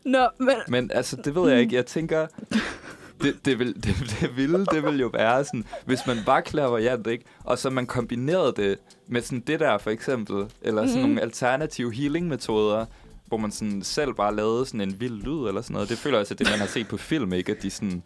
[0.05, 0.55] Nå, men...
[0.69, 1.77] men altså, det ved jeg ikke.
[1.77, 2.27] Jeg tænker,
[3.23, 3.85] det, det, vil, det,
[4.21, 7.25] det vilde, det vil jo være sådan, hvis man var clairvoyant, ikke?
[7.45, 11.09] Og så man kombinerede det med sådan det der, for eksempel, eller sådan Mhm.
[11.09, 12.87] nogle alternative healing-metoder,
[13.27, 15.89] hvor man sådan selv bare lavede sådan en vild lyd eller sådan noget.
[15.89, 17.53] Det føler jeg altså, det man har set på film, ikke?
[17.53, 18.03] At de sådan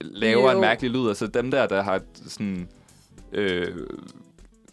[0.00, 0.56] laver Jo.
[0.56, 1.08] en mærkelig lyd.
[1.08, 2.68] Altså dem der, der har sådan...
[3.32, 3.76] Øh,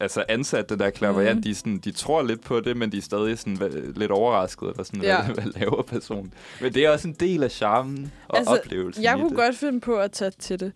[0.02, 1.44] altså ansat det der clairvoyant, Mhm.
[1.44, 4.70] de, sådan, de tror lidt på det, men de er stadig sådan, hva- lidt overrasket,
[4.70, 5.24] eller sådan, Ja.
[5.26, 6.34] hvad, hvad laver personen.
[6.62, 9.38] Men det er også en del af charmen og altså, oplevelsen Jeg kunne det.
[9.38, 10.74] godt finde på at tage til det.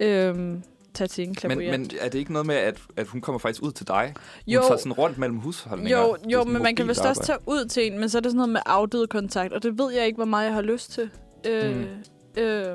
[0.00, 0.62] Øhm,
[0.94, 3.62] tage til en Men, men er det ikke noget med, at, at hun kommer faktisk
[3.62, 4.14] ud til dig?
[4.46, 4.60] Jo.
[4.60, 5.98] Hun tager sådan rundt mellem husholdninger.
[6.00, 8.30] Jo, jo men man kan vist også tage ud til en, men så er det
[8.30, 10.92] sådan noget med afdøde kontakt, og det ved jeg ikke, hvor meget jeg har lyst
[10.92, 11.10] til.
[11.46, 12.42] Øh, Mm.
[12.42, 12.66] øh,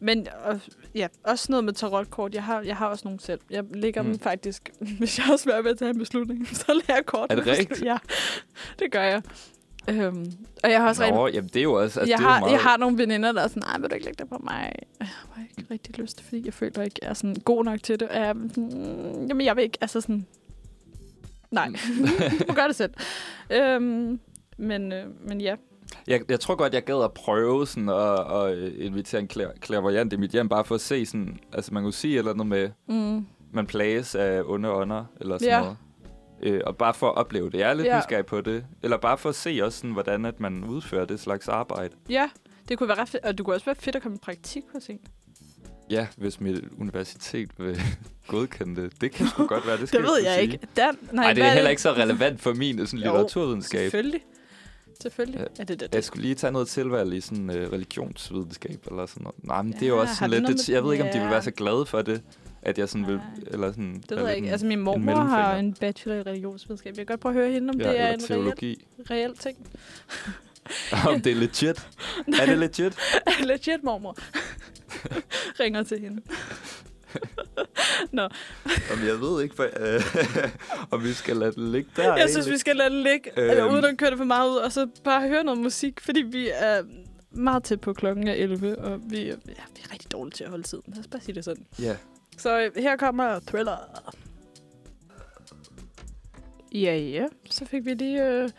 [0.00, 0.60] men og,
[0.94, 2.34] ja, også noget med tarotkort.
[2.34, 3.40] Jeg har, jeg har også nogle selv.
[3.50, 4.08] Jeg lægger mm.
[4.08, 4.14] Mm.
[4.14, 7.32] dem faktisk, hvis jeg har svært ved at tage en beslutning, så lægger jeg kort.
[7.32, 7.82] Er det rigtigt?
[7.90, 7.98] Ja,
[8.78, 9.22] det gør jeg.
[9.88, 10.32] Øhm,
[10.64, 12.00] og jeg har også Nå, rigtig- jamen det er jo også...
[12.00, 12.52] Altså, jeg, det har, meget...
[12.52, 14.72] jeg har nogle veninder, der er sådan, nej, vil du ikke lægge det på mig?
[15.00, 18.00] Jeg har ikke rigtig lyst, fordi jeg føler ikke, jeg er sådan god nok til
[18.00, 18.08] det.
[18.14, 20.26] Jeg, sådan, jamen, jeg vil ikke, altså sådan...
[21.50, 21.66] Nej,
[22.38, 22.94] du må gøre det selv.
[23.50, 24.20] Øhm,
[24.58, 25.54] men, øh, men ja.
[26.06, 30.12] Jeg, jeg tror godt, jeg gad at prøve sådan at, at invitere en klær, klærvoyant
[30.12, 31.38] i mit hjem, bare for at se sådan...
[31.52, 33.26] Altså man kunne sige eller andet med, Mm.
[33.52, 35.60] man plages af onde ånder, eller sådan Ja.
[35.60, 35.76] noget.
[36.42, 37.58] Øh, og bare for at opleve det.
[37.58, 37.98] Jeg er lidt Ja.
[37.98, 38.64] nysgerrig på det.
[38.82, 41.94] Eller bare for at se også, sådan, hvordan at man udfører det slags arbejde.
[42.10, 42.30] Ja,
[42.68, 43.24] det kunne være ret fedt.
[43.24, 44.98] Og det kunne også være fedt at komme i praktik hos en.
[45.90, 47.80] Ja, hvis mit universitet vil
[48.28, 49.00] godkende det.
[49.00, 50.42] Det kan sgu godt være, det skal Det ved jeg sige.
[50.42, 50.58] ikke.
[50.76, 53.80] Dan, nej, Nej, det er heller ikke så relevant for min sådan, Jo, litteraturvidenskab.
[53.80, 54.20] Selvfølgelig.
[55.02, 55.62] Selvfølgelig Ja.
[55.62, 55.94] er det det.
[55.94, 59.44] Jeg skulle lige tage noget tilvalg i sådan uh, religionsvidenskab eller sådan noget.
[59.44, 60.46] Nej, men det er jo Ja, også sådan lidt...
[60.58, 61.30] Det, jeg ved ikke, om de vil Ja.
[61.30, 62.22] være så glade for det,
[62.62, 63.16] at jeg sådan vil...
[63.16, 63.24] Nej.
[63.46, 64.46] Eller sådan, Det ved jeg ikke.
[64.46, 66.88] en- Altså, min mormor har en bachelor i religionsvidenskab.
[66.90, 68.84] Jeg kan godt prøve at høre hende, om Ja, det er en teologi.
[69.10, 69.58] reel, reel ting.
[71.08, 71.88] om det er legit.
[72.40, 72.96] er det legit?
[73.50, 74.16] Legit mormor.
[75.60, 76.22] Ringer til hende.
[78.12, 78.22] Nå,
[78.92, 80.02] Om jeg ved ikke, for, øh,
[80.92, 82.16] om vi skal lade det ligge der.
[82.16, 83.50] jeg synes, vi skal lade det ligge, øhm.
[83.50, 83.74] eller Øhm.
[83.74, 86.50] uden at køre det for meget ud, og så bare høre noget musik, fordi vi
[86.54, 86.82] er...
[87.32, 89.52] meget tæt på klokken er 11, og vi, ja, vi
[89.84, 90.84] er rigtig dårlige til at holde tiden.
[90.86, 91.66] Lad os bare sige det sådan.
[91.78, 91.96] Ja.
[92.38, 93.76] Så øh, her kommer Thriller.
[96.74, 97.26] Ja, ja.
[97.50, 98.26] Så fik vi lige...
[98.28, 98.50] Øh,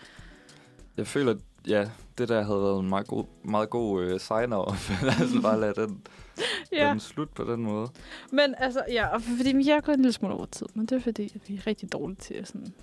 [0.98, 1.36] Jeg føler,
[1.68, 4.92] ja, det der havde været en meget god, meget god øh, sign-off.
[5.06, 6.02] Lad os bare lade den,
[6.72, 6.90] ja.
[6.90, 7.90] den slut på den måde.
[8.32, 10.96] Men altså, ja, og fordi jeg er gået en lille smule over tid, men det
[10.96, 12.74] er fordi, at vi er rigtig dårlige til at sådan...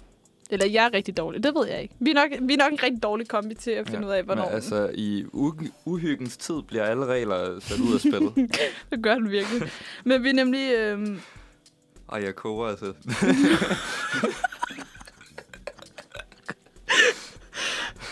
[0.50, 1.94] Eller jeg er rigtig dårlig, det ved jeg ikke.
[2.00, 4.12] Vi er nok, vi er nok en rigtig dårlig kombi til at finde ja, ud
[4.12, 4.44] af, hvornår...
[4.44, 8.34] Men altså, i u- uhyggens tid bliver alle regler sat ud af spillet.
[8.90, 9.70] det gør den virkelig.
[10.04, 10.72] Men vi er nemlig...
[10.72, 11.08] Øh,
[12.12, 12.92] Ej, jeg koger altså.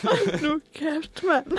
[0.42, 1.58] nu kæft, mand.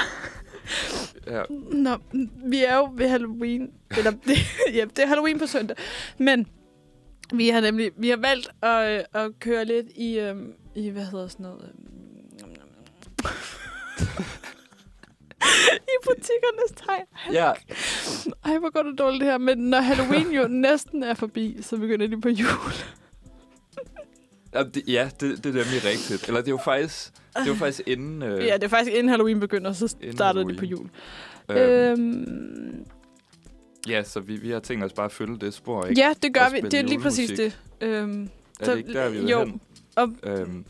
[1.29, 1.43] Ja.
[1.71, 1.97] Nå,
[2.45, 3.71] vi er jo ved Halloween.
[3.97, 4.37] Eller, det,
[4.77, 5.77] ja, det er Halloween på søndag.
[6.17, 6.47] Men
[7.33, 11.05] vi har nemlig vi har valgt at, øh, at køre lidt i, øhm, i hvad
[11.05, 11.61] hedder sådan noget...
[11.63, 11.83] Øhm,
[15.93, 17.05] I butikkernes tegn.
[17.33, 17.51] Ja.
[18.45, 19.37] Ej, hvor går det dårligt det her.
[19.37, 22.73] Men når Halloween jo næsten er forbi, så begynder de på jul.
[24.57, 26.27] Ja, det, ja det, det er nemlig rigtigt.
[26.27, 28.21] Eller det er jo faktisk, det er jo faktisk inden...
[28.21, 30.89] Øh, Ja, det er faktisk inden Halloween begynder, så Inden starter de på jul.
[31.51, 32.85] øhm, Øhm,
[33.88, 36.01] ja, så vi, vi har tænkt os bare at følge det spor, ikke?
[36.01, 36.59] ja, det gør vi.
[36.61, 37.59] Det er lige præcis det.
[37.81, 38.29] Øhm,
[38.59, 39.39] Er så- det ikke der, vi vil jo.
[39.39, 39.61] hen?
[39.95, 40.65] Og Øhm.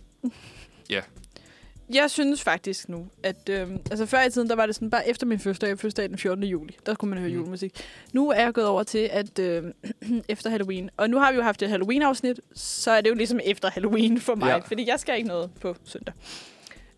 [1.93, 5.09] Jeg synes faktisk nu, at øhm, altså før i tiden, der var det sådan, bare
[5.09, 6.43] efter min fødselsdag, fødselsdag den 14.
[6.43, 7.35] juli, der kunne man høre Mm.
[7.35, 7.85] julemusik.
[8.13, 9.73] Nu er jeg gået over til, at øhm,
[10.29, 13.39] efter Halloween, og nu har vi jo haft et Halloween-afsnit, så er det jo ligesom
[13.43, 14.57] efter Halloween for mig, Ja.
[14.57, 16.13] fordi jeg skal ikke noget på søndag.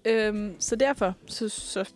[0.06, 1.90] Øhm, så derfor, så, så,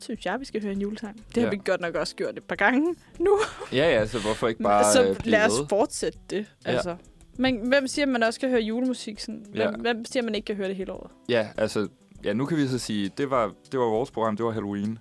[0.00, 1.16] synes jeg, vi skal høre en julesang.
[1.28, 1.48] Det har Ja.
[1.50, 3.38] vi godt nok også gjort et par gange nu.
[3.72, 6.46] Ja, ja, så hvorfor ikke bare så øh, lad os fortsætte det.
[6.66, 6.70] Ja.
[6.70, 6.96] Altså.
[7.38, 9.20] Men hvem siger, at man også kan høre julemusik?
[9.20, 9.44] Sådan?
[9.50, 9.70] Hvem, Ja.
[9.70, 11.10] hvem siger, at man ikke kan høre det hele året?
[11.28, 11.88] Ja, altså...
[12.26, 14.98] Ja, nu kan vi så sige, det var, det var vores program, det var Halloween.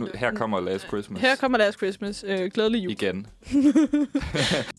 [0.00, 1.20] Nu, her kommer Last Christmas.
[1.22, 2.24] Her kommer Last Christmas.
[2.28, 2.92] Øh, glædelig jul.
[2.92, 3.26] Igen.